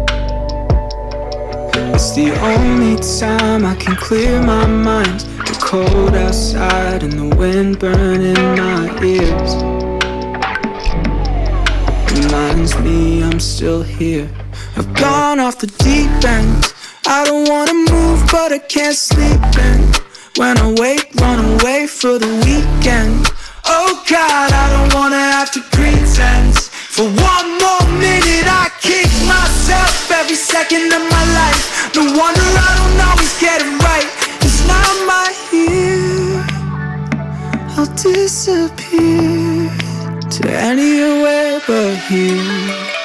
It's 1.94 2.10
the 2.10 2.32
only 2.42 2.96
time 3.20 3.64
I 3.64 3.76
can 3.76 3.94
clear 3.94 4.42
my 4.42 4.66
mind. 4.66 5.20
The 5.46 5.56
cold 5.62 6.16
outside 6.16 7.04
and 7.04 7.12
the 7.12 7.36
wind 7.36 7.78
burning 7.78 8.34
my 8.34 8.90
ears. 9.00 9.54
Reminds 12.18 12.76
me 12.80 13.22
I'm 13.22 13.38
still 13.38 13.84
here. 13.84 14.28
I've 14.76 14.92
gone 14.94 15.38
off 15.38 15.60
the 15.60 15.68
deep 15.68 16.10
end. 16.24 16.74
I 17.06 17.24
don't 17.26 17.48
wanna 17.48 17.74
move, 17.74 18.26
but 18.32 18.52
I 18.52 18.58
can't 18.58 18.96
sleep. 18.96 19.40
And 19.56 19.94
when 20.36 20.58
I 20.58 20.74
wake, 20.76 21.14
run 21.20 21.38
away 21.60 21.86
for 21.86 22.18
the 22.18 22.32
weekend. 22.42 23.30
Oh 23.66 24.02
God, 24.10 24.50
I 24.52 24.66
don't 24.74 24.94
wanna 24.98 25.24
have 25.36 25.52
to 25.52 25.60
pretend. 25.70 26.56
For 26.96 27.04
one 27.04 27.48
more 27.62 27.86
minute, 28.00 28.48
I 28.50 28.68
kick 28.80 29.13
myself 29.34 30.10
every 30.10 30.36
second 30.36 30.86
of 30.92 31.02
my 31.16 31.24
life. 31.40 31.62
No 31.96 32.02
wonder 32.20 32.46
I 32.66 32.70
don't 32.78 33.00
always 33.08 33.34
get 33.44 33.58
it 33.66 33.72
right. 33.88 34.10
It's 34.46 34.60
not 34.72 34.94
my 35.12 35.28
here. 35.50 36.44
I'll 37.76 37.92
disappear 37.94 39.70
to 40.34 40.42
anywhere 40.70 41.60
but 41.66 41.96
here. 42.08 43.03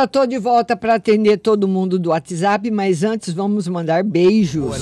Já 0.00 0.06
tô 0.06 0.24
de 0.24 0.38
volta 0.38 0.74
para 0.74 0.94
atender 0.94 1.36
todo 1.36 1.68
mundo 1.68 1.98
do 1.98 2.08
WhatsApp, 2.08 2.70
mas 2.70 3.04
antes 3.04 3.34
vamos 3.34 3.68
mandar 3.68 4.02
beijos. 4.02 4.74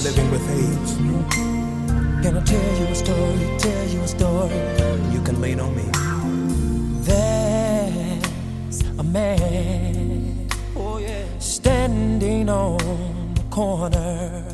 Standing 11.40 12.48
on 12.48 12.76
the 13.34 13.42
corner. 13.50 14.44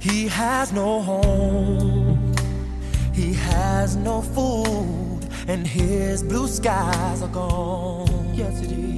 He 0.00 0.28
has 0.28 0.72
no 0.72 1.00
home, 1.00 2.32
he 3.14 3.32
has 3.34 3.96
no 3.96 4.22
food, 4.22 5.28
and 5.46 5.66
his 5.66 6.22
blue 6.22 6.48
skies 6.48 7.22
are 7.22 7.28
gone. 7.28 8.34
Yes, 8.34 8.60
it 8.62 8.72
is. 8.72 8.89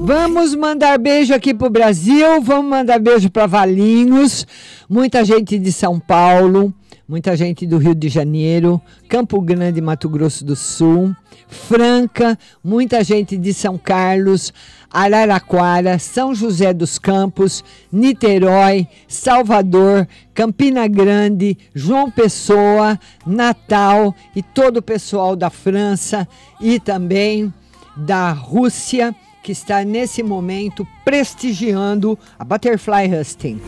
Vamos 0.00 0.56
mandar 0.56 0.98
beijo 0.98 1.32
aqui 1.32 1.54
pro 1.54 1.70
Brasil, 1.70 2.40
vamos 2.40 2.68
mandar 2.68 2.98
beijo 2.98 3.30
para 3.30 3.46
Valinhos, 3.46 4.44
muita 4.88 5.24
gente 5.24 5.56
de 5.56 5.70
São 5.70 6.00
Paulo, 6.00 6.74
muita 7.06 7.36
gente 7.36 7.64
do 7.64 7.78
Rio 7.78 7.94
de 7.94 8.08
Janeiro, 8.08 8.82
Campo 9.08 9.40
Grande, 9.40 9.80
Mato 9.80 10.08
Grosso 10.08 10.44
do 10.44 10.56
Sul, 10.56 11.14
Franca, 11.46 12.36
muita 12.62 13.04
gente 13.04 13.36
de 13.36 13.54
São 13.54 13.78
Carlos, 13.78 14.52
Araraquara, 14.90 15.98
São 16.00 16.34
José 16.34 16.72
dos 16.72 16.98
Campos, 16.98 17.62
Niterói, 17.92 18.88
Salvador, 19.06 20.08
Campina 20.34 20.88
Grande, 20.88 21.56
João 21.72 22.10
Pessoa, 22.10 22.98
Natal 23.24 24.12
e 24.34 24.42
todo 24.42 24.78
o 24.78 24.82
pessoal 24.82 25.36
da 25.36 25.50
França 25.50 26.26
e 26.60 26.80
também 26.80 27.52
da 27.98 28.30
Rússia, 28.32 29.14
que 29.42 29.52
está 29.52 29.84
nesse 29.84 30.22
momento 30.22 30.86
prestigiando 31.04 32.18
a 32.38 32.44
Butterfly 32.44 33.14
Husting. 33.14 33.60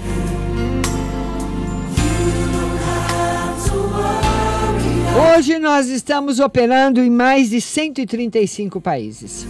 Hoje 5.37 5.59
nós 5.59 5.89
estamos 5.89 6.39
operando 6.39 7.03
em 7.03 7.11
mais 7.11 7.51
de 7.51 7.61
135 7.61 8.81
países. 8.81 9.47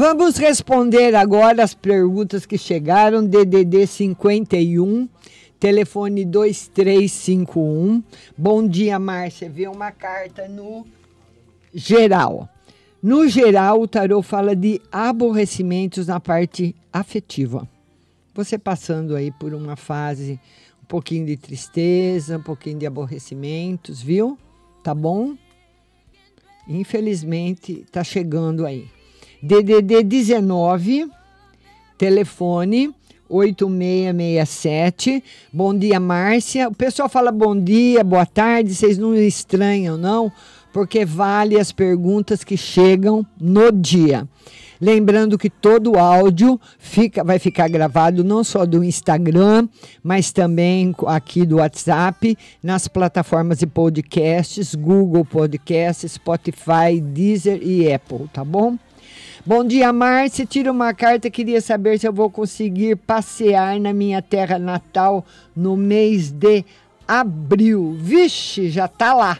Vamos 0.00 0.38
responder 0.38 1.14
agora 1.14 1.62
as 1.62 1.74
perguntas 1.74 2.46
que 2.46 2.56
chegaram. 2.56 3.22
DDD 3.22 3.86
51, 3.86 5.06
telefone 5.60 6.24
2351. 6.24 8.02
Bom 8.36 8.66
dia, 8.66 8.98
Márcia. 8.98 9.50
Vê 9.50 9.68
uma 9.68 9.92
carta 9.92 10.48
no 10.48 10.86
geral. 11.72 12.48
No 13.02 13.28
geral, 13.28 13.82
o 13.82 13.86
tarô 13.86 14.22
fala 14.22 14.56
de 14.56 14.80
aborrecimentos 14.90 16.06
na 16.06 16.18
parte 16.18 16.74
afetiva. 16.90 17.68
Você 18.34 18.58
passando 18.58 19.14
aí 19.14 19.30
por 19.30 19.52
uma 19.52 19.76
fase 19.76 20.40
um 20.82 20.86
pouquinho 20.86 21.26
de 21.26 21.36
tristeza, 21.36 22.38
um 22.38 22.42
pouquinho 22.42 22.78
de 22.78 22.86
aborrecimentos, 22.86 24.02
viu? 24.02 24.38
Tá 24.82 24.94
bom? 24.94 25.36
Infelizmente, 26.66 27.84
tá 27.92 28.02
chegando 28.02 28.64
aí. 28.64 28.88
DDD 29.42 30.02
19, 30.04 31.10
telefone 31.98 32.94
8667. 33.30 35.22
Bom 35.52 35.72
dia, 35.74 35.98
Márcia. 36.00 36.68
O 36.68 36.74
pessoal 36.74 37.08
fala 37.08 37.32
bom 37.32 37.58
dia, 37.58 38.02
boa 38.02 38.26
tarde, 38.26 38.74
vocês 38.74 38.98
não 38.98 39.14
estranham, 39.14 39.96
não? 39.96 40.30
Porque 40.72 41.04
vale 41.04 41.58
as 41.58 41.72
perguntas 41.72 42.44
que 42.44 42.56
chegam 42.56 43.24
no 43.40 43.72
dia. 43.72 44.28
Lembrando 44.80 45.36
que 45.36 45.50
todo 45.50 45.92
o 45.92 45.98
áudio 45.98 46.58
fica, 46.78 47.22
vai 47.22 47.38
ficar 47.38 47.68
gravado 47.68 48.24
não 48.24 48.42
só 48.42 48.64
do 48.64 48.82
Instagram, 48.82 49.68
mas 50.02 50.32
também 50.32 50.94
aqui 51.06 51.44
do 51.44 51.56
WhatsApp, 51.56 52.36
nas 52.62 52.88
plataformas 52.88 53.58
de 53.58 53.66
podcasts, 53.66 54.74
Google 54.74 55.24
Podcasts, 55.24 56.12
Spotify, 56.12 56.98
Deezer 56.98 57.60
e 57.62 57.92
Apple, 57.92 58.26
tá 58.32 58.42
bom? 58.42 58.78
Bom 59.46 59.64
dia, 59.64 59.90
Márcia. 59.90 60.44
Tira 60.44 60.70
uma 60.70 60.92
carta. 60.92 61.30
Queria 61.30 61.62
saber 61.62 61.98
se 61.98 62.06
eu 62.06 62.12
vou 62.12 62.28
conseguir 62.28 62.94
passear 62.96 63.80
na 63.80 63.90
minha 63.90 64.20
terra 64.20 64.58
natal 64.58 65.24
no 65.56 65.78
mês 65.78 66.30
de 66.30 66.62
abril. 67.08 67.96
Vixe, 67.98 68.68
já 68.68 68.86
tá 68.86 69.14
lá. 69.14 69.38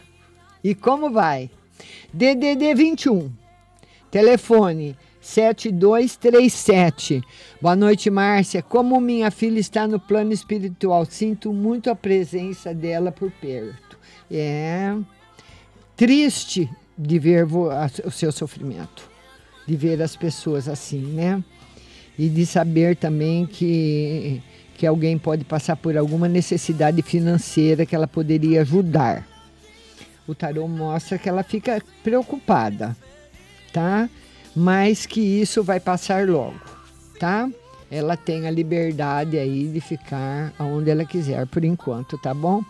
E 0.63 0.73
como 0.73 1.11
vai? 1.11 1.51
DDD 2.11 2.73
21. 2.73 3.31
Telefone 4.09 4.97
7237. 5.21 7.21
Boa 7.61 7.75
noite, 7.75 8.09
Márcia. 8.09 8.63
Como 8.63 8.99
minha 8.99 9.29
filha 9.29 9.59
está 9.59 9.87
no 9.87 9.99
plano 9.99 10.33
espiritual, 10.33 11.05
sinto 11.05 11.53
muito 11.53 11.91
a 11.91 11.95
presença 11.95 12.73
dela 12.73 13.11
por 13.11 13.29
perto. 13.29 13.99
É 14.31 14.95
triste 15.95 16.67
de 16.97 17.19
ver 17.19 17.47
o 18.03 18.09
seu 18.09 18.31
sofrimento, 18.31 19.10
de 19.71 19.77
ver 19.77 20.01
as 20.01 20.17
pessoas 20.17 20.67
assim, 20.67 20.99
né? 20.99 21.41
E 22.19 22.27
de 22.27 22.45
saber 22.45 22.97
também 22.97 23.45
que, 23.45 24.41
que 24.75 24.85
alguém 24.85 25.17
pode 25.17 25.45
passar 25.45 25.77
por 25.77 25.95
alguma 25.95 26.27
necessidade 26.27 27.01
financeira 27.01 27.85
que 27.85 27.95
ela 27.95 28.07
poderia 28.07 28.61
ajudar. 28.63 29.25
O 30.27 30.35
tarô 30.35 30.67
mostra 30.67 31.17
que 31.17 31.29
ela 31.29 31.41
fica 31.41 31.81
preocupada, 32.03 32.97
tá? 33.71 34.09
Mas 34.53 35.05
que 35.05 35.21
isso 35.21 35.63
vai 35.63 35.79
passar 35.79 36.27
logo, 36.27 36.59
tá? 37.17 37.49
Ela 37.89 38.17
tem 38.17 38.47
a 38.47 38.51
liberdade 38.51 39.37
aí 39.37 39.69
de 39.69 39.79
ficar 39.79 40.53
aonde 40.59 40.89
ela 40.89 41.05
quiser 41.05 41.47
por 41.47 41.63
enquanto, 41.63 42.17
tá 42.17 42.33
bom? 42.33 42.61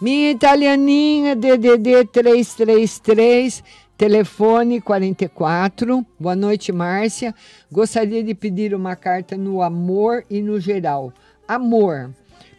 Minha 0.00 0.32
italianinha, 0.32 1.36
DDD 1.36 2.06
333, 2.06 3.62
telefone 3.96 4.80
44. 4.80 6.04
Boa 6.18 6.34
noite, 6.34 6.72
Márcia. 6.72 7.34
Gostaria 7.70 8.22
de 8.22 8.34
pedir 8.34 8.74
uma 8.74 8.96
carta 8.96 9.36
no 9.36 9.62
amor 9.62 10.24
e 10.28 10.42
no 10.42 10.58
geral. 10.58 11.12
Amor, 11.46 12.10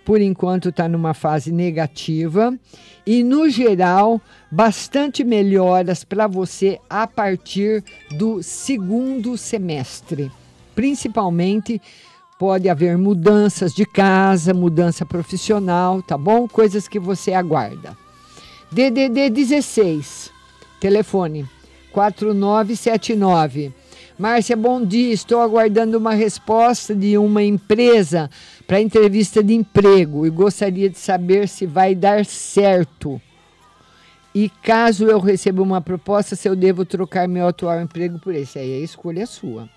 por 0.05 0.21
enquanto 0.21 0.69
está 0.69 0.87
numa 0.87 1.13
fase 1.13 1.51
negativa. 1.51 2.57
E 3.05 3.23
no 3.23 3.49
geral, 3.49 4.21
bastante 4.51 5.23
melhoras 5.23 6.03
para 6.03 6.27
você 6.27 6.79
a 6.89 7.05
partir 7.05 7.83
do 8.11 8.41
segundo 8.41 9.37
semestre. 9.37 10.31
Principalmente 10.73 11.81
pode 12.39 12.67
haver 12.67 12.97
mudanças 12.97 13.73
de 13.73 13.85
casa, 13.85 14.53
mudança 14.53 15.05
profissional, 15.05 16.01
tá 16.01 16.17
bom? 16.17 16.47
Coisas 16.47 16.87
que 16.87 16.99
você 16.99 17.33
aguarda. 17.33 17.97
DDD 18.71 19.29
16, 19.29 20.31
telefone 20.85 21.47
4979. 21.91 23.73
Márcia, 24.19 24.55
bom 24.55 24.85
dia. 24.85 25.11
Estou 25.11 25.41
aguardando 25.41 25.97
uma 25.97 26.13
resposta 26.13 26.93
de 26.93 27.17
uma 27.17 27.41
empresa 27.41 28.29
para 28.67 28.79
entrevista 28.79 29.43
de 29.43 29.55
emprego 29.55 30.27
e 30.27 30.29
gostaria 30.29 30.87
de 30.87 30.99
saber 30.99 31.47
se 31.47 31.65
vai 31.65 31.95
dar 31.95 32.23
certo. 32.23 33.19
E 34.33 34.47
caso 34.47 35.05
eu 35.05 35.19
receba 35.19 35.63
uma 35.63 35.81
proposta, 35.81 36.35
se 36.35 36.47
eu 36.47 36.55
devo 36.55 36.85
trocar 36.85 37.27
meu 37.27 37.47
atual 37.47 37.81
emprego 37.81 38.19
por 38.19 38.35
esse. 38.35 38.59
Aí 38.59 38.79
a 38.79 38.83
escolha 38.83 39.23
é 39.23 39.25
sua. 39.25 39.67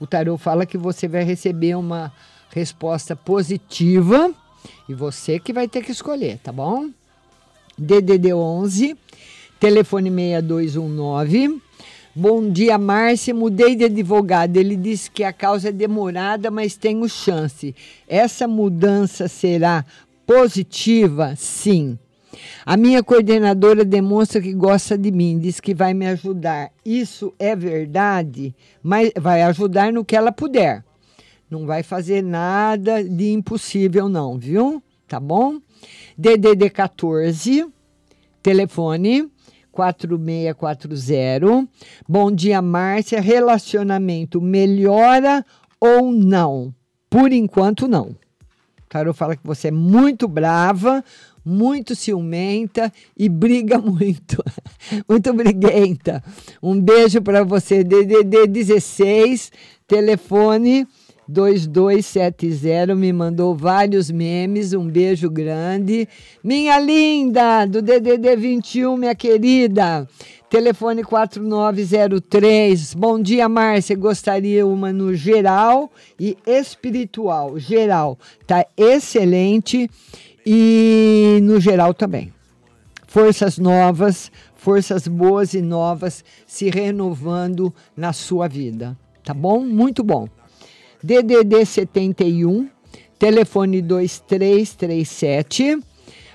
O 0.00 0.06
tarô 0.06 0.38
fala 0.38 0.64
que 0.64 0.78
você 0.78 1.06
vai 1.06 1.24
receber 1.24 1.74
uma 1.74 2.10
resposta 2.48 3.14
positiva 3.14 4.32
e 4.88 4.94
você 4.94 5.38
que 5.38 5.52
vai 5.52 5.68
ter 5.68 5.84
que 5.84 5.92
escolher, 5.92 6.38
tá 6.38 6.50
bom? 6.50 6.88
DDD 7.76 8.32
11, 8.32 8.96
telefone 9.58 10.10
6219. 10.10 11.60
Bom 12.16 12.48
dia, 12.48 12.78
Márcia. 12.78 13.34
Mudei 13.34 13.74
de 13.74 13.84
advogado. 13.86 14.56
Ele 14.56 14.76
disse 14.76 15.10
que 15.10 15.24
a 15.24 15.32
causa 15.32 15.70
é 15.70 15.72
demorada, 15.72 16.50
mas 16.50 16.76
tenho 16.76 17.08
chance. 17.08 17.74
Essa 18.06 18.46
mudança 18.46 19.26
será 19.26 19.84
positiva? 20.24 21.34
Sim. 21.36 21.98
A 22.64 22.76
minha 22.76 23.02
coordenadora 23.02 23.84
demonstra 23.84 24.40
que 24.40 24.52
gosta 24.52 24.96
de 24.96 25.10
mim, 25.10 25.38
diz 25.38 25.60
que 25.60 25.74
vai 25.74 25.92
me 25.92 26.06
ajudar. 26.06 26.70
Isso 26.84 27.32
é 27.38 27.54
verdade, 27.54 28.54
mas 28.82 29.10
vai 29.20 29.42
ajudar 29.42 29.92
no 29.92 30.04
que 30.04 30.16
ela 30.16 30.32
puder. 30.32 30.84
Não 31.50 31.66
vai 31.66 31.82
fazer 31.82 32.22
nada 32.22 33.02
de 33.02 33.32
impossível, 33.32 34.08
não, 34.08 34.38
viu? 34.38 34.82
Tá 35.06 35.20
bom? 35.20 35.58
DDD 36.16 36.70
14, 36.70 37.66
telefone 38.42 39.30
4640. 39.74 41.68
Bom 42.08 42.30
dia, 42.30 42.62
Márcia. 42.62 43.20
Relacionamento 43.20 44.40
melhora 44.40 45.44
ou 45.80 46.12
não? 46.12 46.72
Por 47.10 47.32
enquanto, 47.32 47.88
não. 47.88 48.16
Tarô 48.88 49.12
fala 49.12 49.36
que 49.36 49.44
você 49.44 49.68
é 49.68 49.72
muito 49.72 50.28
brava, 50.28 51.04
muito 51.44 51.96
ciumenta 51.96 52.92
e 53.16 53.28
briga 53.28 53.76
muito. 53.82 54.42
muito 55.08 55.32
briguenta. 55.34 56.22
Um 56.62 56.80
beijo 56.80 57.20
para 57.20 57.42
você, 57.42 57.82
DDD 57.82 58.46
16, 58.46 59.50
telefone 59.86 60.86
2270 61.28 62.94
me 62.94 63.12
mandou 63.12 63.54
vários 63.54 64.10
memes, 64.10 64.72
um 64.72 64.86
beijo 64.86 65.30
grande. 65.30 66.08
Minha 66.42 66.78
linda, 66.78 67.64
do 67.66 67.80
DDD 67.80 68.36
21, 68.36 68.96
minha 68.96 69.14
querida. 69.14 70.06
Telefone 70.50 71.02
4903. 71.02 72.94
Bom 72.94 73.20
dia, 73.20 73.48
Márcia. 73.48 73.96
Gostaria 73.96 74.66
uma 74.66 74.92
no 74.92 75.14
geral 75.14 75.90
e 76.20 76.36
espiritual. 76.46 77.58
Geral 77.58 78.18
tá 78.46 78.64
excelente 78.76 79.90
e 80.46 81.40
no 81.42 81.58
geral 81.58 81.92
também. 81.94 82.32
Forças 83.08 83.58
novas, 83.58 84.30
forças 84.54 85.08
boas 85.08 85.54
e 85.54 85.62
novas 85.62 86.24
se 86.46 86.68
renovando 86.70 87.74
na 87.96 88.12
sua 88.12 88.46
vida. 88.46 88.96
Tá 89.24 89.32
bom? 89.32 89.60
Muito 89.60 90.04
bom. 90.04 90.28
DDD 91.04 91.66
71, 91.66 92.66
telefone 93.18 93.82
2337. 93.82 95.78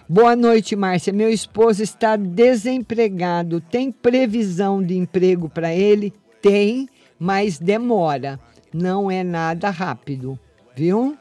Boa 0.07 0.36
noite, 0.36 0.76
Márcia. 0.76 1.11
Meu 1.11 1.32
esposo 1.32 1.82
está 1.82 2.15
desempregado. 2.15 3.61
Tem 3.61 3.91
previsão 3.91 4.84
de 4.84 4.95
emprego 4.95 5.49
para 5.49 5.74
ele? 5.74 6.13
Tem, 6.39 6.88
mas 7.17 7.57
demora. 7.57 8.39
Não 8.72 9.09
é 9.09 9.24
nada 9.24 9.72
rápido, 9.72 10.38
viu? 10.76 11.17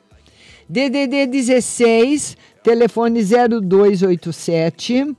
DDD 0.68 1.24
16, 1.28 2.36
telefone 2.62 3.22
0287. 3.24 5.16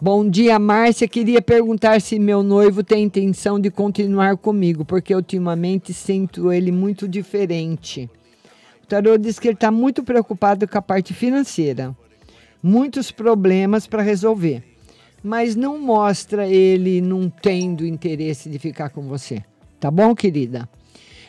Bom 0.00 0.28
dia, 0.28 0.58
Márcia. 0.58 1.06
Queria 1.06 1.40
perguntar 1.40 2.00
se 2.00 2.18
meu 2.18 2.42
noivo 2.42 2.82
tem 2.82 3.04
intenção 3.04 3.60
de 3.60 3.70
continuar 3.70 4.36
comigo, 4.36 4.84
porque 4.84 5.14
ultimamente 5.14 5.94
sinto 5.94 6.52
ele 6.52 6.72
muito 6.72 7.06
diferente. 7.06 8.10
O 8.82 8.86
tarô 8.86 9.16
diz 9.16 9.38
que 9.38 9.48
ele 9.48 9.54
está 9.54 9.70
muito 9.70 10.02
preocupado 10.02 10.66
com 10.66 10.76
a 10.76 10.82
parte 10.82 11.14
financeira, 11.14 11.96
muitos 12.60 13.12
problemas 13.12 13.86
para 13.86 14.02
resolver, 14.02 14.64
mas 15.22 15.54
não 15.54 15.78
mostra 15.78 16.46
ele 16.48 17.00
não 17.00 17.30
tendo 17.30 17.86
interesse 17.86 18.50
de 18.50 18.58
ficar 18.58 18.90
com 18.90 19.02
você. 19.02 19.44
Tá 19.78 19.92
bom, 19.92 20.12
querida? 20.14 20.68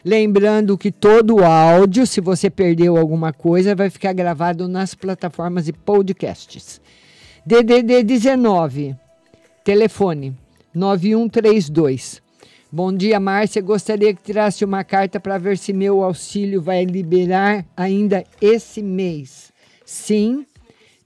Lembrando 0.03 0.77
que 0.77 0.91
todo 0.91 1.35
o 1.35 1.43
áudio, 1.45 2.05
se 2.05 2.19
você 2.19 2.49
perdeu 2.49 2.97
alguma 2.97 3.31
coisa, 3.31 3.75
vai 3.75 3.89
ficar 3.91 4.13
gravado 4.13 4.67
nas 4.67 4.95
plataformas 4.95 5.65
de 5.65 5.73
podcasts. 5.73 6.81
DDD 7.47 8.01
19, 8.01 8.95
telefone 9.63 10.33
9132. 10.73 12.19
Bom 12.71 12.91
dia, 12.91 13.19
Márcia. 13.19 13.61
Gostaria 13.61 14.15
que 14.15 14.23
tirasse 14.23 14.65
uma 14.65 14.83
carta 14.83 15.19
para 15.19 15.37
ver 15.37 15.55
se 15.59 15.71
meu 15.71 16.01
auxílio 16.01 16.59
vai 16.59 16.83
liberar 16.85 17.63
ainda 17.77 18.23
esse 18.41 18.81
mês. 18.81 19.53
Sim. 19.85 20.43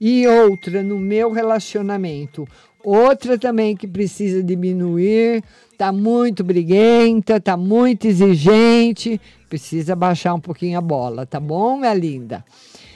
E 0.00 0.26
outra 0.26 0.82
no 0.82 0.98
meu 0.98 1.30
relacionamento. 1.30 2.48
Outra 2.82 3.36
também 3.38 3.76
que 3.76 3.86
precisa 3.86 4.42
diminuir, 4.42 5.44
tá 5.76 5.92
muito 5.92 6.42
briguenta, 6.42 7.38
tá 7.38 7.54
muito 7.54 8.06
exigente, 8.06 9.20
precisa 9.46 9.94
baixar 9.94 10.32
um 10.32 10.40
pouquinho 10.40 10.78
a 10.78 10.80
bola, 10.80 11.26
tá 11.26 11.38
bom, 11.38 11.76
minha 11.76 11.92
linda? 11.92 12.42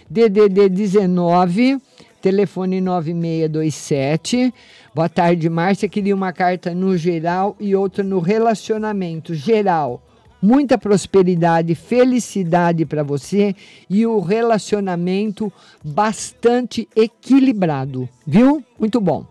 DDD 0.08 0.70
19 0.70 1.78
telefone 2.24 2.80
9627. 2.80 4.54
Boa 4.94 5.10
tarde, 5.10 5.50
Márcia. 5.50 5.90
Queria 5.90 6.14
uma 6.14 6.32
carta 6.32 6.74
no 6.74 6.96
geral 6.96 7.54
e 7.60 7.76
outra 7.76 8.02
no 8.02 8.18
relacionamento 8.18 9.34
geral. 9.34 10.02
Muita 10.40 10.78
prosperidade, 10.78 11.74
felicidade 11.74 12.86
para 12.86 13.02
você 13.02 13.54
e 13.90 14.06
o 14.06 14.20
relacionamento 14.20 15.52
bastante 15.84 16.88
equilibrado, 16.96 18.08
viu? 18.26 18.64
Muito 18.80 19.02
bom. 19.02 19.26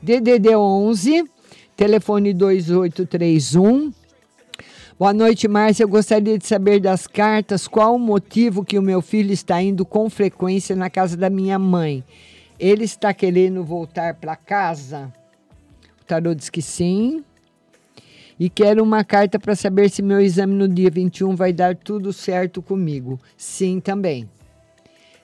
DDD 0.00 0.56
11, 0.56 1.24
telefone 1.76 2.32
2831. 2.32 3.92
Boa 5.02 5.12
noite, 5.12 5.48
Márcia. 5.48 5.82
Eu 5.82 5.88
gostaria 5.88 6.38
de 6.38 6.46
saber 6.46 6.78
das 6.78 7.08
cartas 7.08 7.66
qual 7.66 7.96
o 7.96 7.98
motivo 7.98 8.64
que 8.64 8.78
o 8.78 8.82
meu 8.82 9.02
filho 9.02 9.32
está 9.32 9.60
indo 9.60 9.84
com 9.84 10.08
frequência 10.08 10.76
na 10.76 10.88
casa 10.88 11.16
da 11.16 11.28
minha 11.28 11.58
mãe. 11.58 12.04
Ele 12.56 12.84
está 12.84 13.12
querendo 13.12 13.64
voltar 13.64 14.14
para 14.14 14.36
casa? 14.36 15.12
O 16.00 16.04
tarô 16.04 16.32
diz 16.32 16.48
que 16.48 16.62
sim. 16.62 17.24
E 18.38 18.48
quero 18.48 18.80
uma 18.80 19.02
carta 19.02 19.40
para 19.40 19.56
saber 19.56 19.90
se 19.90 20.02
meu 20.02 20.20
exame 20.20 20.54
no 20.54 20.68
dia 20.68 20.88
21 20.88 21.34
vai 21.34 21.52
dar 21.52 21.74
tudo 21.74 22.12
certo 22.12 22.62
comigo. 22.62 23.18
Sim, 23.36 23.80
também. 23.80 24.30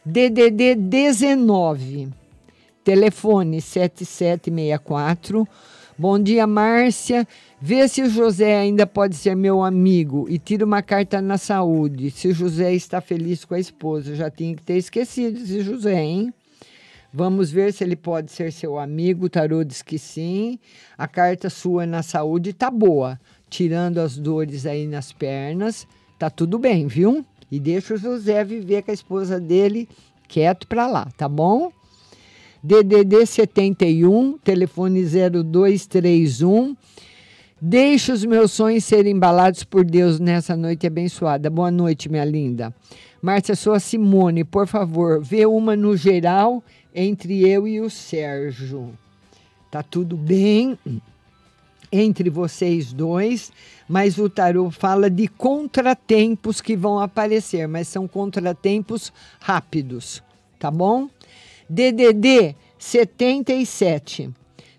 DDD 0.05 0.75
19, 0.75 2.09
telefone 2.83 3.61
7764. 3.61 5.47
Bom 6.01 6.17
dia, 6.17 6.47
Márcia. 6.47 7.27
Vê 7.61 7.89
se 7.89 8.03
o 8.03 8.09
José 8.09 8.57
ainda 8.57 8.87
pode 8.87 9.17
ser 9.17 9.35
meu 9.35 9.65
amigo 9.65 10.29
e 10.31 10.39
tira 10.39 10.65
uma 10.65 10.81
carta 10.81 11.21
na 11.21 11.37
saúde. 11.37 12.13
Se 12.13 12.29
o 12.29 12.33
José 12.33 12.73
está 12.73 13.01
feliz 13.01 13.45
com 13.45 13.55
a 13.55 13.59
esposa, 13.59 14.15
já 14.15 14.31
tinha 14.31 14.55
que 14.55 14.63
ter 14.63 14.77
esquecido 14.77 15.41
esse 15.41 15.61
José, 15.61 16.01
hein? 16.01 16.33
Vamos 17.13 17.51
ver 17.51 17.73
se 17.73 17.83
ele 17.83 17.97
pode 17.97 18.31
ser 18.31 18.53
seu 18.53 18.79
amigo. 18.79 19.27
O 19.27 19.29
tarô 19.29 19.65
diz 19.65 19.83
que 19.83 19.99
sim. 19.99 20.61
A 20.97 21.09
carta 21.09 21.51
sua 21.51 21.85
na 21.85 22.05
saúde 22.05 22.53
tá 22.53 22.71
boa, 22.71 23.19
tirando 23.51 23.99
as 23.99 24.17
dores 24.17 24.67
aí 24.67 24.87
nas 24.87 25.13
pernas. 25.13 25.85
Tá 26.17 26.31
tudo 26.31 26.61
bem, 26.61 26.87
viu? 26.87 27.27
E 27.51 27.59
deixa 27.59 27.95
o 27.95 27.99
José 27.99 28.45
viver 28.45 28.85
com 28.85 28.93
a 28.93 28.95
esposa 28.95 29.41
dele 29.41 29.89
quieto 30.29 30.69
para 30.69 30.87
lá, 30.87 31.09
tá 31.17 31.29
bom? 31.29 31.73
DDD 32.63 33.25
71, 33.25 34.39
telefone 34.39 35.05
0231. 35.05 36.77
Deixe 37.61 38.13
os 38.13 38.25
meus 38.25 38.53
sonhos 38.53 38.85
serem 38.85 39.13
embalados 39.13 39.65
por 39.65 39.85
Deus 39.85 40.21
nessa 40.21 40.57
noite 40.57 40.87
abençoada. 40.87 41.51
Boa 41.51 41.71
noite, 41.71 42.09
minha 42.09 42.25
linda. 42.25 42.75
Márcia, 43.21 43.57
sou 43.57 43.73
a 43.73 43.81
Simone. 43.81 44.45
Por 44.45 44.67
favor, 44.67 45.21
vê 45.21 45.45
uma 45.45 45.75
no 45.75 45.97
geral 45.97 46.63
entre 46.95 47.49
eu 47.49 47.67
e 47.67 47.81
o 47.81 47.91
Sérgio. 47.91 48.93
Tá 49.71 49.83
tudo 49.83 50.17
bem 50.17 50.79
entre 51.91 52.31
vocês 52.31 52.93
dois, 52.93 53.53
mas 53.89 54.19
o 54.19 54.29
tarô 54.29 54.71
fala 54.71 55.09
de 55.11 55.27
contratempos 55.27 56.61
que 56.61 56.77
vão 56.77 57.01
aparecer, 57.01 57.67
mas 57.67 57.89
são 57.89 58.07
contratempos 58.07 59.13
rápidos, 59.41 60.23
tá 60.59 60.71
bom? 60.71 61.09
DDD 61.69 62.55
77 62.79 64.31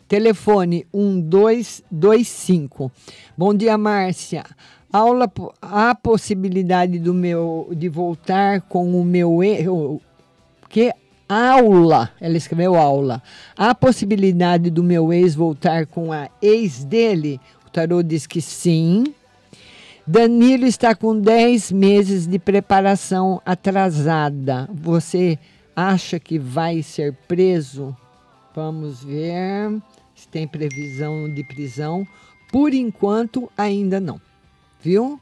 Telefone 0.10 0.86
1225. 0.92 2.92
Bom 3.38 3.54
dia, 3.54 3.78
Márcia. 3.78 4.44
Aula, 4.92 5.32
a 5.62 5.94
possibilidade 5.94 6.98
do 6.98 7.14
meu 7.14 7.70
de 7.78 7.88
voltar 7.88 8.62
com 8.62 9.00
o 9.00 9.06
meu 9.06 9.44
erro. 9.44 10.02
Que 10.68 10.92
aula, 11.30 12.10
ela 12.20 12.36
escreveu 12.36 12.76
aula. 12.76 13.22
A 13.56 13.76
possibilidade 13.76 14.72
do 14.72 14.84
meu 14.84 15.14
ex 15.14 15.36
voltar 15.36 15.86
com 15.86 16.12
a 16.12 16.28
ex 16.42 16.84
dele? 16.84 17.40
O 17.68 17.70
tarô 17.70 18.02
diz 18.02 18.26
que 18.26 18.42
sim. 18.42 19.04
Danilo 20.08 20.66
está 20.66 20.96
com 20.96 21.22
10 21.22 21.72
meses 21.72 22.26
de 22.26 22.40
preparação 22.40 23.40
atrasada. 23.46 24.68
Você 24.74 25.38
acha 25.80 26.20
que 26.20 26.38
vai 26.38 26.84
ser 26.84 27.14
preso? 27.28 27.96
Vamos 28.54 29.02
ver 29.02 29.82
se 30.14 30.28
tem 30.28 30.46
previsão 30.46 31.34
de 31.34 31.44
prisão. 31.44 32.06
Por 32.52 32.74
enquanto, 32.74 33.50
ainda 33.58 34.00
não. 34.00 34.20
Viu? 34.82 35.18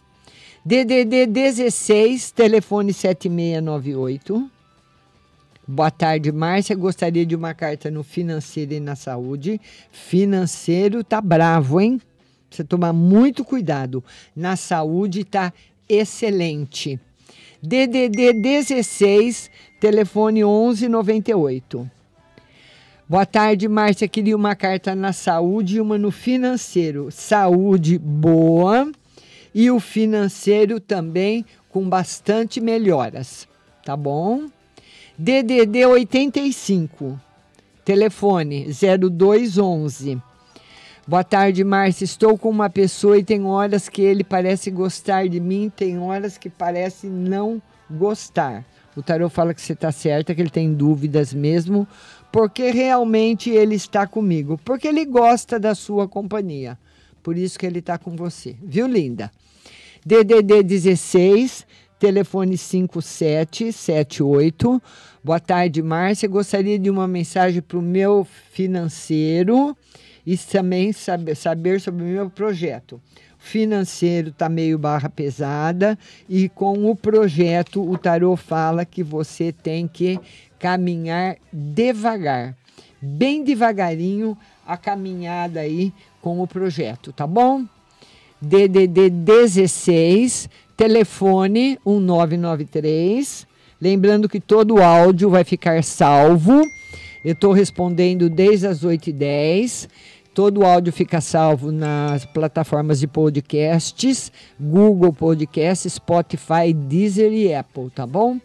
DDD 0.65 1.27
16, 1.27 2.31
telefone 2.31 2.91
7698. 2.91 4.49
Boa 5.67 5.91
tarde, 5.91 6.31
Márcia. 6.31 6.75
Gostaria 6.75 7.25
de 7.25 7.35
uma 7.35 7.53
carta 7.53 7.91
no 7.91 8.03
financeiro 8.03 8.73
e 8.73 8.79
na 8.79 8.95
saúde. 8.95 9.61
Financeiro 9.91 11.03
tá 11.03 11.21
bravo, 11.21 11.79
hein? 11.79 12.01
Você 12.49 12.63
tomar 12.63 12.93
muito 12.93 13.45
cuidado. 13.45 14.03
Na 14.35 14.55
saúde 14.55 15.23
tá 15.23 15.53
excelente. 15.87 16.99
DDD 17.67 18.31
16, 18.31 19.51
telefone 19.77 20.41
1198. 20.41 21.91
Boa 23.09 23.25
tarde, 23.25 23.67
Márcia. 23.67 24.07
Queria 24.07 24.37
uma 24.37 24.55
carta 24.55 24.95
na 24.95 25.11
saúde 25.11 25.75
e 25.75 25.81
uma 25.81 25.97
no 25.97 26.09
financeiro. 26.09 27.09
Saúde 27.11 27.97
boa 27.97 28.89
e 29.53 29.69
o 29.69 29.81
financeiro 29.81 30.79
também 30.79 31.45
com 31.69 31.89
bastante 31.89 32.61
melhoras. 32.61 33.45
Tá 33.83 33.97
bom? 33.97 34.45
DDD 35.17 35.87
85, 35.87 37.19
Telefone 37.83 38.67
0211. 38.71 40.21
Boa 41.07 41.23
tarde, 41.23 41.63
Márcia. 41.63 42.03
Estou 42.03 42.37
com 42.37 42.49
uma 42.49 42.69
pessoa 42.69 43.17
e 43.17 43.23
tem 43.23 43.45
horas 43.45 43.87
que 43.87 44.01
ele 44.01 44.25
parece 44.25 44.69
gostar 44.69 45.29
de 45.29 45.39
mim, 45.39 45.71
tem 45.73 45.97
horas 45.97 46.37
que 46.37 46.49
parece 46.49 47.07
não 47.07 47.61
gostar. 47.89 48.65
O 48.93 49.01
tarô 49.01 49.29
fala 49.29 49.53
que 49.53 49.61
você 49.61 49.71
está 49.71 49.89
certa, 49.89 50.35
que 50.35 50.41
ele 50.41 50.49
tem 50.49 50.73
dúvidas 50.73 51.33
mesmo, 51.33 51.87
porque 52.29 52.71
realmente 52.71 53.49
ele 53.49 53.75
está 53.75 54.05
comigo, 54.05 54.59
porque 54.65 54.85
ele 54.85 55.05
gosta 55.05 55.57
da 55.57 55.73
sua 55.73 56.09
companhia. 56.09 56.77
Por 57.23 57.37
isso 57.37 57.57
que 57.57 57.65
ele 57.65 57.79
está 57.79 57.97
com 57.97 58.13
você. 58.13 58.57
Viu, 58.61 58.85
linda? 58.85 59.31
DDD 60.05 60.61
16, 60.61 61.65
telefone 61.97 62.57
5778. 62.57 64.83
Boa 65.23 65.39
tarde, 65.39 65.81
Márcia. 65.81 66.27
Gostaria 66.27 66.77
de 66.77 66.89
uma 66.89 67.07
mensagem 67.07 67.61
para 67.61 67.77
o 67.77 67.81
meu 67.81 68.27
financeiro 68.51 69.73
e 70.27 70.37
também 70.37 70.91
saber, 70.91 71.35
saber 71.35 71.79
sobre 71.79 72.03
o 72.03 72.07
meu 72.07 72.29
projeto. 72.29 72.99
Financeiro 73.39 74.27
está 74.27 74.49
meio 74.49 74.77
barra 74.77 75.07
pesada 75.07 75.97
e 76.27 76.49
com 76.49 76.91
o 76.91 76.95
projeto 76.97 77.81
o 77.81 77.97
tarô 77.97 78.35
fala 78.35 78.83
que 78.83 79.01
você 79.01 79.53
tem 79.53 79.87
que 79.87 80.19
caminhar 80.59 81.37
devagar, 81.53 82.57
bem 83.01 83.41
devagarinho 83.41 84.37
a 84.65 84.75
caminhada 84.75 85.61
aí 85.61 85.93
com 86.21 86.41
o 86.41 86.47
projeto, 86.47 87.13
tá 87.13 87.25
bom? 87.25 87.63
DDD 88.41 89.09
16, 89.09 90.49
telefone 90.75 91.79
1993. 91.85 93.47
Lembrando 93.79 94.27
que 94.27 94.41
todo 94.41 94.75
o 94.75 94.83
áudio 94.83 95.29
vai 95.29 95.45
ficar 95.45 95.81
salvo. 95.85 96.61
Eu 97.23 97.33
estou 97.33 97.51
respondendo 97.51 98.29
desde 98.29 98.67
as 98.67 98.83
8h10. 98.83 99.87
Todo 100.37 100.59
o 100.59 100.65
áudio 100.67 100.93
fica 100.93 101.19
salvo 101.19 101.71
nas 101.71 102.23
plataformas 102.23 102.99
de 102.99 103.07
podcasts, 103.07 104.31
Google 104.59 105.11
Podcasts, 105.11 105.93
Spotify, 105.93 106.71
Deezer 106.75 107.33
e 107.33 107.51
Apple, 107.51 107.89
tá 107.89 108.05
bom? 108.05 108.39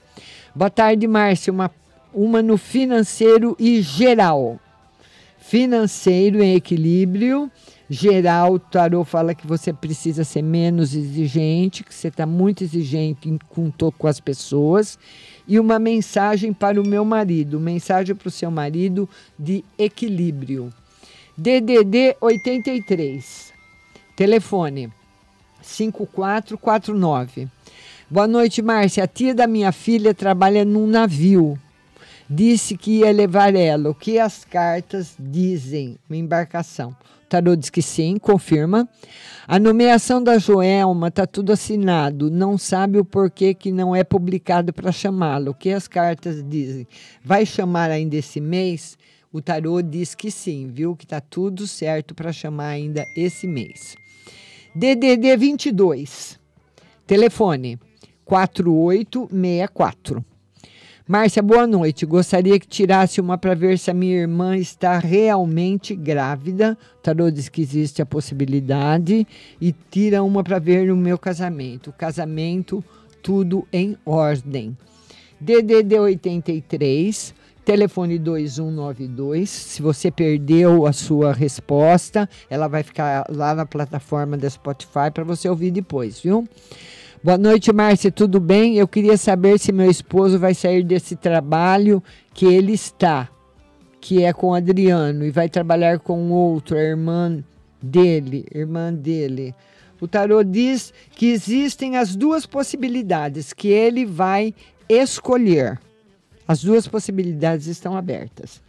Boa 0.54 0.70
tarde, 0.70 1.06
Márcia. 1.06 1.52
Uma, 1.52 1.70
uma 2.14 2.40
no 2.40 2.56
financeiro 2.56 3.54
e 3.60 3.82
geral. 3.82 4.58
Financeiro 5.38 6.42
em 6.42 6.54
equilíbrio. 6.54 7.50
Geral, 7.90 8.54
o 8.54 8.58
tarô 8.58 9.04
fala 9.04 9.34
que 9.34 9.46
você 9.46 9.70
precisa 9.70 10.24
ser 10.24 10.40
menos 10.40 10.94
exigente, 10.94 11.84
que 11.84 11.94
você 11.94 12.08
está 12.08 12.24
muito 12.24 12.64
exigente 12.64 13.38
com, 13.50 13.70
com 13.70 14.06
as 14.06 14.18
pessoas. 14.18 14.98
E 15.46 15.60
uma 15.60 15.78
mensagem 15.78 16.54
para 16.54 16.80
o 16.80 16.88
meu 16.88 17.04
marido, 17.04 17.60
mensagem 17.60 18.16
para 18.16 18.28
o 18.28 18.30
seu 18.30 18.50
marido 18.50 19.06
de 19.38 19.62
equilíbrio. 19.76 20.72
DDD 21.36 22.16
83. 22.20 23.52
Telefone 24.14 24.92
5449. 25.62 27.48
Boa 28.10 28.26
noite, 28.26 28.60
Márcia. 28.60 29.04
A 29.04 29.06
tia 29.06 29.34
da 29.34 29.46
minha 29.46 29.72
filha 29.72 30.12
trabalha 30.12 30.62
num 30.62 30.86
navio. 30.86 31.58
Disse 32.28 32.76
que 32.76 32.98
ia 32.98 33.10
levar 33.10 33.54
ela. 33.54 33.88
O 33.88 33.94
que 33.94 34.18
as 34.18 34.44
cartas 34.44 35.14
dizem? 35.18 35.98
Uma 36.08 36.18
embarcação. 36.18 36.90
O 36.90 37.28
tarô 37.28 37.56
diz 37.56 37.70
que 37.70 37.80
sim, 37.80 38.18
confirma. 38.18 38.86
A 39.48 39.58
nomeação 39.58 40.22
da 40.22 40.38
Joelma 40.38 41.08
está 41.08 41.26
tudo 41.26 41.52
assinado. 41.52 42.30
Não 42.30 42.58
sabe 42.58 42.98
o 42.98 43.04
porquê 43.06 43.54
que 43.54 43.72
não 43.72 43.96
é 43.96 44.04
publicado 44.04 44.70
para 44.70 44.92
chamá-lo. 44.92 45.52
O 45.52 45.54
que 45.54 45.70
as 45.70 45.88
cartas 45.88 46.44
dizem? 46.46 46.86
Vai 47.24 47.46
chamar 47.46 47.90
ainda 47.90 48.16
esse 48.16 48.38
mês? 48.38 48.98
O 49.32 49.40
tarô 49.40 49.80
diz 49.80 50.14
que 50.14 50.30
sim, 50.30 50.68
viu? 50.68 50.94
Que 50.94 51.04
está 51.04 51.18
tudo 51.18 51.66
certo 51.66 52.14
para 52.14 52.30
chamar 52.34 52.66
ainda 52.66 53.02
esse 53.16 53.46
mês. 53.46 53.96
DDD 54.74 55.38
22. 55.38 56.38
Telefone 57.06 57.78
4864. 58.26 60.22
Márcia, 61.08 61.42
boa 61.42 61.66
noite. 61.66 62.04
Gostaria 62.04 62.60
que 62.60 62.68
tirasse 62.68 63.22
uma 63.22 63.38
para 63.38 63.54
ver 63.54 63.78
se 63.78 63.90
a 63.90 63.94
minha 63.94 64.20
irmã 64.20 64.56
está 64.58 64.98
realmente 64.98 65.96
grávida. 65.96 66.76
O 66.98 67.00
tarô 67.00 67.30
diz 67.30 67.48
que 67.48 67.62
existe 67.62 68.02
a 68.02 68.06
possibilidade. 68.06 69.26
E 69.58 69.74
tira 69.90 70.22
uma 70.22 70.44
para 70.44 70.58
ver 70.58 70.92
o 70.92 70.96
meu 70.96 71.18
casamento. 71.18 71.90
Casamento, 71.92 72.84
tudo 73.22 73.66
em 73.72 73.96
ordem. 74.04 74.76
DDD 75.40 75.98
83, 75.98 77.34
telefone 77.64 78.18
2192. 78.18 79.48
Se 79.48 79.82
você 79.82 80.10
perdeu 80.10 80.86
a 80.86 80.92
sua 80.92 81.32
resposta, 81.32 82.28
ela 82.50 82.68
vai 82.68 82.82
ficar 82.82 83.26
lá 83.28 83.54
na 83.54 83.64
plataforma 83.64 84.36
da 84.36 84.48
Spotify 84.48 85.10
para 85.12 85.24
você 85.24 85.48
ouvir 85.48 85.70
depois, 85.70 86.20
viu? 86.20 86.46
Boa 87.22 87.38
noite, 87.38 87.72
Márcia. 87.72 88.10
Tudo 88.10 88.40
bem? 88.40 88.76
Eu 88.76 88.88
queria 88.88 89.16
saber 89.16 89.58
se 89.58 89.70
meu 89.70 89.88
esposo 89.88 90.38
vai 90.38 90.54
sair 90.54 90.82
desse 90.82 91.14
trabalho 91.14 92.02
que 92.34 92.46
ele 92.46 92.72
está, 92.72 93.28
que 94.00 94.24
é 94.24 94.32
com 94.32 94.52
Adriano, 94.52 95.24
e 95.24 95.30
vai 95.30 95.48
trabalhar 95.48 96.00
com 96.00 96.32
outro, 96.32 96.76
a 96.76 96.80
irmã 96.80 97.42
dele, 97.80 98.44
irmã 98.52 98.92
dele. 98.92 99.54
O 100.00 100.08
tarô 100.08 100.42
diz 100.42 100.92
que 101.12 101.26
existem 101.26 101.96
as 101.96 102.16
duas 102.16 102.44
possibilidades 102.44 103.52
que 103.52 103.68
ele 103.68 104.04
vai 104.04 104.52
escolher. 104.88 105.78
As 106.46 106.62
duas 106.62 106.86
possibilidades 106.86 107.66
estão 107.66 107.96
abertas. 107.96 108.60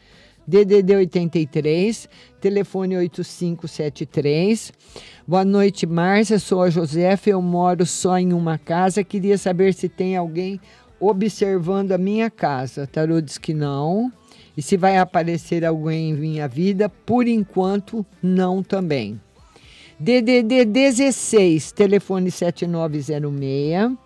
DDD 0.45 0.95
83, 0.95 2.09
telefone 2.41 2.97
8573. 2.97 4.73
Boa 5.25 5.45
noite, 5.45 5.85
Márcia. 5.85 6.37
Sou 6.37 6.61
a 6.61 6.69
Josefa. 6.69 7.29
Eu 7.29 7.41
moro 7.41 7.85
só 7.85 8.17
em 8.17 8.33
uma 8.33 8.57
casa. 8.57 9.03
Queria 9.03 9.37
saber 9.37 9.73
se 9.73 9.87
tem 9.87 10.17
alguém 10.17 10.59
observando 10.99 11.93
a 11.93 11.97
minha 11.97 12.29
casa. 12.29 12.85
Tarô 12.85 13.21
diz 13.21 13.37
que 13.37 13.53
não. 13.53 14.11
E 14.55 14.61
se 14.61 14.77
vai 14.77 14.97
aparecer 14.97 15.65
alguém 15.65 16.11
em 16.11 16.13
minha 16.13 16.47
vida, 16.47 16.87
por 16.87 17.27
enquanto, 17.27 18.05
não 18.21 18.61
também. 18.61 19.19
DDD 19.99 20.65
16, 20.65 21.71
telefone 21.71 22.29
7906. 22.29 23.97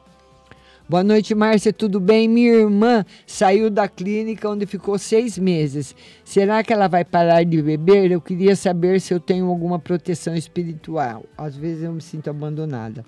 Boa 0.89 1.03
noite, 1.03 1.35
Márcia. 1.35 1.73
Tudo 1.73 1.99
bem? 1.99 2.29
Minha 2.29 2.53
irmã 2.53 3.05
saiu 3.25 3.69
da 3.69 3.89
clínica 3.89 4.49
onde 4.49 4.65
ficou 4.65 4.97
seis 4.97 5.37
meses. 5.37 5.93
Será 6.23 6.63
que 6.63 6.71
ela 6.71 6.87
vai 6.87 7.03
parar 7.03 7.43
de 7.43 7.61
beber? 7.61 8.09
Eu 8.09 8.21
queria 8.21 8.55
saber 8.55 9.01
se 9.01 9.13
eu 9.13 9.19
tenho 9.19 9.47
alguma 9.47 9.79
proteção 9.79 10.33
espiritual. 10.33 11.25
Às 11.37 11.57
vezes 11.57 11.83
eu 11.83 11.91
me 11.91 12.01
sinto 12.01 12.29
abandonada. 12.29 13.03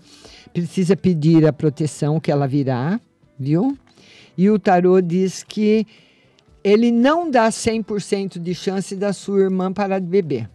Precisa 0.52 0.98
pedir 0.98 1.48
a 1.48 1.54
proteção 1.54 2.20
que 2.20 2.30
ela 2.30 2.46
virá, 2.46 3.00
viu? 3.40 3.78
E 4.38 4.50
o 4.50 4.60
tarô 4.60 5.00
diz 5.00 5.42
que 5.42 5.88
ele 6.62 6.92
não 6.92 7.32
dá 7.32 7.48
100% 7.48 8.40
de 8.40 8.54
chance 8.54 8.94
da 8.94 9.14
sua 9.14 9.40
irmã 9.40 9.72
parar 9.72 10.00
de 10.00 10.08
beber. 10.08 10.50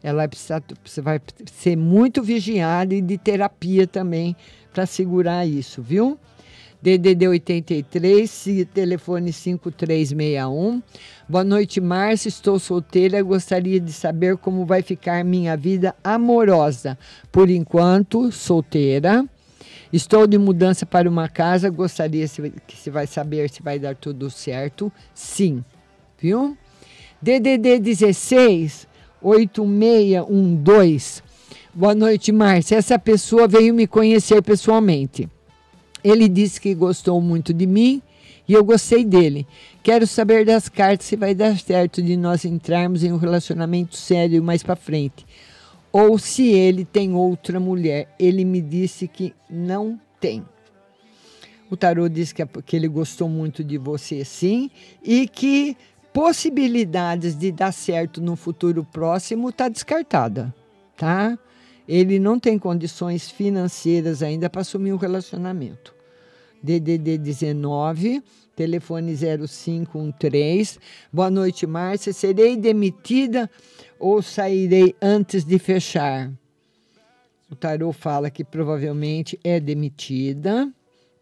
Ela 0.00 0.28
precisa, 0.28 0.62
vai 1.02 1.20
ser 1.52 1.74
muito 1.76 2.22
vigiada 2.22 2.94
e 2.94 3.00
de 3.00 3.18
terapia 3.18 3.88
também 3.88 4.36
para 4.72 4.86
segurar 4.86 5.44
isso, 5.44 5.82
viu? 5.82 6.16
DDD 6.84 7.28
83, 7.28 8.66
telefone 8.74 9.32
5361. 9.32 10.82
Boa 11.26 11.42
noite, 11.42 11.80
Márcia. 11.80 12.28
Estou 12.28 12.58
solteira. 12.58 13.22
Gostaria 13.22 13.80
de 13.80 13.90
saber 13.90 14.36
como 14.36 14.66
vai 14.66 14.82
ficar 14.82 15.24
minha 15.24 15.56
vida 15.56 15.96
amorosa. 16.04 16.98
Por 17.32 17.48
enquanto, 17.48 18.30
solteira. 18.30 19.24
Estou 19.90 20.26
de 20.26 20.36
mudança 20.36 20.84
para 20.84 21.08
uma 21.08 21.26
casa. 21.26 21.70
Gostaria 21.70 22.28
que 22.66 22.76
se 22.76 22.90
vai 22.90 23.06
saber 23.06 23.48
se 23.48 23.62
vai 23.62 23.78
dar 23.78 23.96
tudo 23.96 24.28
certo. 24.28 24.92
Sim. 25.14 25.64
Viu? 26.18 26.54
DDD 27.22 27.78
16 27.78 28.86
8612. 29.22 31.22
Boa 31.72 31.94
noite, 31.94 32.30
Márcia. 32.30 32.76
Essa 32.76 32.98
pessoa 32.98 33.48
veio 33.48 33.72
me 33.72 33.86
conhecer 33.86 34.42
pessoalmente. 34.42 35.30
Ele 36.04 36.28
disse 36.28 36.60
que 36.60 36.74
gostou 36.74 37.18
muito 37.20 37.54
de 37.54 37.66
mim 37.66 38.02
e 38.46 38.52
eu 38.52 38.62
gostei 38.62 39.02
dele. 39.02 39.46
Quero 39.82 40.06
saber 40.06 40.44
das 40.44 40.68
cartas 40.68 41.06
se 41.06 41.16
vai 41.16 41.34
dar 41.34 41.58
certo 41.58 42.02
de 42.02 42.14
nós 42.14 42.44
entrarmos 42.44 43.02
em 43.02 43.10
um 43.10 43.16
relacionamento 43.16 43.96
sério 43.96 44.42
mais 44.42 44.62
para 44.62 44.76
frente. 44.76 45.26
Ou 45.90 46.18
se 46.18 46.48
ele 46.48 46.84
tem 46.84 47.14
outra 47.14 47.58
mulher. 47.58 48.14
Ele 48.18 48.44
me 48.44 48.60
disse 48.60 49.08
que 49.08 49.32
não 49.48 49.98
tem. 50.20 50.44
O 51.70 51.76
tarô 51.76 52.08
diz 52.08 52.32
que, 52.32 52.42
é 52.42 52.48
que 52.66 52.76
ele 52.76 52.88
gostou 52.88 53.28
muito 53.28 53.64
de 53.64 53.78
você, 53.78 54.24
sim, 54.24 54.70
e 55.02 55.26
que 55.26 55.76
possibilidades 56.12 57.34
de 57.34 57.50
dar 57.50 57.72
certo 57.72 58.20
no 58.20 58.36
futuro 58.36 58.84
próximo 58.84 59.48
está 59.48 59.68
descartada, 59.68 60.54
tá? 60.96 61.36
Ele 61.88 62.18
não 62.18 62.38
tem 62.38 62.58
condições 62.58 63.30
financeiras 63.30 64.22
ainda 64.22 64.48
para 64.48 64.60
assumir 64.60 64.92
um 64.92 64.96
relacionamento. 64.96 65.93
DDD 66.64 67.18
19, 67.18 68.22
telefone 68.56 69.14
0513. 69.14 70.78
Boa 71.12 71.30
noite, 71.30 71.66
Márcia. 71.66 72.10
Serei 72.10 72.56
demitida 72.56 73.50
ou 74.00 74.22
sairei 74.22 74.96
antes 75.02 75.44
de 75.44 75.58
fechar? 75.58 76.32
O 77.50 77.54
tarô 77.54 77.92
fala 77.92 78.30
que 78.30 78.42
provavelmente 78.42 79.38
é 79.44 79.60
demitida. 79.60 80.72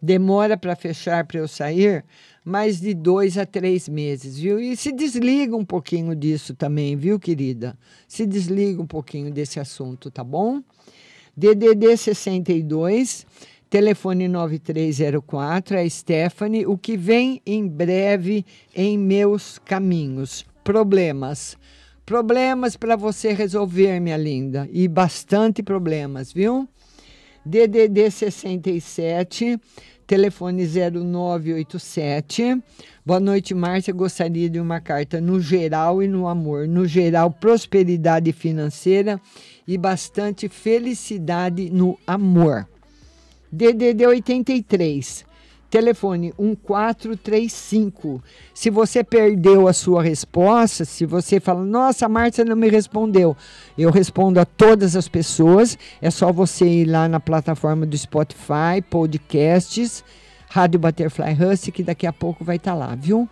Demora 0.00 0.56
para 0.56 0.76
fechar 0.76 1.26
para 1.26 1.40
eu 1.40 1.48
sair 1.48 2.04
mais 2.44 2.80
de 2.80 2.94
dois 2.94 3.36
a 3.36 3.44
três 3.44 3.88
meses, 3.88 4.38
viu? 4.38 4.60
E 4.60 4.76
se 4.76 4.92
desliga 4.92 5.56
um 5.56 5.64
pouquinho 5.64 6.14
disso 6.14 6.54
também, 6.54 6.96
viu, 6.96 7.18
querida? 7.18 7.76
Se 8.06 8.24
desliga 8.26 8.80
um 8.80 8.86
pouquinho 8.86 9.32
desse 9.32 9.58
assunto, 9.58 10.08
tá 10.08 10.22
bom? 10.22 10.62
DDD 11.36 11.96
62, 11.96 13.26
telefone 13.72 14.28
9304, 14.28 15.78
é 15.78 15.88
Stephanie. 15.88 16.66
O 16.66 16.76
que 16.76 16.94
vem 16.94 17.40
em 17.46 17.66
breve 17.66 18.44
em 18.76 18.98
meus 18.98 19.58
caminhos? 19.64 20.44
Problemas. 20.62 21.56
Problemas 22.04 22.76
para 22.76 22.96
você 22.96 23.32
resolver, 23.32 23.98
minha 23.98 24.18
linda. 24.18 24.68
E 24.70 24.86
bastante 24.86 25.62
problemas, 25.62 26.30
viu? 26.30 26.68
DDD 27.46 28.10
67, 28.10 29.58
telefone 30.06 30.66
0987. 30.66 32.62
Boa 33.06 33.20
noite, 33.20 33.54
Márcia. 33.54 33.94
Gostaria 33.94 34.50
de 34.50 34.60
uma 34.60 34.82
carta 34.82 35.18
no 35.18 35.40
geral 35.40 36.02
e 36.02 36.08
no 36.08 36.28
amor. 36.28 36.68
No 36.68 36.86
geral, 36.86 37.30
prosperidade 37.30 38.32
financeira 38.32 39.18
e 39.66 39.78
bastante 39.78 40.46
felicidade 40.46 41.70
no 41.70 41.98
amor. 42.06 42.68
DDD 43.52 44.06
83. 44.06 45.26
Telefone 45.68 46.32
1435. 46.38 48.22
Se 48.52 48.70
você 48.70 49.04
perdeu 49.04 49.68
a 49.68 49.72
sua 49.72 50.02
resposta, 50.02 50.84
se 50.84 51.06
você 51.06 51.38
fala, 51.38 51.64
nossa, 51.64 52.06
a 52.06 52.08
Márcia 52.08 52.44
não 52.44 52.56
me 52.56 52.68
respondeu, 52.68 53.36
eu 53.76 53.90
respondo 53.90 54.40
a 54.40 54.44
todas 54.44 54.96
as 54.96 55.08
pessoas. 55.08 55.78
É 56.00 56.10
só 56.10 56.32
você 56.32 56.66
ir 56.66 56.84
lá 56.86 57.08
na 57.08 57.20
plataforma 57.20 57.86
do 57.86 57.96
Spotify, 57.96 58.82
podcasts, 58.88 60.02
Rádio 60.48 60.80
Butterfly 60.80 61.32
Husky, 61.32 61.72
que 61.72 61.82
daqui 61.82 62.06
a 62.06 62.12
pouco 62.12 62.44
vai 62.44 62.56
estar 62.56 62.72
tá 62.72 62.76
lá, 62.76 62.94
viu? 62.94 63.28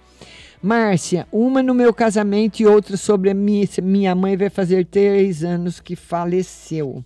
Márcia, 0.63 1.27
uma 1.33 1.63
no 1.63 1.75
meu 1.75 1.93
casamento 1.93 2.61
e 2.61 2.67
outra 2.67 2.97
sobre 2.97 3.31
a 3.31 3.35
minha, 3.35 3.67
minha 3.83 4.15
mãe 4.15 4.37
vai 4.37 4.51
fazer 4.51 4.85
três 4.87 5.43
anos 5.43 5.81
que 5.81 5.97
faleceu. 5.97 7.03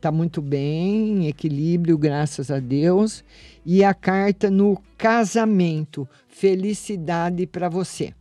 Tá 0.00 0.12
muito 0.12 0.42
bem, 0.42 1.24
em 1.24 1.26
equilíbrio, 1.26 1.96
graças 1.96 2.50
a 2.50 2.58
Deus. 2.58 3.24
E 3.64 3.82
a 3.82 3.94
carta 3.94 4.50
no 4.50 4.80
casamento, 4.98 6.08
felicidade 6.28 7.46
para 7.46 7.68
você. 7.68 8.12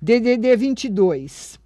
DDD 0.00 0.56
22, 0.56 1.58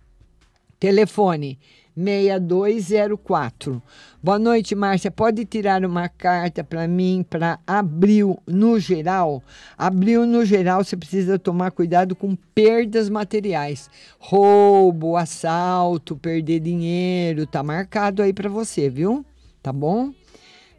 telefone 0.80 1.58
6204. 1.94 3.82
Boa 4.22 4.38
noite, 4.38 4.74
Márcia. 4.74 5.10
Pode 5.10 5.44
tirar 5.44 5.84
uma 5.84 6.08
carta 6.08 6.64
para 6.64 6.88
mim 6.88 7.24
para 7.28 7.58
abril 7.66 8.38
no 8.46 8.78
geral? 8.80 9.42
Abril 9.76 10.24
no 10.26 10.44
geral, 10.44 10.82
você 10.82 10.96
precisa 10.96 11.38
tomar 11.38 11.70
cuidado 11.72 12.16
com 12.16 12.34
perdas 12.54 13.10
materiais. 13.10 13.90
Roubo, 14.18 15.16
assalto, 15.16 16.16
perder 16.16 16.60
dinheiro, 16.60 17.46
tá 17.46 17.62
marcado 17.62 18.22
aí 18.22 18.32
para 18.32 18.48
você, 18.48 18.88
viu? 18.88 19.24
Tá 19.62 19.72
bom? 19.72 20.12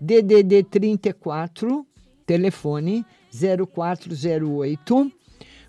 DDD 0.01 0.63
34, 0.63 1.85
telefone 2.25 3.05
0408. 3.31 5.11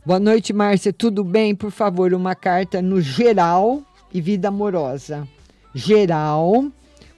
Boa 0.04 0.18
noite, 0.18 0.52
Márcia. 0.52 0.92
Tudo 0.92 1.22
bem? 1.22 1.54
Por 1.54 1.70
favor, 1.70 2.12
uma 2.12 2.34
carta 2.34 2.82
no 2.82 3.00
geral 3.00 3.82
e 4.12 4.20
vida 4.20 4.48
amorosa. 4.48 5.28
Geral, 5.72 6.66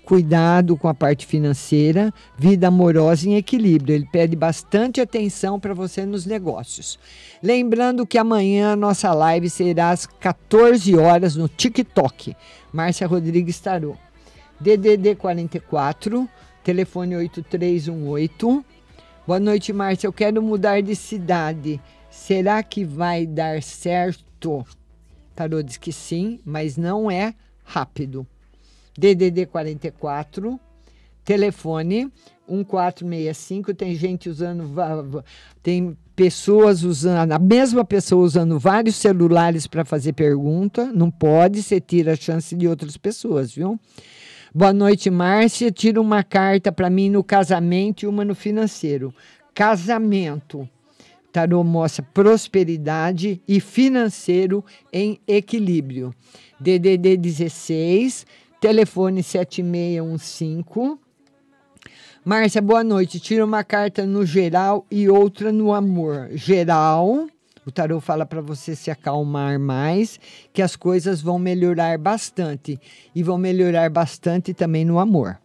cuidado 0.05 0.77
com 0.77 0.87
a 0.87 0.95
parte 0.95 1.27
financeira, 1.27 2.13
vida 2.39 2.69
amorosa 2.69 3.29
em 3.29 3.37
equilíbrio. 3.37 3.95
Ele 3.95 4.09
pede 4.13 4.37
bastante 4.37 5.01
atenção 5.01 5.59
para 5.59 5.73
você 5.73 6.05
nos 6.05 6.27
negócios. 6.27 6.99
Lembrando 7.43 8.07
que 8.07 8.19
amanhã 8.19 8.73
a 8.73 8.77
nossa 8.77 9.15
live 9.15 9.49
será 9.49 9.91
às 9.91 10.05
14 10.05 10.95
horas 10.95 11.37
no 11.37 11.49
TikTok. 11.49 12.37
Márcia 12.71 13.07
Rodrigues 13.07 13.59
Tarô. 13.59 13.97
DDD 14.61 15.17
44, 15.17 16.29
telefone 16.65 17.17
8318. 17.17 18.65
Boa 19.27 19.39
noite, 19.39 19.73
Márcia. 19.73 20.07
Eu 20.07 20.13
quero 20.13 20.43
mudar 20.43 20.81
de 20.81 20.97
cidade. 20.97 21.81
Será 22.11 22.63
que 22.63 22.85
vai 22.85 23.27
dar 23.27 23.63
certo? 23.63 24.65
Tarô 25.35 25.63
diz 25.63 25.77
que 25.77 25.93
sim, 25.93 26.41
mas 26.45 26.77
não 26.77 27.11
é 27.11 27.35
rápido. 27.63 28.27
DDD 28.97 29.45
44, 29.47 30.59
telefone 31.23 32.11
1465. 32.49 33.75
Tem 33.75 33.95
gente 33.95 34.31
usando, 34.31 35.23
tem 35.63 35.97
pessoas 36.15 36.83
usando, 36.83 37.33
a 37.33 37.39
mesma 37.39 37.85
pessoa 37.85 38.25
usando 38.25 38.59
vários 38.59 38.97
celulares 38.97 39.67
para 39.67 39.85
fazer 39.85 40.15
pergunta. 40.15 40.87
Não 40.87 41.11
pode, 41.11 41.63
você 41.63 41.79
tira 41.79 42.13
a 42.13 42.17
chance 42.17 42.57
de 42.57 42.67
outras 42.67 42.97
pessoas, 42.97 43.53
viu? 43.53 43.79
Boa 44.59 44.73
noite, 44.73 45.11
Márcia. 45.11 45.71
Tira 45.71 46.01
uma 46.01 46.23
carta 46.23 46.73
para 46.73 46.89
mim 46.89 47.11
no 47.11 47.23
casamento 47.23 48.05
e 48.05 48.07
uma 48.07 48.25
no 48.25 48.35
financeiro. 48.35 49.15
Casamento. 49.55 50.67
Tarô 51.31 51.63
mostra 51.63 52.03
prosperidade 52.15 53.43
e 53.47 53.61
financeiro 53.61 54.65
em 54.91 55.21
equilíbrio. 55.29 56.15
DDD 56.59 57.19
16, 57.19 58.27
telefone 58.59 59.23
7615. 59.23 61.01
Márcia, 62.25 62.63
boa 62.63 62.83
noite. 62.83 63.21
Tira 63.21 63.45
uma 63.45 63.63
carta 63.63 64.07
no 64.07 64.25
geral 64.25 64.87
e 64.91 65.07
outra 65.07 65.53
no 65.53 65.75
amor. 65.75 66.31
Geral, 66.33 67.27
o 67.67 67.73
tarô 67.73 68.01
fala 68.01 68.25
para 68.25 68.41
você 68.41 68.77
se 68.77 68.93
acalmar 68.93 69.59
mais, 69.59 70.21
que 70.53 70.63
as 70.63 70.77
coisas 70.77 71.21
vão 71.21 71.37
melhorar 71.37 71.99
bastante 71.99 72.79
e 73.13 73.25
vão 73.25 73.37
melhorar 73.37 73.91
bastante 73.91 74.55
também 74.55 74.85
no 74.85 75.01
amor. 75.01 75.37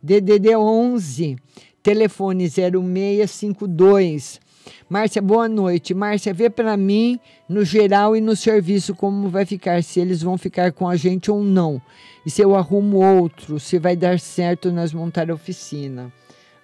DDD 0.00 0.56
11, 0.56 1.36
telefone 1.82 2.48
0652. 2.48 4.40
Márcia, 4.88 5.20
boa 5.20 5.48
noite. 5.48 5.92
Márcia, 5.92 6.32
vê 6.32 6.48
para 6.48 6.76
mim 6.76 7.18
no 7.48 7.64
geral 7.64 8.16
e 8.16 8.20
no 8.20 8.36
serviço 8.36 8.94
como 8.94 9.28
vai 9.28 9.44
ficar, 9.44 9.82
se 9.82 9.98
eles 9.98 10.22
vão 10.22 10.38
ficar 10.38 10.70
com 10.70 10.88
a 10.88 10.94
gente 10.94 11.32
ou 11.32 11.42
não. 11.42 11.82
E 12.24 12.30
se 12.30 12.42
eu 12.42 12.54
arrumo 12.54 12.98
outro, 12.98 13.58
se 13.58 13.76
vai 13.76 13.96
dar 13.96 14.20
certo 14.20 14.70
nós 14.70 14.92
montar 14.92 15.30
a 15.32 15.34
oficina. 15.34 16.12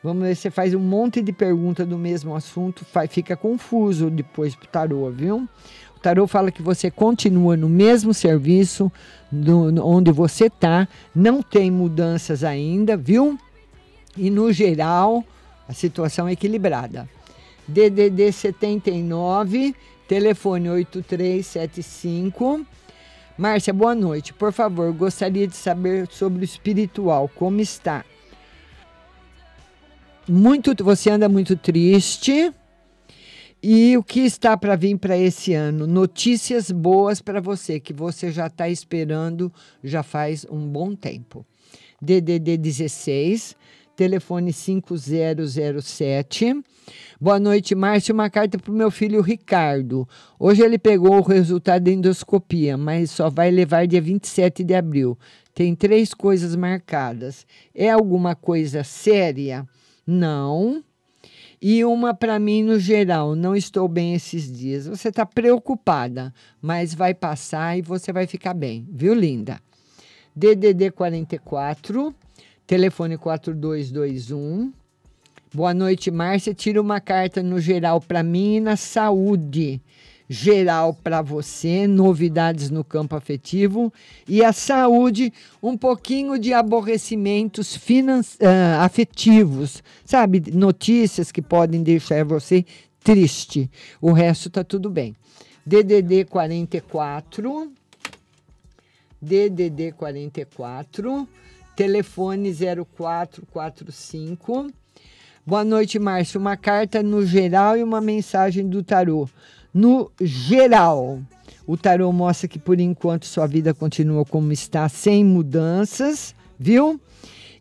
Vamos 0.03 0.25
ver, 0.25 0.35
você 0.35 0.51
faz 0.51 0.75
um 0.75 0.81
monte 0.81 1.23
de 1.23 1.33
pergunta 1.33 1.87
do 1.87 1.97
mesmo 1.97 2.35
assunto, 2.35 2.85
fica 3.09 3.37
confuso 3.37 4.11
depois 4.11 4.57
pro 4.57 4.67
tarô, 4.67 5.09
viu? 5.11 5.49
O 5.97 6.01
tarô 6.01 6.27
fala 6.27 6.51
que 6.51 6.61
você 6.61 6.91
continua 6.91 7.57
no 7.57 7.69
mesmo 7.69 8.13
serviço 8.13 8.91
do, 9.31 9.81
onde 9.87 10.11
você 10.11 10.51
tá, 10.51 10.89
não 11.15 11.41
tem 11.41 11.71
mudanças 11.71 12.43
ainda, 12.43 12.97
viu? 12.97 13.39
E 14.17 14.29
no 14.29 14.53
geral, 14.53 15.25
a 15.69 15.73
situação 15.73 16.27
é 16.27 16.33
equilibrada. 16.33 17.09
DDD 17.69 18.33
79, 18.33 19.73
telefone 20.09 20.69
8375. 20.69 22.67
Márcia, 23.39 23.73
boa 23.73 23.95
noite. 23.95 24.35
Por 24.35 24.53
favor, 24.53 24.93
gostaria 24.93 25.47
de 25.47 25.55
saber 25.55 26.09
sobre 26.11 26.43
o 26.43 26.45
espiritual, 26.45 27.31
como 27.37 27.61
está? 27.61 28.05
Muito, 30.33 30.75
você 30.83 31.11
anda 31.11 31.29
muito 31.29 31.57
triste. 31.57 32.53
E 33.63 33.97
o 33.97 34.03
que 34.03 34.21
está 34.21 34.57
para 34.57 34.75
vir 34.75 34.99
para 34.99 35.17
esse 35.17 35.55
ano? 35.55 35.87
Notícias 35.87 36.71
boas 36.71 37.21
para 37.21 37.41
você, 37.41 37.79
que 37.79 37.93
você 37.93 38.33
já 38.33 38.49
está 38.49 38.69
esperando 38.69 39.53
já 39.85 40.03
faz 40.03 40.45
um 40.51 40.67
bom 40.67 40.97
tempo. 40.97 41.47
DDD 42.01 42.57
16, 42.57 43.55
telefone 43.95 44.53
5007. 44.53 46.61
Boa 47.21 47.39
noite, 47.39 47.77
Márcio. 47.77 48.13
Uma 48.13 48.29
carta 48.29 48.59
para 48.59 48.73
o 48.73 48.75
meu 48.75 48.91
filho 48.91 49.21
Ricardo. 49.21 50.09
Hoje 50.41 50.63
ele 50.63 50.79
pegou 50.79 51.19
o 51.19 51.23
resultado 51.23 51.85
da 51.85 51.91
endoscopia, 51.93 52.77
mas 52.77 53.13
só 53.13 53.31
vai 53.31 53.53
levar 53.53 53.87
dia 53.87 54.03
27 54.03 54.65
de 54.65 54.75
abril. 54.75 55.17
Tem 55.55 55.77
três 55.77 56.13
coisas 56.13 56.57
marcadas. 56.57 57.47
É 57.73 57.91
alguma 57.91 58.35
coisa 58.35 58.83
séria? 58.83 59.65
Não. 60.07 60.83
E 61.61 61.85
uma 61.85 62.13
para 62.13 62.39
mim 62.41 62.63
no 62.65 62.79
geral, 62.79 63.37
não 63.37 63.55
estou 63.55 63.87
bem 63.87 64.15
esses 64.15 64.51
dias. 64.51 64.87
Você 64.87 65.11
está 65.11 65.25
preocupada, 65.25 66.35
mas 66.61 66.93
vai 66.93 67.15
passar 67.15 67.79
e 67.79 67.83
você 67.83 68.13
vai 68.13 68.27
ficar 68.27 68.53
bem, 68.53 68.85
viu, 68.91 69.15
linda? 69.15 69.61
DDD 70.35 70.91
44, 70.91 72.13
telefone 72.67 73.17
4221. 73.17 74.73
Boa 75.55 75.75
noite, 75.75 76.11
Márcia. 76.11 76.55
Tira 76.55 76.81
uma 76.81 77.01
carta 77.01 77.43
no 77.43 77.61
geral 77.61 78.01
para 78.01 78.23
mim 78.23 78.57
e 78.57 78.61
na 78.61 78.75
saúde. 78.75 79.81
Geral 80.33 80.95
para 80.95 81.21
você, 81.21 81.87
novidades 81.87 82.71
no 82.71 82.83
campo 82.83 83.15
afetivo 83.15 83.93
e 84.27 84.43
a 84.43 84.51
saúde, 84.51 85.31
um 85.63 85.77
pouquinho 85.77 86.39
de 86.39 86.55
aborrecimentos 86.55 87.79
ah, 88.41 88.83
afetivos, 88.83 89.83
sabe? 90.07 90.43
Notícias 90.51 91.31
que 91.31 91.43
podem 91.43 91.83
deixar 91.83 92.25
você 92.25 92.65
triste. 93.05 93.71
O 94.01 94.13
resto 94.13 94.49
tá 94.49 94.65
tudo 94.65 94.89
bem. 94.89 95.15
DDD 95.67 96.25
44 96.25 97.71
DDD 99.21 99.93
44, 99.93 101.29
telefone 101.77 102.55
0445. 102.55 104.71
Boa 105.45 105.63
noite, 105.63 105.99
Márcio. 105.99 106.41
Uma 106.41 106.57
carta 106.57 107.03
no 107.03 107.27
geral 107.27 107.77
e 107.77 107.83
uma 107.83 108.01
mensagem 108.01 108.67
do 108.67 108.83
tarô. 108.83 109.29
No 109.73 110.11
geral, 110.21 111.21
o 111.67 111.77
tarô 111.77 112.13
mostra 112.13 112.47
que 112.47 112.59
por 112.59 112.79
enquanto 112.79 113.27
sua 113.27 113.47
vida 113.47 113.73
continua 113.73 114.25
como 114.25 114.53
está, 114.53 114.89
sem 114.89 115.25
mudanças, 115.25 116.35
viu? 116.59 117.01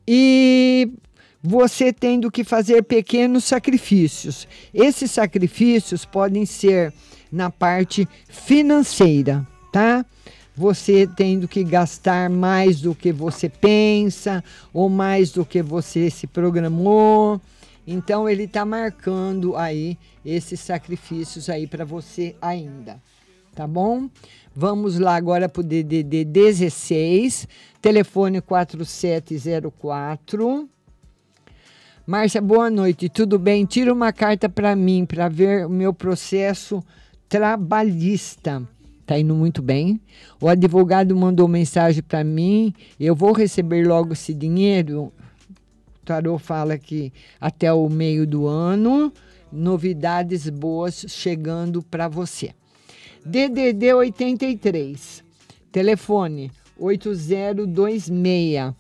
E 0.08 0.92
você 1.42 1.94
tendo 1.94 2.30
que 2.30 2.44
fazer 2.44 2.84
pequenos 2.84 3.46
sacrifícios. 3.46 4.48
Esses 4.74 5.12
sacrifícios 5.12 6.06
podem 6.06 6.46
ser 6.46 6.94
na 7.32 7.50
parte 7.50 8.08
financeira, 8.28 9.48
tá? 9.72 10.06
Você 10.56 11.08
tendo 11.16 11.48
que 11.48 11.64
gastar 11.64 12.30
mais 12.30 12.82
do 12.82 12.94
que 12.94 13.12
você 13.12 13.48
pensa 13.48 14.44
ou 14.74 14.90
mais 14.90 15.32
do 15.32 15.46
que 15.46 15.62
você 15.62 16.10
se 16.10 16.28
programou. 16.28 17.42
Então 17.86 18.30
ele 18.30 18.44
está 18.44 18.66
marcando 18.66 19.58
aí 19.58 19.98
esses 20.24 20.60
sacrifícios 20.60 21.49
aí 21.49 21.66
para 21.66 21.84
você 21.84 22.36
ainda, 22.41 23.02
tá 23.56 23.68
bom? 23.68 24.08
Vamos 24.56 24.99
lá 24.99 25.16
agora 25.16 25.49
para 25.49 25.62
o 25.62 25.64
DDD 25.64 26.26
16, 26.26 27.48
telefone 27.82 28.40
4704. 28.41 30.70
Márcia, 32.06 32.41
boa 32.41 32.70
noite, 32.70 33.10
tudo 33.10 33.40
bem? 33.40 33.66
Tira 33.66 33.94
uma 33.94 34.12
carta 34.12 34.49
para 34.49 34.76
mim 34.76 35.06
para 35.06 35.30
ver 35.30 35.66
o 35.66 35.70
meu 35.70 35.94
processo 35.94 36.84
trabalhista. 37.30 38.68
Tá 39.06 39.18
indo 39.18 39.34
muito 39.34 39.62
bem. 39.62 40.02
O 40.41 40.48
advogado 40.48 41.16
mandou 41.16 41.48
mensagem 41.48 42.03
para 42.03 42.24
mim. 42.24 42.74
Eu 42.99 43.16
vou 43.16 43.34
receber 43.34 43.88
logo 43.88 44.14
esse 44.14 44.34
dinheiro. 44.34 45.14
Tarô 46.12 46.38
fala 46.38 46.78
que 46.78 47.14
até 47.40 47.72
o 47.72 47.88
meio 47.88 48.28
do 48.28 48.46
ano, 48.46 49.14
novidades 49.50 50.50
boas 50.50 51.06
chegando 51.08 51.82
para 51.82 52.10
você. 52.10 52.52
DDD 53.26 53.94
83, 53.94 55.24
telefone 55.72 56.52
8026. 56.78 58.74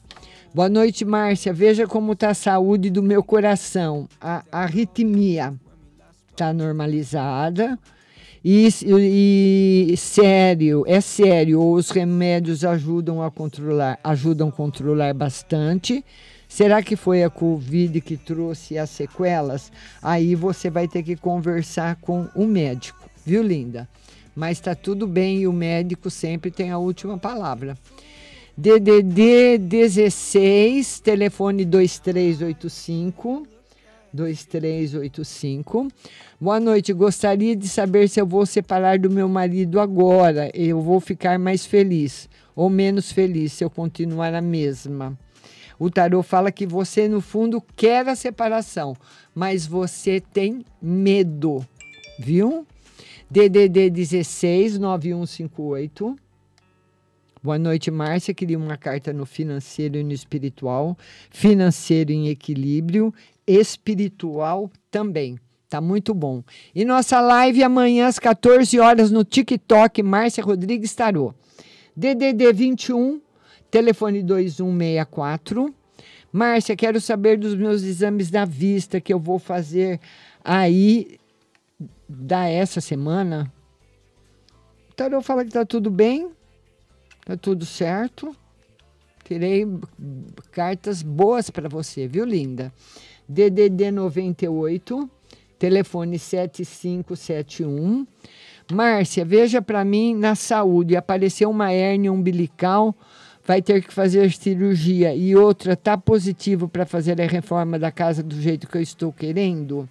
Boa 0.53 0.67
noite, 0.67 1.05
Márcia. 1.05 1.53
Veja 1.53 1.87
como 1.87 2.11
está 2.11 2.31
a 2.31 2.33
saúde 2.33 2.89
do 2.89 3.01
meu 3.01 3.23
coração. 3.23 4.09
A 4.19 4.43
arritmia 4.51 5.53
está 6.31 6.51
normalizada. 6.51 7.79
E, 8.43 8.67
e, 8.83 9.95
sério, 9.95 10.83
é 10.85 10.99
sério, 10.99 11.61
os 11.61 11.91
remédios 11.91 12.65
ajudam 12.65 13.21
a 13.21 13.31
controlar, 13.31 13.99
ajudam 14.03 14.49
a 14.49 14.51
controlar 14.51 15.13
bastante. 15.13 16.03
Será 16.51 16.83
que 16.83 16.97
foi 16.97 17.23
a 17.23 17.29
Covid 17.29 18.01
que 18.01 18.17
trouxe 18.17 18.77
as 18.77 18.89
sequelas? 18.89 19.71
Aí 20.01 20.35
você 20.35 20.69
vai 20.69 20.85
ter 20.85 21.01
que 21.01 21.15
conversar 21.15 21.95
com 22.01 22.27
o 22.35 22.45
médico, 22.45 23.09
viu, 23.25 23.41
linda? 23.41 23.87
Mas 24.35 24.57
está 24.57 24.75
tudo 24.75 25.07
bem 25.07 25.39
e 25.39 25.47
o 25.47 25.53
médico 25.53 26.09
sempre 26.09 26.51
tem 26.51 26.69
a 26.69 26.77
última 26.77 27.17
palavra. 27.17 27.77
DDD 28.57 29.59
16, 29.59 30.99
telefone 30.99 31.63
2385. 31.63 33.47
2385. 34.11 35.87
Boa 36.39 36.59
noite. 36.59 36.91
Gostaria 36.91 37.55
de 37.55 37.69
saber 37.69 38.09
se 38.09 38.19
eu 38.19 38.25
vou 38.25 38.45
separar 38.45 38.99
do 38.99 39.09
meu 39.09 39.29
marido 39.29 39.79
agora. 39.79 40.51
Eu 40.53 40.81
vou 40.81 40.99
ficar 40.99 41.39
mais 41.39 41.65
feliz 41.65 42.27
ou 42.53 42.69
menos 42.69 43.09
feliz 43.09 43.53
se 43.53 43.63
eu 43.63 43.69
continuar 43.69 44.33
a 44.33 44.41
mesma. 44.41 45.17
O 45.81 45.89
tarô 45.89 46.21
fala 46.21 46.51
que 46.51 46.67
você, 46.67 47.07
no 47.07 47.21
fundo, 47.21 47.59
quer 47.75 48.07
a 48.07 48.15
separação, 48.15 48.95
mas 49.33 49.65
você 49.65 50.21
tem 50.21 50.63
medo, 50.79 51.65
viu? 52.19 52.67
DDD 53.27 53.89
16 53.89 54.77
9158. 54.77 56.15
Boa 57.41 57.57
noite, 57.57 57.89
Márcia. 57.89 58.31
Queria 58.31 58.59
uma 58.59 58.77
carta 58.77 59.11
no 59.11 59.25
financeiro 59.25 59.97
e 59.97 60.03
no 60.03 60.11
espiritual. 60.11 60.95
Financeiro 61.31 62.11
em 62.11 62.27
equilíbrio, 62.27 63.11
espiritual 63.47 64.69
também. 64.91 65.39
Tá 65.67 65.81
muito 65.81 66.13
bom. 66.13 66.43
E 66.75 66.85
nossa 66.85 67.19
live 67.19 67.63
amanhã 67.63 68.05
às 68.05 68.19
14 68.19 68.79
horas 68.79 69.09
no 69.09 69.23
TikTok, 69.23 70.03
Márcia 70.03 70.43
Rodrigues 70.43 70.93
Tarô. 70.93 71.33
DDD 71.97 72.53
21, 72.53 73.19
telefone 73.71 74.21
2164. 74.21 75.73
Márcia, 76.31 76.75
quero 76.75 77.01
saber 77.01 77.37
dos 77.37 77.55
meus 77.55 77.81
exames 77.83 78.29
da 78.29 78.45
vista 78.45 79.01
que 79.01 79.13
eu 79.13 79.19
vou 79.19 79.39
fazer 79.39 79.99
aí 80.43 81.17
da 82.07 82.47
essa 82.47 82.79
semana. 82.79 83.51
O 84.89 84.93
tarô 84.93 85.21
fala 85.21 85.43
que 85.43 85.51
tá 85.51 85.65
tudo 85.65 85.89
bem. 85.89 86.29
Tá 87.25 87.35
tudo 87.37 87.65
certo. 87.65 88.35
Tirei 89.23 89.65
cartas 90.51 91.01
boas 91.01 91.49
para 91.49 91.69
você, 91.69 92.07
viu, 92.07 92.25
linda? 92.25 92.73
DDD 93.27 93.91
98, 93.91 95.09
telefone 95.57 96.19
7571. 96.19 98.05
Márcia, 98.71 99.23
veja 99.23 99.61
para 99.61 99.85
mim 99.85 100.13
na 100.15 100.35
saúde, 100.35 100.97
apareceu 100.97 101.49
uma 101.49 101.71
hérnia 101.71 102.11
umbilical, 102.11 102.93
vai 103.51 103.61
ter 103.61 103.83
que 103.83 103.93
fazer 103.93 104.31
cirurgia 104.31 105.13
e 105.13 105.35
outra 105.35 105.75
tá 105.75 105.97
positivo 105.97 106.69
para 106.69 106.85
fazer 106.85 107.21
a 107.21 107.27
reforma 107.27 107.77
da 107.77 107.91
casa 107.91 108.23
do 108.23 108.39
jeito 108.39 108.65
que 108.65 108.77
eu 108.77 108.81
estou 108.81 109.11
querendo. 109.11 109.89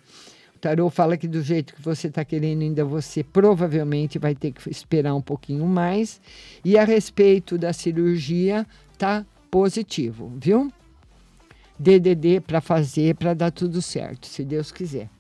O 0.57 0.59
tarô 0.59 0.89
fala 0.89 1.15
que 1.15 1.28
do 1.28 1.43
jeito 1.43 1.74
que 1.74 1.82
você 1.82 2.07
está 2.07 2.24
querendo, 2.24 2.62
ainda 2.62 2.87
você 2.87 3.23
provavelmente 3.23 4.19
vai 4.19 4.35
ter 4.35 4.53
que 4.53 4.66
esperar 4.70 5.15
um 5.15 5.20
pouquinho 5.20 5.66
mais. 5.66 6.23
E 6.65 6.78
a 6.78 6.85
respeito 6.85 7.59
da 7.59 7.70
cirurgia, 7.74 8.66
tá 8.97 9.27
positivo, 9.51 10.32
viu? 10.41 10.73
DDD 11.78 12.41
para 12.41 12.62
fazer, 12.62 13.15
para 13.15 13.35
dar 13.35 13.51
tudo 13.51 13.82
certo, 13.82 14.27
se 14.27 14.43
Deus 14.43 14.73
quiser. 14.73 15.11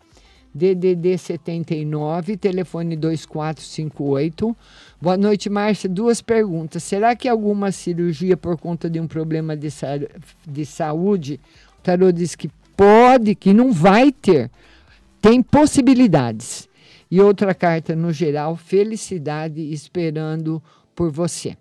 DDD 0.54 1.16
79, 1.16 2.36
telefone 2.36 2.96
2458. 2.96 4.56
Boa 5.02 5.16
noite, 5.16 5.48
Márcia. 5.48 5.88
Duas 5.88 6.20
perguntas. 6.20 6.82
Será 6.82 7.16
que 7.16 7.26
alguma 7.26 7.72
cirurgia 7.72 8.36
por 8.36 8.58
conta 8.58 8.90
de 8.90 9.00
um 9.00 9.06
problema 9.06 9.56
de, 9.56 9.70
sa 9.70 9.98
de 10.46 10.66
saúde? 10.66 11.40
O 11.78 11.82
tarô 11.82 12.12
diz 12.12 12.34
que 12.34 12.50
pode, 12.76 13.34
que 13.34 13.54
não 13.54 13.72
vai 13.72 14.12
ter. 14.12 14.50
Tem 15.22 15.42
possibilidades. 15.42 16.68
E 17.10 17.18
outra 17.18 17.54
carta 17.54 17.96
no 17.96 18.12
geral, 18.12 18.56
felicidade 18.56 19.72
esperando 19.72 20.62
por 20.94 21.10
você. 21.10 21.56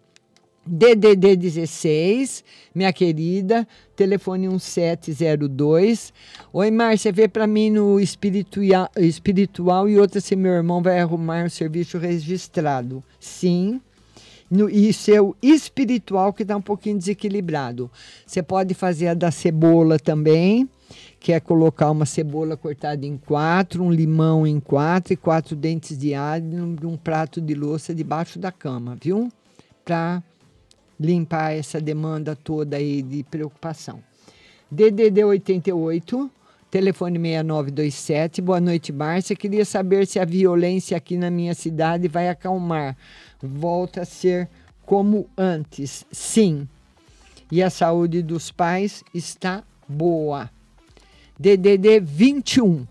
DDD 0.66 1.38
16, 1.38 2.44
minha 2.76 2.92
querida, 2.92 3.66
telefone 4.00 4.48
1702. 4.48 6.14
Oi, 6.54 6.72
Márcia, 6.72 7.12
vê 7.12 7.28
para 7.28 7.46
mim 7.46 7.70
no 7.70 8.00
espiritual, 8.00 8.90
espiritual 8.96 9.90
e 9.90 10.00
outra 10.00 10.22
se 10.22 10.38
meu 10.38 10.54
irmão 10.54 10.82
vai 10.82 11.02
arrumar 11.02 11.44
um 11.44 11.50
serviço 11.50 11.98
registrado. 11.98 13.04
Sim. 13.20 13.82
No, 14.50 14.70
e 14.70 14.94
seu 14.94 15.36
espiritual 15.44 16.32
que 16.32 16.44
está 16.44 16.56
um 16.56 16.62
pouquinho 16.62 16.98
desequilibrado. 16.98 17.92
Você 18.26 18.42
pode 18.42 18.74
fazer 18.74 19.10
a 19.10 19.14
da 19.14 19.32
cebola 19.32 20.00
também, 20.00 20.68
que 21.20 21.34
é 21.34 21.40
colocar 21.42 21.92
uma 21.92 22.06
cebola 22.06 22.56
cortada 22.56 23.06
em 23.06 23.18
quatro, 23.18 23.84
um 23.84 23.92
limão 23.92 24.48
em 24.48 24.62
quatro 24.62 25.12
e 25.12 25.18
quatro 25.18 25.58
dentes 25.58 25.98
de 25.98 26.14
alho 26.14 26.78
num 26.82 26.96
prato 26.96 27.42
de 27.42 27.54
louça 27.54 27.94
debaixo 27.94 28.40
da 28.40 28.52
cama, 28.52 28.98
viu? 29.00 29.30
Para 29.84 30.24
limpar 31.00 31.54
essa 31.54 31.80
demanda 31.80 32.36
toda 32.36 32.78
aí 32.78 33.02
de 33.02 33.24
preocupação. 33.24 34.04
DDD 34.70 35.24
88, 35.24 36.30
telefone 36.70 37.18
6927. 37.18 38.42
Boa 38.42 38.60
noite, 38.60 38.92
Márcia. 38.92 39.36
Queria 39.36 39.66
saber 39.66 40.06
se 40.06 40.20
a 40.20 40.26
violência 40.26 40.98
aqui 40.98 41.18
na 41.18 41.32
minha 41.32 41.56
cidade 41.56 42.08
vai 42.08 42.30
acalmar. 42.30 42.96
Volta 43.42 44.02
a 44.02 44.06
ser 44.06 44.50
como 44.86 45.28
antes. 45.38 46.06
Sim. 46.12 46.68
E 47.52 47.64
a 47.64 47.70
saúde 47.70 48.22
dos 48.22 48.52
pais 48.52 49.04
está 49.14 49.64
boa. 49.88 50.52
DDD 51.40 52.00
21. 52.00 52.86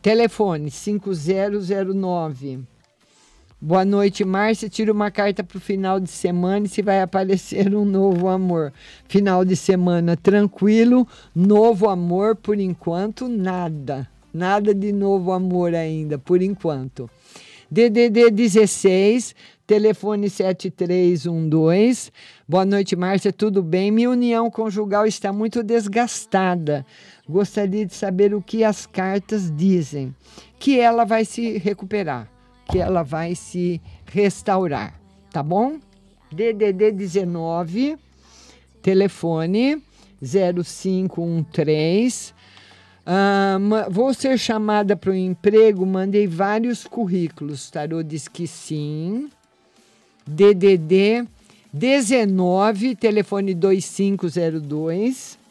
Telefone 0.00 0.70
5009. 0.70 2.71
Boa 3.64 3.84
noite, 3.84 4.24
Márcia. 4.24 4.68
Tira 4.68 4.90
uma 4.90 5.08
carta 5.08 5.44
para 5.44 5.56
o 5.56 5.60
final 5.60 6.00
de 6.00 6.10
semana 6.10 6.66
e 6.66 6.68
se 6.68 6.82
vai 6.82 7.00
aparecer 7.00 7.72
um 7.76 7.84
novo 7.84 8.26
amor. 8.26 8.72
Final 9.06 9.44
de 9.44 9.54
semana 9.54 10.16
tranquilo, 10.16 11.06
novo 11.32 11.88
amor 11.88 12.34
por 12.34 12.58
enquanto, 12.58 13.28
nada. 13.28 14.08
Nada 14.34 14.74
de 14.74 14.90
novo 14.90 15.30
amor 15.30 15.76
ainda, 15.76 16.18
por 16.18 16.42
enquanto. 16.42 17.08
DDD 17.70 18.32
16, 18.32 19.32
telefone 19.64 20.28
7312. 20.28 22.10
Boa 22.48 22.64
noite, 22.64 22.96
Márcia. 22.96 23.32
Tudo 23.32 23.62
bem? 23.62 23.92
Minha 23.92 24.10
união 24.10 24.50
conjugal 24.50 25.06
está 25.06 25.32
muito 25.32 25.62
desgastada. 25.62 26.84
Gostaria 27.28 27.86
de 27.86 27.94
saber 27.94 28.34
o 28.34 28.42
que 28.42 28.64
as 28.64 28.86
cartas 28.86 29.52
dizem. 29.56 30.12
Que 30.58 30.80
ela 30.80 31.04
vai 31.04 31.24
se 31.24 31.58
recuperar 31.58 32.31
que 32.72 32.78
ela 32.78 33.02
vai 33.02 33.34
se 33.34 33.78
restaurar, 34.06 34.98
tá 35.30 35.42
bom? 35.42 35.78
DDD 36.32 36.90
19, 36.90 37.98
telefone 38.80 39.82
0513. 40.22 42.32
Ah, 43.04 43.58
vou 43.90 44.14
ser 44.14 44.38
chamada 44.38 44.96
para 44.96 45.10
o 45.10 45.14
emprego, 45.14 45.84
mandei 45.84 46.26
vários 46.26 46.84
currículos. 46.84 47.70
Tarô 47.70 48.02
diz 48.02 48.26
que 48.26 48.46
sim. 48.46 49.28
DDD 50.26 51.28
19, 51.70 52.96
telefone 52.96 53.52
2502. 53.52 55.41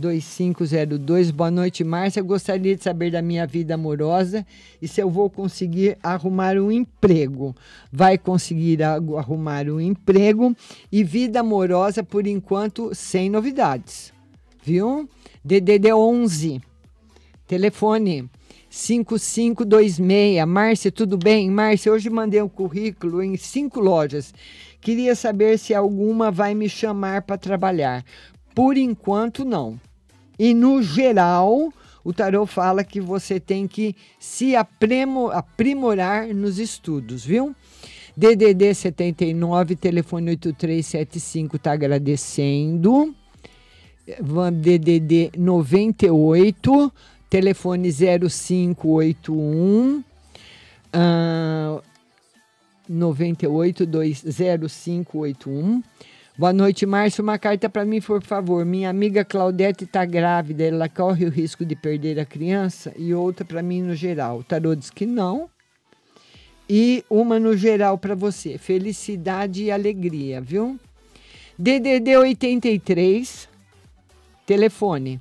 2502. 0.00 1.30
Boa 1.30 1.50
noite, 1.50 1.84
Márcia. 1.84 2.22
Gostaria 2.22 2.74
de 2.74 2.82
saber 2.82 3.10
da 3.10 3.20
minha 3.20 3.46
vida 3.46 3.74
amorosa 3.74 4.46
e 4.80 4.88
se 4.88 5.00
eu 5.02 5.10
vou 5.10 5.28
conseguir 5.28 5.98
arrumar 6.02 6.56
um 6.56 6.72
emprego. 6.72 7.54
Vai 7.92 8.16
conseguir 8.16 8.82
arrumar 8.82 9.68
um 9.68 9.78
emprego 9.78 10.56
e 10.90 11.04
vida 11.04 11.40
amorosa, 11.40 12.02
por 12.02 12.26
enquanto, 12.26 12.94
sem 12.94 13.28
novidades. 13.28 14.12
Viu? 14.62 15.08
DDD 15.44 15.92
11. 15.92 16.62
Telefone 17.46 18.30
5526. 18.70 20.46
Márcia, 20.46 20.90
tudo 20.90 21.18
bem? 21.18 21.50
Márcia, 21.50 21.92
hoje 21.92 22.08
mandei 22.08 22.40
um 22.40 22.48
currículo 22.48 23.22
em 23.22 23.36
cinco 23.36 23.80
lojas. 23.80 24.32
Queria 24.80 25.14
saber 25.14 25.58
se 25.58 25.74
alguma 25.74 26.30
vai 26.30 26.54
me 26.54 26.70
chamar 26.70 27.22
para 27.22 27.36
trabalhar. 27.36 28.02
Por 28.54 28.78
enquanto, 28.78 29.44
não. 29.44 29.78
E 30.42 30.54
no 30.54 30.82
geral, 30.82 31.70
o 32.02 32.14
tarot 32.14 32.50
fala 32.50 32.82
que 32.82 32.98
você 32.98 33.38
tem 33.38 33.68
que 33.68 33.94
se 34.18 34.56
aprimorar 34.56 36.28
nos 36.28 36.58
estudos, 36.58 37.22
viu? 37.22 37.54
DDD 38.16 38.74
79, 38.74 39.76
telefone 39.76 40.30
8375 40.30 41.56
está 41.56 41.72
agradecendo. 41.72 43.14
DDD 44.62 45.32
98, 45.36 46.90
telefone 47.28 47.92
0581. 47.92 50.02
Uh, 50.88 51.82
98 52.88 53.86
0581. 53.86 55.82
Boa 56.40 56.52
noite, 56.54 56.86
Márcio. 56.86 57.22
Uma 57.22 57.38
carta 57.38 57.68
para 57.68 57.84
mim, 57.84 58.00
por 58.00 58.22
favor. 58.22 58.64
Minha 58.64 58.88
amiga 58.88 59.22
Claudete 59.22 59.84
está 59.84 60.06
grávida, 60.06 60.64
ela 60.64 60.88
corre 60.88 61.26
o 61.26 61.28
risco 61.28 61.66
de 61.66 61.76
perder 61.76 62.18
a 62.18 62.24
criança? 62.24 62.94
E 62.96 63.12
outra 63.12 63.44
para 63.44 63.62
mim 63.62 63.82
no 63.82 63.94
geral. 63.94 64.38
O 64.38 64.42
tarô 64.42 64.74
diz 64.74 64.88
que 64.88 65.04
não. 65.04 65.50
E 66.66 67.04
uma 67.10 67.38
no 67.38 67.54
geral 67.54 67.98
para 67.98 68.14
você. 68.14 68.56
Felicidade 68.56 69.64
e 69.64 69.70
alegria, 69.70 70.40
viu? 70.40 70.80
DDD 71.58 72.16
83, 72.16 73.46
telefone 74.46 75.20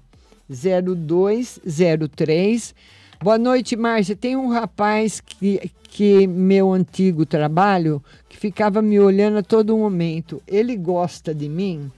0203. 0.50 2.74
Boa 3.22 3.38
noite, 3.38 3.76
Márcia. 3.76 4.16
Tem 4.16 4.38
um 4.38 4.48
rapaz 4.48 5.20
que, 5.20 5.70
que 5.84 6.26
meu 6.26 6.72
antigo 6.72 7.26
trabalho 7.26 8.02
ficava 8.40 8.82
me 8.82 8.98
olhando 8.98 9.40
a 9.40 9.44
todo 9.44 9.78
momento. 9.78 10.42
Ele 10.48 10.78
gosta 10.78 11.36
de 11.36 11.50
mim? 11.50 11.92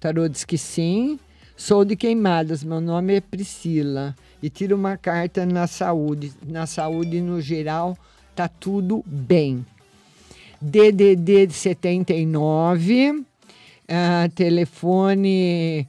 Tarô 0.00 0.26
diz 0.26 0.42
que 0.42 0.56
sim. 0.56 1.20
Sou 1.54 1.84
de 1.84 1.94
Queimadas, 1.94 2.64
meu 2.64 2.80
nome 2.80 3.16
é 3.16 3.20
Priscila. 3.20 4.16
E 4.42 4.48
tira 4.48 4.74
uma 4.74 4.96
carta 4.96 5.44
na 5.44 5.66
saúde. 5.66 6.32
Na 6.46 6.66
saúde, 6.66 7.20
no 7.20 7.38
geral, 7.42 7.98
tá 8.34 8.48
tudo 8.48 9.04
bem. 9.06 9.66
DDD 10.58 11.50
79, 11.50 13.10
uh, 13.10 13.24
telefone 14.34 15.86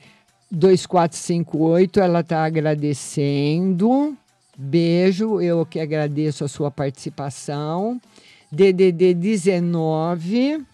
2458, 0.51 2.01
ela 2.01 2.19
está 2.19 2.43
agradecendo. 2.43 4.14
Beijo, 4.57 5.39
eu 5.39 5.65
que 5.65 5.80
agradeço 5.80 6.43
a 6.43 6.49
sua 6.49 6.69
participação. 6.69 7.99
DDD 8.51 9.13
19, 9.13 10.65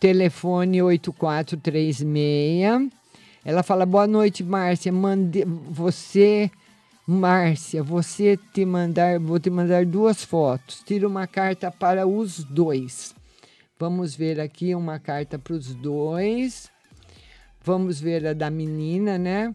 telefone 0.00 0.80
8436. 0.80 2.90
Ela 3.44 3.62
fala: 3.62 3.84
Boa 3.84 4.06
noite, 4.06 4.42
Márcia. 4.42 4.90
Mande, 4.90 5.44
você, 5.44 6.50
Márcia, 7.06 7.82
você 7.82 8.38
te 8.54 8.64
mandar, 8.64 9.20
vou 9.20 9.38
te 9.38 9.50
mandar 9.50 9.84
duas 9.84 10.24
fotos. 10.24 10.82
Tira 10.86 11.06
uma 11.06 11.26
carta 11.26 11.70
para 11.70 12.06
os 12.06 12.42
dois. 12.44 13.14
Vamos 13.78 14.16
ver 14.16 14.40
aqui 14.40 14.74
uma 14.74 14.98
carta 14.98 15.38
para 15.38 15.52
os 15.52 15.74
dois. 15.74 16.70
Vamos 17.62 18.00
ver 18.00 18.26
a 18.26 18.32
da 18.32 18.48
menina, 18.48 19.18
né? 19.18 19.54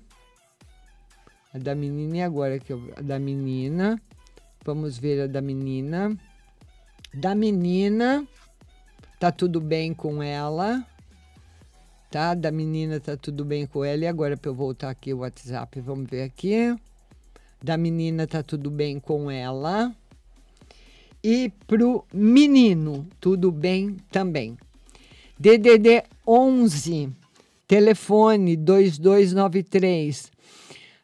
A 1.51 1.57
da 1.57 1.73
menina 1.73 2.17
e 2.17 2.21
agora 2.21 2.59
que 2.59 2.71
a 2.71 3.01
da 3.01 3.17
menina. 3.17 3.99
Vamos 4.63 4.99
ver 4.99 5.21
a 5.21 5.27
da 5.27 5.41
menina 5.41 6.15
da 7.13 7.33
menina, 7.33 8.27
tá 9.19 9.31
tudo 9.31 9.59
bem 9.59 9.93
com 9.93 10.21
ela, 10.21 10.85
tá? 12.11 12.33
Da 12.33 12.51
menina 12.51 12.99
tá 12.99 13.17
tudo 13.17 13.43
bem 13.43 13.65
com 13.65 13.83
ela. 13.83 14.03
E 14.03 14.07
agora 14.07 14.37
para 14.37 14.49
eu 14.49 14.55
voltar 14.55 14.89
aqui 14.89 15.13
o 15.13 15.19
WhatsApp, 15.19 15.79
vamos 15.81 16.09
ver 16.09 16.23
aqui. 16.23 16.75
Da 17.61 17.77
menina 17.77 18.27
tá 18.27 18.43
tudo 18.43 18.69
bem 18.69 18.99
com 18.99 19.31
ela. 19.31 19.95
E 21.23 21.51
pro 21.65 22.05
menino, 22.13 23.07
tudo 23.19 23.51
bem 23.51 23.97
também. 24.11 24.57
DDD 25.39 26.03
11, 26.25 27.09
telefone 27.67 28.55
2293 28.55 30.36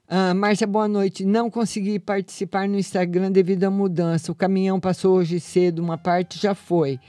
ah, 0.07 0.33
Márcia, 0.33 0.67
boa 0.67 0.87
noite. 0.87 1.25
Não 1.25 1.49
consegui 1.49 1.97
participar 1.97 2.67
no 2.67 2.77
Instagram 2.77 3.31
devido 3.31 3.63
à 3.63 3.71
mudança. 3.71 4.31
O 4.31 4.35
caminhão 4.35 4.79
passou 4.79 5.15
hoje 5.15 5.39
cedo, 5.39 5.79
uma 5.79 5.97
parte 5.97 6.39
já 6.39 6.53
foi. 6.53 6.99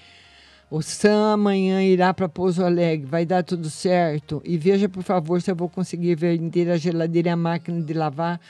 O 0.71 0.81
Sam 0.81 1.35
amanhã 1.35 1.83
irá 1.83 2.15
para 2.15 2.29
Pouso 2.29 2.65
Alegre. 2.65 3.07
Vai 3.07 3.27
dar 3.27 3.43
tudo 3.43 3.69
certo. 3.69 4.41
E 4.45 4.57
veja, 4.57 4.89
por 4.89 5.03
favor, 5.03 5.41
se 5.43 5.51
eu 5.51 5.57
vou 5.57 5.69
conseguir 5.69 6.15
vender 6.15 6.71
a 6.71 6.77
geladeira 6.77 7.29
e 7.29 7.33
a 7.33 7.37
máquina 7.37 7.81
de 7.81 7.93
lavar 7.93 8.41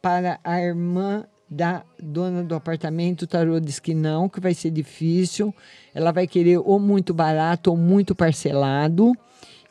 para 0.00 0.38
a 0.44 0.60
irmã 0.60 1.24
da 1.50 1.82
dona 1.98 2.42
do 2.42 2.54
apartamento. 2.54 3.22
O 3.22 3.26
tarô 3.26 3.58
diz 3.58 3.78
que 3.78 3.94
não, 3.94 4.28
que 4.28 4.40
vai 4.40 4.54
ser 4.54 4.70
difícil. 4.70 5.54
Ela 5.94 6.12
vai 6.12 6.26
querer 6.26 6.58
ou 6.58 6.78
muito 6.78 7.12
barato 7.14 7.70
ou 7.70 7.76
muito 7.76 8.14
parcelado. 8.14 9.12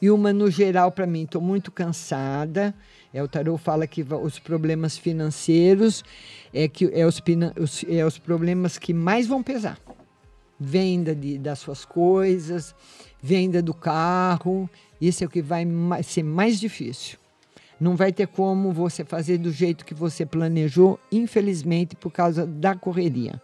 E 0.02 0.12
uma 0.12 0.34
no 0.34 0.52
geral 0.52 0.92
para 0.92 1.08
mim, 1.08 1.24
estou 1.24 1.42
muito 1.42 1.72
cansada. 1.72 2.74
É, 3.14 3.22
o 3.22 3.28
tarô 3.28 3.58
fala 3.58 3.86
que 3.86 4.02
os 4.02 4.40
problemas 4.40 4.98
financeiros 4.98 6.04
é 6.52 6.68
que 6.68 6.90
é 6.92 7.06
os, 7.06 7.22
os, 7.62 7.86
é 7.88 8.04
os 8.04 8.18
problemas 8.18 8.80
que 8.80 8.92
mais 8.92 9.28
vão 9.28 9.44
pesar. 9.44 9.80
Venda 10.60 11.14
de, 11.14 11.38
das 11.38 11.60
suas 11.60 11.86
coisas, 11.86 12.74
venda 13.22 13.62
do 13.62 13.74
carro, 13.74 14.68
isso 15.00 15.24
é 15.24 15.28
o 15.28 15.30
que 15.30 15.44
vai 15.44 15.64
ser 16.02 16.24
mais 16.24 16.60
difícil. 16.60 17.20
Não 17.80 17.96
vai 17.96 18.12
ter 18.12 18.28
como 18.28 18.72
você 18.72 19.04
fazer 19.04 19.38
do 19.38 19.52
jeito 19.52 19.86
que 19.86 19.94
você 19.94 20.26
planejou, 20.26 21.00
infelizmente, 21.12 21.96
por 21.96 22.12
causa 22.12 22.48
da 22.48 22.74
correria. 22.74 23.40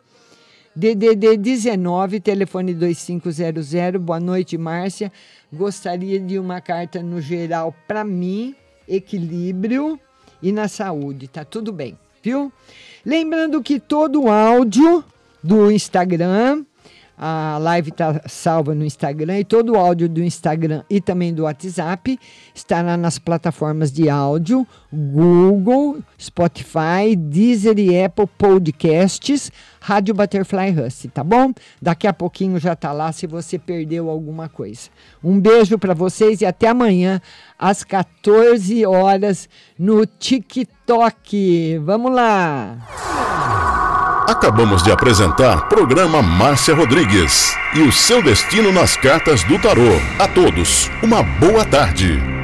DDD 0.76 1.38
19, 1.38 2.20
telefone 2.22 2.74
2500. 2.74 3.70
Boa 4.00 4.20
noite, 4.20 4.58
Márcia. 4.58 5.12
Gostaria 5.52 6.20
de 6.20 6.40
uma 6.40 6.62
carta 6.62 7.04
no 7.04 7.20
geral 7.20 7.76
para 7.88 8.04
mim 8.04 8.56
equilíbrio 8.90 9.99
e 10.41 10.52
na 10.52 10.68
saúde. 10.68 11.28
Tá 11.28 11.45
tudo 11.45 11.72
bem, 11.72 11.98
viu? 12.24 12.52
Lembrando 13.06 13.61
que 13.61 13.80
todo 13.80 14.24
o 14.24 14.30
áudio 14.30 15.03
do 15.41 15.72
Instagram, 15.72 16.66
A 17.22 17.58
live 17.58 17.90
está 17.90 18.22
salva 18.28 18.74
no 18.74 18.86
Instagram 18.86 19.40
e 19.40 19.44
todo 19.44 19.74
o 19.74 19.76
áudio 19.76 20.08
do 20.08 20.24
Instagram 20.24 20.84
e 20.90 21.02
também 21.02 21.34
do 21.34 21.44
WhatsApp 21.44 22.18
estará 22.56 22.96
nas 22.96 23.20
plataformas 23.20 23.91
de 23.91 24.10
áudio 24.10 24.66
Google, 24.90 26.00
Spotify, 26.18 27.18
Deezer 27.18 27.78
e 27.78 28.02
Apple 28.02 28.26
Podcasts, 28.38 29.52
Rádio 29.82 30.14
Butterfly 30.14 30.72
Hust, 30.80 31.10
tá 31.10 31.22
bom? 31.22 31.52
Daqui 31.82 32.08
a 32.08 32.14
pouquinho 32.14 32.58
já 32.58 32.74
tá 32.74 32.94
lá 32.94 33.12
se 33.12 33.28
você 33.28 33.60
perdeu 33.60 34.10
alguma 34.10 34.48
coisa. 34.48 34.90
Um 35.22 35.41
beijo 35.41 35.78
para 35.78 35.94
vocês 35.94 36.40
e 36.40 36.46
até 36.46 36.70
amanhã 36.70 37.22
às 37.58 37.84
14 37.84 38.86
horas 38.86 39.50
no 39.78 40.06
TikTok. 40.06 41.80
Vamos 41.80 42.14
lá. 42.14 43.69
Acabamos 44.30 44.84
de 44.84 44.91
apresentar 44.91 45.68
programa 45.69 46.22
Márcia 46.22 46.76
Rodrigues 46.76 47.51
e 47.73 47.81
o 47.81 47.91
seu 47.91 48.22
destino 48.22 48.72
nas 48.72 48.95
cartas 48.95 49.41
do 49.41 49.57
tarô. 49.57 49.99
A 50.19 50.27
todos, 50.27 50.88
uma 51.01 51.23
boa 51.23 51.65
tarde. 51.65 52.39